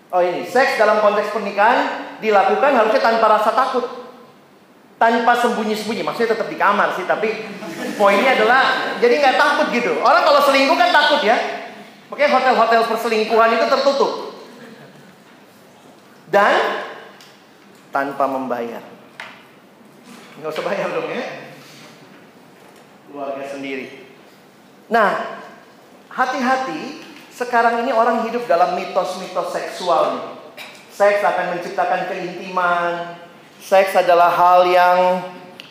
Oh 0.10 0.22
ini, 0.26 0.42
seks 0.42 0.82
dalam 0.82 1.06
konteks 1.06 1.30
pernikahan 1.30 2.18
dilakukan 2.18 2.72
harusnya 2.74 3.02
tanpa 3.02 3.30
rasa 3.30 3.54
takut. 3.54 3.86
Tanpa 4.98 5.32
sembunyi-sembunyi, 5.38 6.04
maksudnya 6.04 6.36
tetap 6.36 6.50
di 6.52 6.58
kamar 6.60 6.92
sih, 6.98 7.08
tapi 7.08 7.32
poinnya 7.96 8.36
adalah 8.36 8.94
jadi 9.00 9.16
nggak 9.22 9.38
takut 9.38 9.68
gitu. 9.72 10.02
Orang 10.02 10.26
kalau 10.26 10.42
selingkuh 10.44 10.76
kan 10.76 10.92
takut 10.92 11.22
ya. 11.24 11.38
Makanya 12.10 12.36
hotel-hotel 12.36 12.82
perselingkuhan 12.90 13.54
itu 13.54 13.66
tertutup. 13.70 14.12
Dan 16.34 16.84
tanpa 17.94 18.26
membayar. 18.26 18.82
Nggak 20.42 20.52
usah 20.52 20.66
bayar 20.66 20.90
dong 20.90 21.10
ya. 21.10 21.24
Keluarga 23.08 23.46
sendiri. 23.46 24.10
Nah, 24.90 25.42
hati-hati. 26.10 27.09
Sekarang 27.40 27.88
ini 27.88 27.96
orang 27.96 28.28
hidup 28.28 28.44
dalam 28.52 28.76
mitos-mitos 28.76 29.56
seksual 29.56 30.20
nih. 30.20 30.24
Seks 30.92 31.24
akan 31.24 31.56
menciptakan 31.56 32.12
keintiman. 32.12 33.16
Seks 33.64 33.96
adalah 33.96 34.28
hal 34.28 34.68
yang 34.68 35.00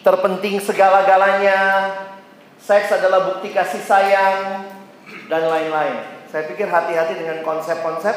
terpenting 0.01 0.64
segala-galanya. 0.64 1.93
Seks 2.57 2.89
adalah 2.89 3.29
bukti 3.29 3.53
kasih 3.53 3.85
sayang 3.85 4.64
dan 5.29 5.45
lain-lain. 5.45 6.25
Saya 6.33 6.49
pikir 6.49 6.73
hati-hati 6.73 7.21
dengan 7.21 7.45
konsep-konsep 7.45 8.16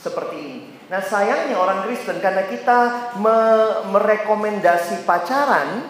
seperti 0.00 0.36
ini. 0.40 0.60
Nah 0.88 1.04
sayangnya 1.04 1.60
orang 1.60 1.84
Kristen 1.84 2.16
karena 2.24 2.48
kita 2.48 3.12
me 3.20 3.38
merekomendasi 3.92 5.04
pacaran, 5.04 5.84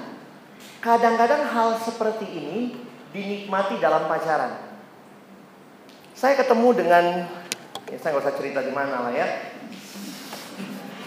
kadang-kadang 0.82 1.55
hal 1.55 1.78
seperti 1.86 2.26
ini 2.26 2.74
dinikmati 3.14 3.78
dalam 3.78 4.11
pacaran. 4.11 4.70
Saya 6.21 6.37
ketemu 6.37 6.77
dengan, 6.77 7.05
ya 7.89 7.97
saya 7.97 8.12
nggak 8.12 8.29
usah 8.29 8.37
cerita 8.37 8.61
di 8.61 8.68
mana 8.77 9.09
lah 9.09 9.12
ya, 9.16 9.57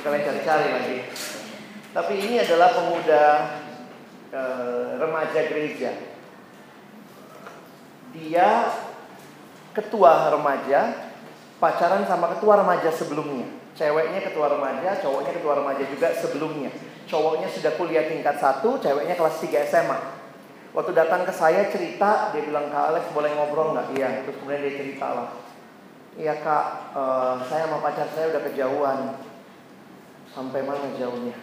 kalian 0.02 0.26
cari-cari 0.26 0.68
lagi. 0.74 0.98
Tapi 1.94 2.14
ini 2.18 2.42
adalah 2.42 2.74
pemuda 2.74 3.26
e, 4.34 4.42
remaja 4.98 5.40
gereja. 5.54 5.94
Dia 8.18 8.74
ketua 9.78 10.34
remaja, 10.34 11.14
pacaran 11.62 12.10
sama 12.10 12.34
ketua 12.34 12.66
remaja 12.66 12.90
sebelumnya. 12.90 13.46
Ceweknya 13.78 14.18
ketua 14.18 14.50
remaja, 14.50 14.98
cowoknya 14.98 15.38
ketua 15.38 15.62
remaja 15.62 15.86
juga 15.94 16.10
sebelumnya. 16.18 16.74
Cowoknya 17.06 17.54
sudah 17.54 17.78
kuliah 17.78 18.10
tingkat 18.10 18.42
satu, 18.42 18.82
ceweknya 18.82 19.14
kelas 19.14 19.38
3 19.38 19.62
SMA. 19.70 20.00
Waktu 20.74 20.92
datang 20.98 21.22
ke 21.22 21.34
saya 21.34 21.70
cerita, 21.70 22.34
dia 22.34 22.42
bilang, 22.42 22.74
Kak 22.74 22.94
Alex 22.94 23.14
boleh 23.14 23.30
ngobrol 23.38 23.78
nggak? 23.78 23.94
Iya, 23.94 24.26
terus 24.26 24.42
kemudian 24.42 24.66
dia 24.66 24.74
cerita 24.74 25.08
lah. 25.14 25.30
Iya 26.14 26.46
kak, 26.46 26.94
uh, 26.94 27.42
saya 27.50 27.66
sama 27.66 27.82
pacar 27.82 28.06
saya 28.14 28.30
udah 28.30 28.42
kejauhan. 28.46 29.00
Sampai 30.30 30.62
mana 30.62 30.94
jauhnya? 30.94 31.34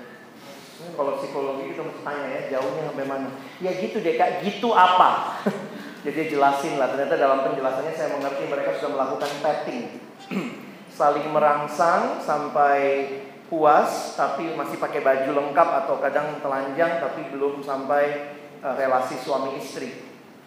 Ini 0.78 0.95
kalau 0.95 1.18
psikologi 1.18 1.74
itu 1.74 1.83
mesti 1.83 2.07
tanya 2.07 2.26
ya, 2.31 2.41
jauhnya 2.55 2.83
sampai 2.87 3.07
mana? 3.07 3.28
Ya 3.59 3.74
gitu 3.74 3.99
deh 3.99 4.14
kak, 4.14 4.47
gitu 4.47 4.70
apa? 4.70 5.43
Jadi 6.07 6.31
jelasin 6.31 6.78
lah, 6.78 6.87
ternyata 6.95 7.18
dalam 7.18 7.43
penjelasannya 7.51 7.93
saya 7.99 8.14
mengerti 8.14 8.47
mereka 8.47 8.78
sudah 8.78 8.91
melakukan 8.95 9.31
petting. 9.43 9.85
saling 11.01 11.33
merangsang 11.33 12.20
sampai 12.20 13.09
puas 13.49 14.14
tapi 14.20 14.53
masih 14.53 14.76
pakai 14.76 15.01
baju 15.01 15.31
lengkap 15.33 15.68
atau 15.87 15.97
kadang 15.97 16.39
telanjang 16.45 17.01
tapi 17.01 17.26
belum 17.33 17.64
sampai 17.64 18.37
relasi 18.61 19.16
suami 19.20 19.56
istri. 19.56 19.90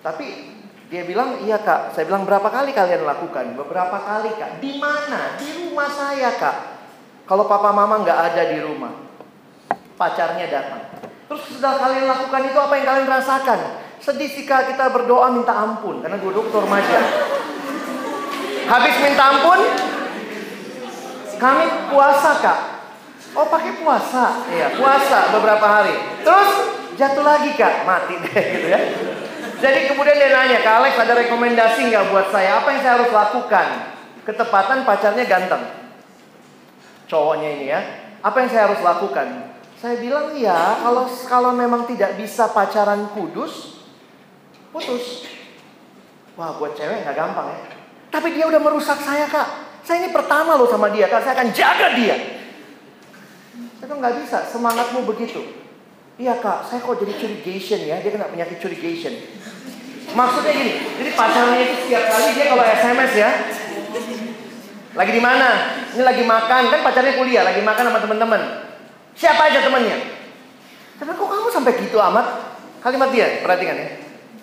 Tapi 0.06 0.26
dia 0.90 1.04
bilang, 1.06 1.42
"Iya, 1.42 1.62
Kak." 1.62 1.98
Saya 1.98 2.06
bilang, 2.06 2.26
"Berapa 2.26 2.50
kali 2.54 2.72
kalian 2.74 3.06
lakukan?" 3.06 3.58
"Beberapa 3.58 3.98
kali, 3.98 4.32
Kak." 4.38 4.62
"Di 4.62 4.78
mana?" 4.78 5.38
"Di 5.42 5.50
rumah 5.66 5.90
saya, 5.90 6.30
Kak." 6.38 6.58
Kalau 7.24 7.48
papa 7.48 7.72
mama 7.72 8.04
nggak 8.04 8.20
ada 8.20 8.44
di 8.52 8.60
rumah, 8.60 8.92
pacarnya 9.96 10.52
datang. 10.52 10.84
Terus 11.32 11.56
sudah 11.56 11.80
kalian 11.80 12.06
lakukan 12.06 12.44
itu 12.52 12.60
apa 12.60 12.74
yang 12.76 12.88
kalian 12.88 13.08
rasakan? 13.08 13.60
Sedih 14.04 14.28
sih 14.28 14.44
kak 14.44 14.76
kita 14.76 14.92
berdoa 14.92 15.32
minta 15.32 15.56
ampun 15.56 16.04
karena 16.04 16.20
gue 16.20 16.32
dokter 16.36 16.60
remaja. 16.60 17.00
Habis 18.68 18.96
minta 19.00 19.24
ampun, 19.32 19.60
kami 21.40 21.66
puasa 21.88 22.32
kak. 22.44 22.60
Oh 23.34 23.48
pakai 23.48 23.80
puasa, 23.80 24.46
iya 24.52 24.76
puasa 24.76 25.32
beberapa 25.32 25.64
hari. 25.64 25.96
Terus 26.22 26.52
jatuh 26.98 27.26
lagi 27.26 27.52
kak, 27.58 27.86
mati 27.86 28.16
deh 28.18 28.34
gitu 28.58 28.68
ya. 28.70 28.82
Jadi 29.64 29.88
kemudian 29.88 30.20
dia 30.20 30.28
nanya, 30.36 30.60
Kak 30.60 30.84
Alex 30.84 31.00
ada 31.00 31.16
rekomendasi 31.16 31.88
nggak 31.88 32.12
buat 32.12 32.28
saya? 32.36 32.60
Apa 32.60 32.76
yang 32.76 32.82
saya 32.84 32.94
harus 33.00 33.12
lakukan? 33.16 33.68
Ketepatan 34.28 34.84
pacarnya 34.84 35.24
ganteng. 35.24 35.64
Cowoknya 37.08 37.50
ini 37.56 37.66
ya. 37.72 37.80
Apa 38.20 38.44
yang 38.44 38.50
saya 38.52 38.68
harus 38.68 38.84
lakukan? 38.84 39.56
Saya 39.80 40.04
bilang 40.04 40.36
ya, 40.36 40.84
kalau 40.84 41.08
kalau 41.32 41.52
memang 41.56 41.88
tidak 41.88 42.20
bisa 42.20 42.52
pacaran 42.52 43.08
kudus, 43.16 43.80
putus. 44.76 45.32
Wah, 46.36 46.60
buat 46.60 46.76
cewek 46.76 47.08
nggak 47.08 47.16
gampang 47.16 47.48
ya. 47.48 47.60
Tapi 48.12 48.36
dia 48.36 48.44
udah 48.52 48.60
merusak 48.60 49.00
saya 49.00 49.32
kak. 49.32 49.80
Saya 49.88 50.04
ini 50.04 50.12
pertama 50.12 50.60
loh 50.60 50.68
sama 50.68 50.92
dia 50.92 51.08
kak. 51.08 51.24
Saya 51.24 51.40
akan 51.40 51.50
jaga 51.56 51.88
dia. 51.96 52.16
Saya 53.80 53.96
nggak 53.96 54.16
bisa. 54.28 54.44
Semangatmu 54.52 55.08
begitu. 55.08 55.63
Iya 56.14 56.38
kak, 56.38 56.70
saya 56.70 56.78
kok 56.86 57.02
jadi 57.02 57.14
curigation 57.18 57.80
ya. 57.90 57.98
Dia 57.98 58.12
kena 58.14 58.30
penyakit 58.30 58.62
curigation. 58.62 59.14
Maksudnya 60.14 60.54
gini, 60.54 60.74
jadi 61.02 61.10
pacarnya 61.18 61.58
itu 61.58 61.76
setiap 61.86 62.04
kali 62.06 62.28
dia 62.38 62.46
kalau 62.54 62.64
SMS 62.70 63.12
ya, 63.18 63.30
lagi 64.94 65.12
di 65.16 65.22
mana? 65.24 65.50
Ini 65.98 66.04
lagi 66.06 66.22
makan, 66.22 66.70
kan 66.70 66.80
pacarnya 66.86 67.18
kuliah, 67.18 67.42
lagi 67.42 67.66
makan 67.66 67.84
sama 67.90 67.98
teman-teman. 67.98 68.42
Siapa 69.18 69.50
aja 69.50 69.66
temannya? 69.66 69.98
Tapi 71.02 71.10
kok 71.18 71.26
kamu 71.26 71.50
sampai 71.50 71.74
gitu 71.82 71.98
amat? 71.98 72.26
Kalimat 72.86 73.10
dia, 73.10 73.42
perhatikan 73.42 73.74
ya. 73.74 73.90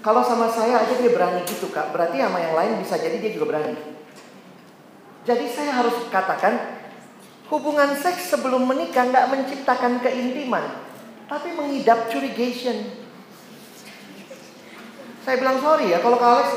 Kalau 0.03 0.27
sama 0.27 0.51
saya 0.51 0.83
aja 0.83 0.95
dia 0.97 1.13
berani 1.13 1.47
gitu 1.47 1.71
kak, 1.71 1.95
berarti 1.95 2.19
sama 2.19 2.43
yang 2.43 2.57
lain 2.57 2.83
bisa 2.83 2.99
jadi 2.99 3.23
dia 3.23 3.31
juga 3.31 3.55
berani. 3.55 3.79
Jadi 5.23 5.47
saya 5.47 5.71
harus 5.77 5.95
katakan, 6.11 6.83
hubungan 7.47 7.95
seks 7.95 8.33
sebelum 8.33 8.67
menikah 8.67 9.07
nggak 9.07 9.29
menciptakan 9.31 10.03
keintiman, 10.03 10.90
tapi 11.31 11.55
mengidap 11.55 12.11
curigation. 12.11 12.91
Saya 15.23 15.39
bilang 15.39 15.63
sorry 15.63 15.95
ya 15.95 16.03
kalau 16.03 16.19
Kak 16.19 16.31
Alex 16.35 16.49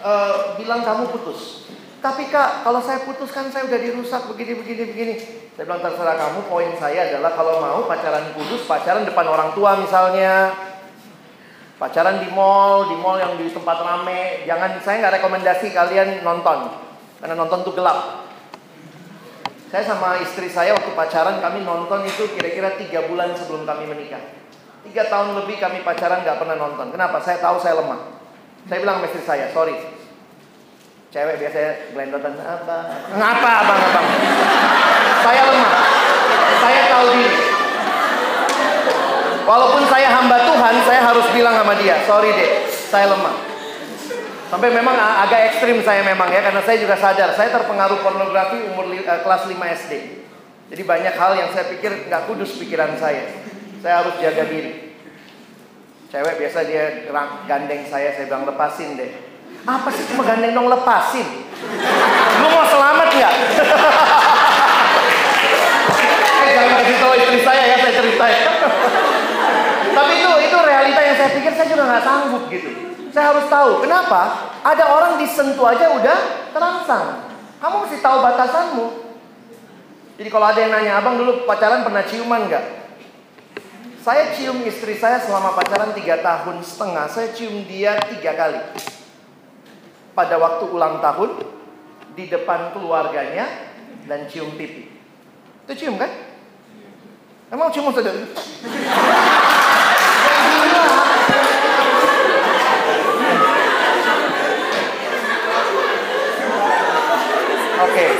uh, 0.00 0.32
bilang 0.56 0.80
kamu 0.80 1.12
putus. 1.12 1.68
Tapi 2.00 2.32
Kak, 2.32 2.66
kalau 2.66 2.80
saya 2.82 3.04
putuskan 3.04 3.52
saya 3.52 3.68
udah 3.68 3.78
dirusak 3.78 4.26
begini 4.32 4.58
begini 4.58 4.82
begini. 4.88 5.14
Saya 5.52 5.68
bilang 5.68 5.84
terserah 5.84 6.16
kamu. 6.16 6.48
Poin 6.48 6.72
saya 6.80 7.12
adalah 7.12 7.36
kalau 7.36 7.60
mau 7.60 7.84
pacaran 7.84 8.32
kudus, 8.32 8.64
pacaran 8.64 9.04
depan 9.04 9.28
orang 9.28 9.52
tua 9.52 9.76
misalnya. 9.76 10.50
Pacaran 11.76 12.24
di 12.24 12.30
mall, 12.32 12.88
di 12.90 12.96
mall 12.96 13.20
yang 13.20 13.36
di 13.36 13.52
tempat 13.52 13.78
rame. 13.84 14.48
Jangan 14.48 14.80
saya 14.80 14.96
nggak 15.02 15.14
rekomendasi 15.22 15.70
kalian 15.70 16.24
nonton. 16.24 16.72
Karena 17.20 17.34
nonton 17.38 17.62
tuh 17.68 17.74
gelap. 17.76 18.21
Saya 19.72 19.88
sama 19.88 20.20
istri 20.20 20.52
saya 20.52 20.76
waktu 20.76 20.92
pacaran 20.92 21.40
kami 21.40 21.64
nonton 21.64 22.04
itu 22.04 22.28
kira-kira 22.36 22.76
tiga 22.76 23.08
bulan 23.08 23.32
sebelum 23.32 23.64
kami 23.64 23.88
menikah. 23.88 24.20
Tiga 24.84 25.08
tahun 25.08 25.32
lebih 25.32 25.56
kami 25.56 25.80
pacaran 25.80 26.20
nggak 26.20 26.36
pernah 26.36 26.60
nonton. 26.60 26.92
Kenapa? 26.92 27.16
Saya 27.24 27.40
tahu 27.40 27.56
saya 27.56 27.80
lemah. 27.80 28.20
Saya 28.68 28.84
bilang 28.84 29.00
sama 29.00 29.08
istri 29.08 29.24
saya, 29.24 29.48
sorry. 29.48 29.72
Cewek 31.08 31.40
biasanya 31.40 31.72
gelendotan 31.88 32.36
apa? 32.36 32.76
Ngapa 33.16 33.50
abang 33.64 33.80
abang? 33.80 34.06
Saya 35.24 35.40
lemah. 35.40 35.72
Saya 36.60 36.80
tahu 36.92 37.04
diri. 37.16 37.38
Walaupun 39.48 39.82
saya 39.88 40.08
hamba 40.12 40.36
Tuhan, 40.52 40.74
saya 40.84 41.00
harus 41.00 41.26
bilang 41.32 41.56
sama 41.56 41.72
dia, 41.80 41.96
sorry 42.04 42.28
deh, 42.36 42.68
saya 42.68 43.08
lemah. 43.08 43.51
Sampai 44.52 44.68
memang 44.68 44.92
agak 44.92 45.48
ekstrim 45.48 45.80
saya 45.80 46.04
memang 46.04 46.28
ya, 46.28 46.44
karena 46.44 46.60
saya 46.60 46.76
juga 46.76 46.92
sadar, 47.00 47.32
saya 47.32 47.48
terpengaruh 47.56 48.04
pornografi 48.04 48.60
umur 48.68 48.84
uh, 48.84 49.20
kelas 49.24 49.48
5 49.48 49.56
SD. 49.56 49.92
Jadi 50.68 50.82
banyak 50.84 51.14
hal 51.16 51.32
yang 51.40 51.48
saya 51.56 51.72
pikir 51.72 52.12
nggak 52.12 52.28
kudus 52.28 52.60
pikiran 52.60 52.92
saya. 53.00 53.32
Saya 53.80 54.04
harus 54.04 54.12
jaga 54.20 54.44
diri. 54.44 54.92
Cewek 56.12 56.36
biasa 56.36 56.68
dia 56.68 57.08
gandeng 57.48 57.88
saya, 57.88 58.12
saya 58.12 58.28
bilang 58.28 58.44
lepasin 58.44 59.00
deh. 59.00 59.24
Apa 59.64 59.88
sih 59.88 60.04
cuma 60.12 60.20
gandeng 60.20 60.52
dong 60.52 60.68
lepasin? 60.68 61.48
Lu 62.44 62.46
mau 62.52 62.68
selamat 62.68 63.08
nggak? 63.08 63.32
eh 66.44 66.50
jangan 66.52 66.72
kasih 66.76 66.96
tahu 67.00 67.12
istri 67.16 67.40
saya 67.40 67.62
ya, 67.72 67.76
saya 67.80 67.92
ceritain. 68.04 68.40
Tapi 69.96 70.12
itu 70.12 70.30
itu 70.44 70.56
realita 70.60 71.00
yang 71.00 71.16
saya 71.16 71.30
pikir 71.40 71.56
saya 71.56 71.72
juga 71.72 71.88
nggak 71.88 72.04
sanggup 72.04 72.52
gitu. 72.52 72.91
Saya 73.12 73.36
harus 73.36 73.46
tahu 73.52 73.84
kenapa 73.84 74.50
ada 74.64 74.84
orang 74.88 75.20
disentuh 75.20 75.68
aja 75.68 75.92
udah 75.92 76.18
terangsang. 76.56 77.28
Kamu 77.60 77.84
mesti 77.84 78.00
tahu 78.00 78.24
batasanmu. 78.24 78.86
Jadi 80.16 80.28
kalau 80.32 80.48
ada 80.48 80.58
yang 80.58 80.72
nanya, 80.72 80.98
abang 80.98 81.20
dulu 81.20 81.44
pacaran 81.44 81.84
pernah 81.84 82.02
ciuman 82.08 82.48
nggak? 82.48 82.64
Saya 84.02 84.34
cium 84.34 84.64
istri 84.66 84.98
saya 84.98 85.22
selama 85.22 85.54
pacaran 85.54 85.94
tiga 85.94 86.18
tahun 86.24 86.64
setengah. 86.64 87.06
Saya 87.06 87.30
cium 87.36 87.68
dia 87.68 88.00
tiga 88.10 88.34
kali. 88.34 88.58
Pada 90.16 90.40
waktu 90.40 90.64
ulang 90.72 90.98
tahun, 90.98 91.38
di 92.16 92.26
depan 92.26 92.74
keluarganya, 92.74 93.46
dan 94.08 94.26
cium 94.26 94.58
pipi. 94.58 94.90
Itu 95.68 95.72
cium 95.78 96.00
kan? 96.00 96.10
Emang 97.52 97.70
cium 97.70 97.94
saja? 97.94 98.10
Oke. 107.82 107.98
Okay. 107.98 108.10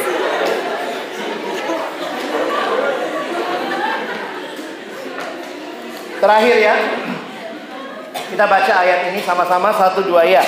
Terakhir 6.23 6.55
ya. 6.55 6.75
Kita 8.31 8.47
baca 8.47 8.73
ayat 8.79 9.11
ini 9.11 9.27
sama-sama 9.27 9.75
satu 9.75 10.07
dua 10.07 10.23
ya. 10.23 10.39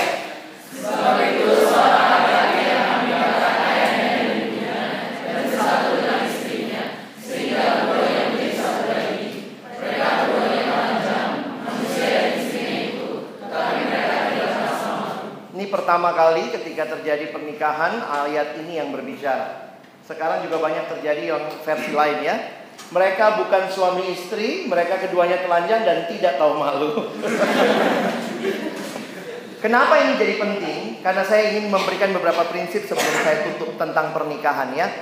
Ini 15.55 15.65
pertama 15.67 16.15
kali 16.15 16.55
ketika 16.55 16.87
terjadi 16.95 17.35
pernikahan 17.35 17.99
ayat 17.99 18.63
ini 18.63 18.79
yang 18.79 18.95
berbicara. 18.95 19.75
Sekarang 20.07 20.47
juga 20.47 20.63
banyak 20.63 20.87
terjadi 20.87 21.35
yang 21.35 21.43
versi 21.67 21.91
lain 21.91 22.23
ya. 22.23 22.63
Mereka 22.93 23.41
bukan 23.41 23.73
suami 23.73 24.13
istri, 24.13 24.69
mereka 24.69 25.01
keduanya 25.01 25.41
telanjang 25.41 25.89
dan 25.89 26.05
tidak 26.11 26.37
tahu 26.37 26.53
malu. 26.61 26.93
Kenapa 29.65 29.97
ini 29.97 30.21
jadi 30.21 30.37
penting? 30.37 31.01
Karena 31.01 31.25
saya 31.25 31.57
ingin 31.57 31.73
memberikan 31.73 32.13
beberapa 32.13 32.45
prinsip 32.53 32.85
sebelum 32.85 33.15
saya 33.25 33.49
tutup 33.49 33.81
tentang 33.81 34.13
pernikahan 34.13 34.77
ya. 34.77 34.93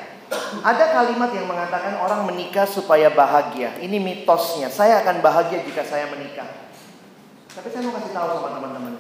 Ada 0.63 0.95
kalimat 0.95 1.35
yang 1.35 1.51
mengatakan 1.51 1.99
orang 1.99 2.23
menikah 2.31 2.63
supaya 2.63 3.11
bahagia. 3.11 3.75
Ini 3.83 3.99
mitosnya. 3.99 4.71
Saya 4.71 5.03
akan 5.03 5.19
bahagia 5.19 5.67
jika 5.67 5.83
saya 5.83 6.07
menikah. 6.15 6.47
Tapi 7.53 7.69
saya 7.75 7.91
mau 7.91 7.99
kasih 7.99 8.15
tahu 8.15 8.29
sama 8.39 8.49
teman-teman. 8.55 8.95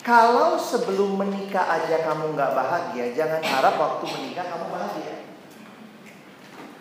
Kalau 0.00 0.60
sebelum 0.60 1.16
menikah 1.16 1.64
aja 1.64 2.04
kamu 2.04 2.36
nggak 2.36 2.52
bahagia, 2.56 3.04
jangan 3.16 3.40
harap 3.40 3.80
waktu 3.80 4.04
menikah 4.04 4.44
kamu 4.48 4.66
bahagia. 4.68 5.19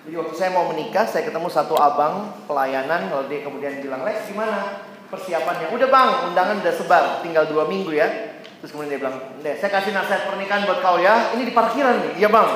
Jadi 0.10 0.26
waktu 0.26 0.42
saya 0.42 0.50
mau 0.58 0.66
menikah, 0.74 1.06
saya 1.06 1.22
ketemu 1.22 1.54
satu 1.54 1.78
abang 1.78 2.34
pelayanan, 2.50 3.14
lalu 3.14 3.30
dia 3.30 3.40
kemudian 3.46 3.78
bilang, 3.78 4.02
Lex 4.02 4.26
gimana 4.26 4.82
persiapannya? 5.06 5.70
Udah 5.70 5.86
bang, 5.86 6.34
undangan 6.34 6.66
udah 6.66 6.74
sebar, 6.74 7.22
tinggal 7.22 7.46
dua 7.46 7.70
minggu 7.70 7.94
ya. 7.94 8.10
Terus 8.58 8.74
kemudian 8.74 8.98
dia 8.98 9.06
bilang, 9.06 9.22
Deh, 9.46 9.54
saya 9.62 9.70
kasih 9.70 9.94
nasihat 9.94 10.26
pernikahan 10.26 10.66
buat 10.66 10.82
kau 10.82 10.98
ya. 10.98 11.30
Ini 11.38 11.46
di 11.46 11.54
parkiran 11.54 12.02
nih, 12.02 12.26
iya 12.26 12.30
bang. 12.34 12.50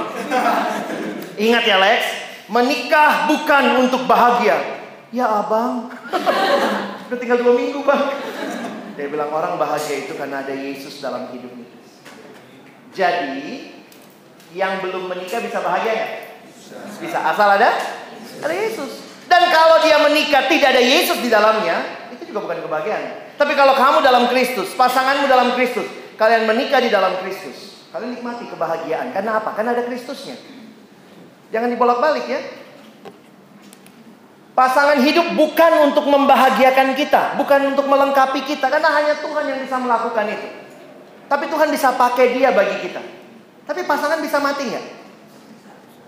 Ingat 1.46 1.64
ya 1.70 1.78
Lex, 1.78 2.02
menikah 2.50 3.30
bukan 3.30 3.86
untuk 3.86 4.10
bahagia. 4.10 4.58
Ya 5.14 5.30
abang, 5.30 5.94
udah 7.06 7.18
tinggal 7.22 7.38
dua 7.38 7.54
minggu 7.54 7.86
bang. 7.86 8.18
Dia 8.98 9.14
bilang 9.14 9.30
orang 9.30 9.62
bahagia 9.62 10.10
itu 10.10 10.18
karena 10.18 10.42
ada 10.42 10.58
Yesus 10.58 11.06
dalam 11.06 11.30
hidupnya. 11.30 11.70
Jadi, 12.98 13.78
yang 14.58 14.82
belum 14.82 15.06
menikah 15.06 15.38
bisa 15.38 15.62
bahagia 15.62 15.94
ya? 15.94 16.33
Bisa 17.00 17.20
asal 17.20 17.60
ada 17.60 17.70
ada 18.44 18.56
Yesus. 18.56 19.04
Dan 19.28 19.50
kalau 19.50 19.82
dia 19.82 19.98
menikah 19.98 20.46
tidak 20.52 20.76
ada 20.76 20.84
Yesus 20.84 21.18
di 21.24 21.32
dalamnya, 21.32 21.80
itu 22.14 22.30
juga 22.30 22.46
bukan 22.46 22.60
kebahagiaan. 22.64 23.34
Tapi 23.40 23.54
kalau 23.58 23.74
kamu 23.74 24.06
dalam 24.06 24.30
Kristus, 24.30 24.76
pasanganmu 24.78 25.26
dalam 25.26 25.58
Kristus, 25.58 25.90
kalian 26.20 26.46
menikah 26.46 26.84
di 26.84 26.94
dalam 26.94 27.18
Kristus, 27.24 27.88
kalian 27.90 28.14
nikmati 28.20 28.46
kebahagiaan. 28.52 29.10
Karena 29.10 29.42
apa? 29.42 29.58
Karena 29.58 29.74
ada 29.74 29.84
Kristusnya. 29.90 30.38
Jangan 31.50 31.70
dibolak-balik 31.74 32.26
ya. 32.30 32.42
Pasangan 34.54 35.02
hidup 35.02 35.34
bukan 35.34 35.90
untuk 35.90 36.06
membahagiakan 36.06 36.94
kita, 36.94 37.34
bukan 37.42 37.74
untuk 37.74 37.90
melengkapi 37.90 38.46
kita, 38.46 38.70
karena 38.70 38.86
hanya 39.02 39.18
Tuhan 39.18 39.50
yang 39.50 39.60
bisa 39.66 39.82
melakukan 39.82 40.30
itu. 40.30 40.48
Tapi 41.26 41.50
Tuhan 41.50 41.74
bisa 41.74 41.98
pakai 41.98 42.38
dia 42.38 42.54
bagi 42.54 42.86
kita. 42.86 43.02
Tapi 43.66 43.82
pasangan 43.90 44.22
bisa 44.22 44.38
mati 44.38 44.70
nggak? 44.70 45.03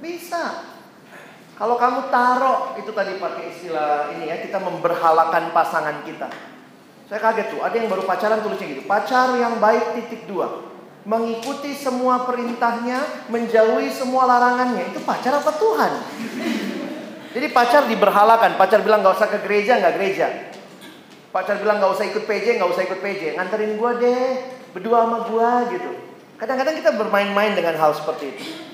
Bisa. 0.04 0.76
Kalau 1.56 1.80
kamu 1.80 2.12
taruh 2.12 2.76
itu 2.76 2.92
tadi 2.92 3.16
pakai 3.16 3.44
istilah 3.48 4.12
ini 4.12 4.28
ya, 4.28 4.44
kita 4.44 4.60
memberhalakan 4.60 5.56
pasangan 5.56 6.04
kita. 6.04 6.28
Saya 7.08 7.20
kaget 7.22 7.56
tuh, 7.56 7.62
ada 7.64 7.76
yang 7.78 7.88
baru 7.88 8.04
pacaran 8.04 8.44
tulisnya 8.44 8.76
gitu. 8.76 8.84
Pacar 8.84 9.32
yang 9.40 9.62
baik 9.64 9.96
titik 9.96 10.28
dua. 10.28 10.68
Mengikuti 11.06 11.72
semua 11.78 12.26
perintahnya, 12.26 13.30
menjauhi 13.30 13.94
semua 13.94 14.26
larangannya. 14.26 14.90
Itu 14.90 15.06
pacar 15.06 15.38
apa 15.38 15.54
Tuhan? 15.54 15.92
Jadi 17.32 17.48
pacar 17.54 17.86
diberhalakan, 17.86 18.58
pacar 18.58 18.82
bilang 18.82 19.06
gak 19.06 19.22
usah 19.22 19.30
ke 19.30 19.40
gereja, 19.46 19.78
nggak 19.78 19.96
gereja. 20.02 20.28
Pacar 21.30 21.62
bilang 21.62 21.78
gak 21.78 21.94
usah 21.94 22.10
ikut 22.10 22.26
PJ, 22.26 22.58
nggak 22.58 22.72
usah 22.74 22.84
ikut 22.90 23.00
PJ. 23.00 23.38
Nganterin 23.38 23.78
gua 23.78 23.96
deh, 24.02 24.44
berdua 24.74 25.06
sama 25.06 25.20
gua 25.30 25.70
gitu. 25.70 25.92
Kadang-kadang 26.42 26.76
kita 26.84 26.92
bermain-main 26.98 27.54
dengan 27.54 27.78
hal 27.78 27.94
seperti 27.94 28.26
itu. 28.34 28.65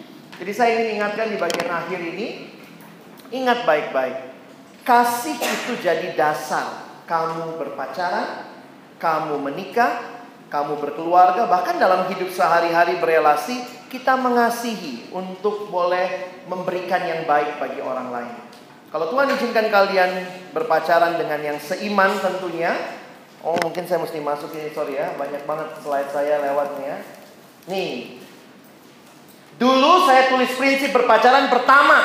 Jadi 0.41 0.51
saya 0.57 0.73
ingin 0.73 0.97
ingatkan 0.97 1.29
di 1.29 1.37
bagian 1.37 1.69
akhir 1.69 2.01
ini, 2.01 2.49
ingat 3.29 3.61
baik-baik. 3.61 4.33
Kasih 4.81 5.37
itu 5.37 5.77
jadi 5.77 6.17
dasar 6.17 6.89
kamu 7.05 7.61
berpacaran, 7.61 8.49
kamu 8.97 9.37
menikah, 9.37 10.01
kamu 10.49 10.81
berkeluarga, 10.81 11.45
bahkan 11.45 11.77
dalam 11.77 12.09
hidup 12.09 12.33
sehari-hari 12.33 12.97
berelasi, 12.97 13.61
kita 13.93 14.17
mengasihi 14.17 15.13
untuk 15.13 15.69
boleh 15.69 16.41
memberikan 16.49 17.05
yang 17.05 17.29
baik 17.29 17.61
bagi 17.61 17.77
orang 17.77 18.09
lain. 18.09 18.35
Kalau 18.89 19.13
Tuhan 19.13 19.37
izinkan 19.37 19.69
kalian 19.69 20.11
berpacaran 20.57 21.21
dengan 21.21 21.37
yang 21.37 21.57
seiman 21.61 22.17
tentunya. 22.17 22.73
Oh 23.45 23.57
mungkin 23.61 23.85
saya 23.89 23.97
mesti 24.01 24.21
masuk 24.21 24.53
ini 24.53 24.69
sorry 24.69 25.01
ya 25.01 25.17
banyak 25.17 25.45
banget 25.49 25.69
slide 25.81 26.09
saya 26.09 26.41
lewatnya. 26.41 27.01
Nih. 27.69 28.20
Dulu 29.61 30.09
saya 30.09 30.33
tulis 30.33 30.49
prinsip 30.57 30.89
berpacaran 30.89 31.45
pertama 31.53 32.01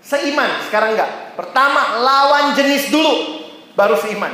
seiman, 0.00 0.64
sekarang 0.64 0.96
enggak. 0.96 1.36
Pertama 1.36 2.00
lawan 2.00 2.56
jenis 2.56 2.88
dulu 2.88 3.44
baru 3.76 3.92
seiman. 4.00 4.32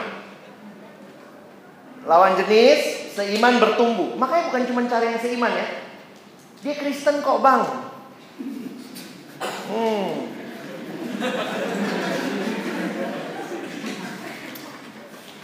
Lawan 2.07 2.39
jenis 2.39 3.11
seiman 3.19 3.59
bertumbuh. 3.59 4.15
Makanya 4.15 4.55
bukan 4.55 4.63
cuma 4.71 4.87
cari 4.87 5.11
yang 5.11 5.19
seiman 5.19 5.51
ya. 5.51 5.67
Dia 6.63 6.79
Kristen 6.79 7.27
kok, 7.27 7.43
Bang. 7.43 7.91
Hmm. 9.67 10.31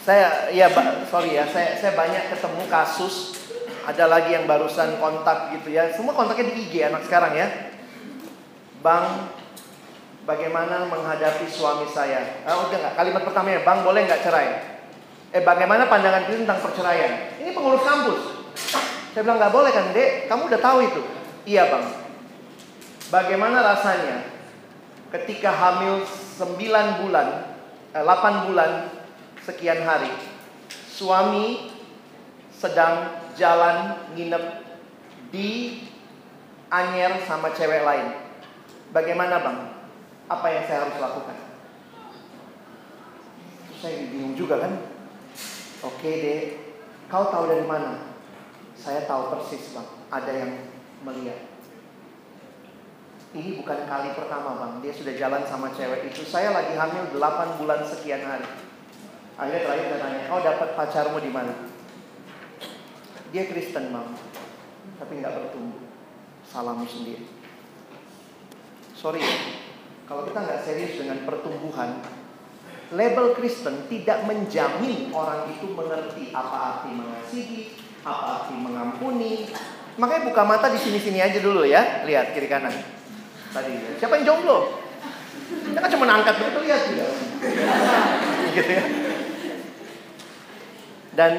saya 0.02 0.50
ya 0.50 0.66
sorry 1.06 1.38
ya 1.38 1.46
saya 1.46 1.78
saya 1.78 1.94
banyak 1.94 2.34
ketemu 2.34 2.66
kasus 2.66 3.41
ada 3.82 4.04
lagi 4.06 4.30
yang 4.34 4.46
barusan 4.46 4.98
kontak 5.02 5.54
gitu 5.58 5.74
ya. 5.74 5.90
Semua 5.90 6.14
kontaknya 6.14 6.54
di 6.54 6.66
IG 6.68 6.86
anak 6.86 7.02
sekarang 7.06 7.34
ya. 7.34 7.46
Bang 8.82 9.30
bagaimana 10.22 10.86
menghadapi 10.86 11.46
suami 11.50 11.86
saya? 11.90 12.42
Ah, 12.46 12.62
udah 12.66 12.78
nggak? 12.78 12.94
Kalimat 12.94 13.22
pertamanya 13.26 13.60
bang 13.66 13.78
boleh 13.82 14.00
nggak 14.06 14.22
cerai? 14.22 14.48
Eh 15.32 15.42
bagaimana 15.42 15.88
pandangan 15.88 16.28
kita 16.28 16.44
tentang 16.46 16.60
perceraian? 16.60 17.12
Ini 17.42 17.50
pengurus 17.56 17.82
kampus. 17.82 18.20
Saya 19.12 19.22
bilang 19.24 19.38
nggak 19.40 19.54
boleh 19.54 19.70
kan 19.72 19.90
dek? 19.90 20.30
Kamu 20.30 20.42
udah 20.46 20.60
tahu 20.60 20.78
itu. 20.84 21.02
Iya 21.48 21.68
bang. 21.72 21.86
Bagaimana 23.12 23.60
rasanya 23.60 24.24
ketika 25.12 25.52
hamil 25.52 26.00
9 26.40 27.04
bulan, 27.04 27.28
eh, 27.92 28.00
8 28.00 28.48
bulan 28.48 28.88
sekian 29.44 29.84
hari, 29.84 30.08
suami 30.88 31.72
sedang 32.56 33.21
jalan 33.36 34.08
nginep 34.12 34.44
di 35.32 35.80
Anyer 36.72 37.20
sama 37.28 37.52
cewek 37.52 37.84
lain. 37.84 38.16
Bagaimana 38.96 39.44
bang? 39.44 39.58
Apa 40.28 40.46
yang 40.48 40.64
saya 40.64 40.88
harus 40.88 40.96
lakukan? 40.96 41.36
Saya 43.76 44.08
bingung 44.08 44.32
juga 44.32 44.56
kan. 44.56 44.72
Oke 45.84 46.10
deh, 46.22 46.40
kau 47.12 47.28
tahu 47.28 47.50
dari 47.50 47.66
mana? 47.68 48.16
Saya 48.72 49.04
tahu 49.04 49.36
persis 49.36 49.76
bang, 49.76 49.88
ada 50.08 50.32
yang 50.32 50.52
melihat. 51.04 51.52
Ini 53.32 53.56
bukan 53.64 53.88
kali 53.88 54.12
pertama 54.12 54.60
bang 54.60 54.72
Dia 54.84 54.92
sudah 54.92 55.16
jalan 55.16 55.40
sama 55.48 55.72
cewek 55.72 56.12
itu 56.12 56.20
Saya 56.20 56.52
lagi 56.52 56.76
hamil 56.76 57.16
8 57.16 57.56
bulan 57.56 57.80
sekian 57.80 58.28
hari 58.28 58.44
Akhirnya 59.40 59.64
terakhir 59.64 59.86
saya 59.88 60.00
tanya 60.04 60.20
Kau 60.28 60.40
dapat 60.44 60.68
pacarmu 60.76 61.16
di 61.16 61.32
mana? 61.32 61.71
Dia 63.32 63.48
Kristen 63.48 63.90
bang 63.90 64.08
Tapi 65.00 65.12
nggak 65.18 65.34
bertumbuh 65.34 65.82
Salahmu 66.46 66.84
sendiri 66.84 67.24
Sorry 68.92 69.24
Kalau 70.06 70.28
kita 70.28 70.38
nggak 70.44 70.62
serius 70.62 71.00
dengan 71.00 71.24
pertumbuhan 71.24 72.04
Label 72.92 73.32
Kristen 73.32 73.88
tidak 73.88 74.28
menjamin 74.28 75.08
orang 75.16 75.48
itu 75.48 75.64
mengerti 75.72 76.28
apa 76.28 76.56
arti 76.76 76.92
mengasihi, 76.92 77.72
apa 78.04 78.24
arti 78.44 78.52
mengampuni. 78.52 79.48
Makanya 79.96 80.28
buka 80.28 80.44
mata 80.44 80.68
di 80.68 80.76
sini-sini 80.76 81.24
aja 81.24 81.40
dulu 81.40 81.64
ya, 81.64 82.04
lihat 82.04 82.36
kiri 82.36 82.52
kanan 82.52 82.72
tadi. 83.52 83.96
Siapa 83.96 84.20
yang 84.20 84.24
jomblo? 84.28 84.84
Kita 85.72 85.78
kan 85.80 85.90
cuma 85.92 86.04
angkat 86.08 86.34
begitu 86.36 86.58
lihat 86.68 86.82
juga. 86.88 87.06
gitu 88.60 88.70
ya. 88.76 88.84
Dan 91.16 91.32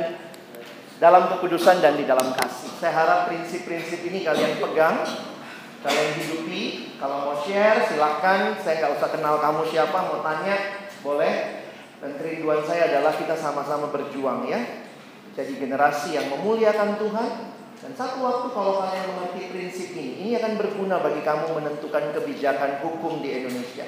dalam 1.04 1.28
kekudusan 1.36 1.84
dan 1.84 1.99
di 1.99 2.08
dalam 2.08 2.32
kasih. 2.32 2.80
Saya 2.80 2.95
harap 2.95 3.20
prinsip-prinsip 3.28 4.08
ini 4.08 4.24
kalian 4.24 4.56
pegang, 4.64 5.04
kalian 5.84 6.12
hidupi. 6.16 6.95
Kalau 6.95 7.28
mau 7.28 7.36
share 7.43 7.84
silahkan. 7.91 8.56
Saya 8.64 8.80
nggak 8.80 9.04
usah 9.04 9.10
kenal 9.12 9.43
kamu 9.43 9.68
siapa, 9.68 9.99
mau 9.99 10.24
tanya 10.24 10.80
boleh. 11.04 11.60
Dan 11.99 12.16
kerinduan 12.16 12.64
saya 12.64 12.88
adalah 12.88 13.12
kita 13.20 13.36
sama-sama 13.36 13.91
berjuang 13.91 14.47
ya. 14.47 14.64
Jadi 15.36 15.60
generasi 15.60 16.16
yang 16.16 16.32
memuliakan 16.39 16.95
Tuhan, 16.95 17.30
dan 17.84 17.91
satu 17.99 18.24
waktu 18.24 18.47
kalau 18.54 18.86
kalian 18.86 19.08
mengerti 19.12 19.51
prinsip 19.51 19.91
ini, 19.97 20.24
ini 20.24 20.32
akan 20.39 20.56
berguna 20.56 21.04
bagi 21.04 21.20
kamu 21.26 21.58
menentukan 21.58 22.16
kebijakan 22.16 22.80
hukum 22.80 23.20
di 23.20 23.43
Indonesia. 23.43 23.84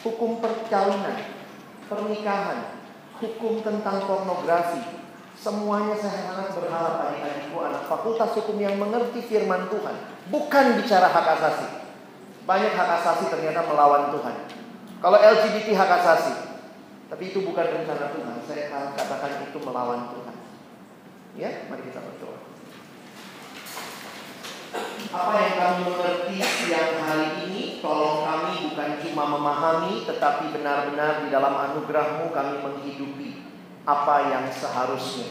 Hukum 0.00 0.40
perkawinan, 0.40 1.20
pernikahan, 1.90 2.80
hukum 3.20 3.60
tentang 3.66 4.08
pornografi. 4.08 5.03
Semuanya 5.34 5.98
saya 5.98 6.30
sangat 6.30 6.54
berharap 6.54 7.10
adik-adikku 7.10 7.58
anak 7.58 7.90
fakultas 7.90 8.30
hukum 8.38 8.54
yang 8.62 8.78
mengerti 8.78 9.18
firman 9.26 9.66
Tuhan. 9.66 9.96
Bukan 10.30 10.64
bicara 10.78 11.10
hak 11.10 11.26
asasi. 11.38 11.66
Banyak 12.46 12.72
hak 12.78 12.90
asasi 13.02 13.26
ternyata 13.34 13.66
melawan 13.66 14.14
Tuhan. 14.14 14.36
Kalau 15.02 15.18
LGBT 15.18 15.74
hak 15.74 15.90
asasi. 16.00 16.34
Tapi 17.10 17.22
itu 17.34 17.42
bukan 17.42 17.66
rencana 17.66 18.14
Tuhan. 18.14 18.36
Saya 18.46 18.94
katakan 18.94 19.50
itu 19.50 19.58
melawan 19.58 20.14
Tuhan. 20.14 20.36
Ya, 21.34 21.66
mari 21.66 21.82
kita 21.82 21.98
berdoa. 21.98 22.38
Apa 25.14 25.32
yang 25.38 25.54
kami 25.54 25.80
mengerti 25.86 26.42
siang 26.42 26.98
hari 26.98 27.46
ini 27.46 27.78
Tolong 27.78 28.26
kami 28.26 28.66
bukan 28.66 28.98
cuma 28.98 29.30
memahami 29.30 30.02
Tetapi 30.02 30.50
benar-benar 30.50 31.22
di 31.22 31.30
dalam 31.30 31.54
anugerahmu 31.54 32.34
kami 32.34 32.58
menghidupi 32.58 33.53
Apa 33.84 34.32
yang 34.32 34.44
seharusnya. 34.48 35.28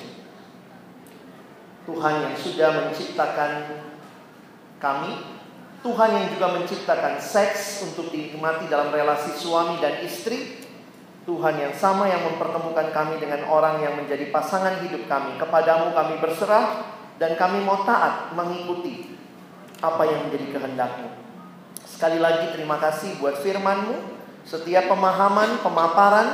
Tuhan 1.84 2.16
yang 2.24 2.36
sudah 2.38 2.70
menciptakan 2.88 3.51
kami 4.80 5.34
Tuhan 5.84 6.10
yang 6.16 6.32
juga 6.32 6.47
menciptakan 6.56 7.20
seks 7.20 7.84
untuk 7.84 8.08
dinikmati 8.08 8.72
dalam 8.72 8.88
relasi 8.95 9.36
suami 9.36 9.84
dan 9.84 9.99
istri 9.99 10.64
Tuhan 11.28 11.60
yang 11.60 11.76
sama 11.76 12.08
yang 12.08 12.24
mempertemukan 12.24 12.88
kami 12.95 13.20
dengan 13.20 13.43
orang 13.51 13.84
yang 13.84 13.99
menjadi 13.99 14.32
pasangan 14.32 14.80
hidup 14.80 15.12
kami. 15.12 15.36
Kepadamu 15.36 15.91
kami 15.91 16.24
berserah 16.24 16.88
dan 17.20 17.36
kami 17.36 17.68
mau 17.68 17.84
taat 17.84 18.32
mengikuti 18.32 19.12
apa 19.84 20.08
yang 20.08 20.28
menjadi 20.28 20.56
kehendakmu. 20.56 21.12
Sekali 21.84 22.20
lagi 22.24 22.56
terima 22.56 22.80
kasih 22.80 23.20
buat 23.20 23.43
firmanmu, 23.43 23.95
setiap 24.47 24.88
pemahaman, 24.88 25.60
pemaparan, 25.60 26.28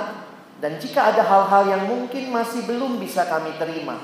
dan 0.60 0.76
jika 0.76 1.16
ada 1.16 1.24
hal-hal 1.24 1.64
yang 1.72 1.84
mungkin 1.88 2.36
masih 2.36 2.68
belum 2.68 2.99
bisa 2.99 3.24
kami 3.32 3.55
terima, 3.55 3.95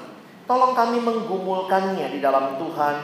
tolong 0.48 0.72
kami 0.72 1.04
menggumulkannya 1.04 2.16
di 2.16 2.20
dalam 2.24 2.56
Tuhan 2.56 2.96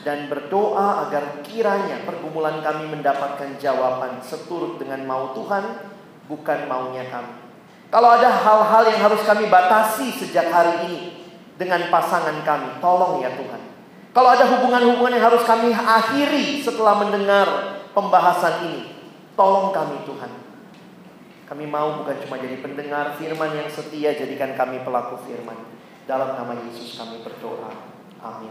dan 0.00 0.32
berdoa 0.32 1.06
agar 1.06 1.44
kiranya 1.44 2.08
pergumulan 2.08 2.64
kami 2.64 2.88
mendapatkan 2.88 3.60
jawaban 3.60 4.24
seturut 4.24 4.80
dengan 4.80 5.04
mau 5.04 5.36
Tuhan, 5.36 5.92
bukan 6.24 6.58
maunya 6.64 7.04
kami. 7.12 7.36
Kalau 7.92 8.16
ada 8.16 8.32
hal-hal 8.32 8.82
yang 8.88 9.00
harus 9.04 9.22
kami 9.22 9.46
batasi 9.46 10.10
sejak 10.16 10.48
hari 10.48 10.88
ini 10.88 11.00
dengan 11.60 11.92
pasangan 11.92 12.42
kami, 12.42 12.80
tolong 12.80 13.20
ya 13.20 13.30
Tuhan. 13.36 13.62
Kalau 14.16 14.32
ada 14.32 14.48
hubungan-hubungan 14.48 15.20
yang 15.20 15.26
harus 15.28 15.44
kami 15.44 15.76
akhiri 15.76 16.64
setelah 16.64 16.96
mendengar 16.96 17.46
pembahasan 17.92 18.72
ini, 18.72 18.82
tolong 19.36 19.68
kami 19.70 20.00
Tuhan. 20.08 20.45
Kami 21.46 21.62
mau 21.62 22.02
bukan 22.02 22.18
cuma 22.26 22.42
jadi 22.42 22.58
pendengar 22.58 23.14
firman 23.14 23.54
yang 23.54 23.70
setia, 23.70 24.18
jadikan 24.18 24.58
kami 24.58 24.82
pelaku 24.82 25.14
firman. 25.30 25.54
Dalam 26.02 26.34
nama 26.34 26.58
Yesus 26.58 26.98
kami 26.98 27.22
berdoa. 27.22 27.70
Amin. 28.18 28.50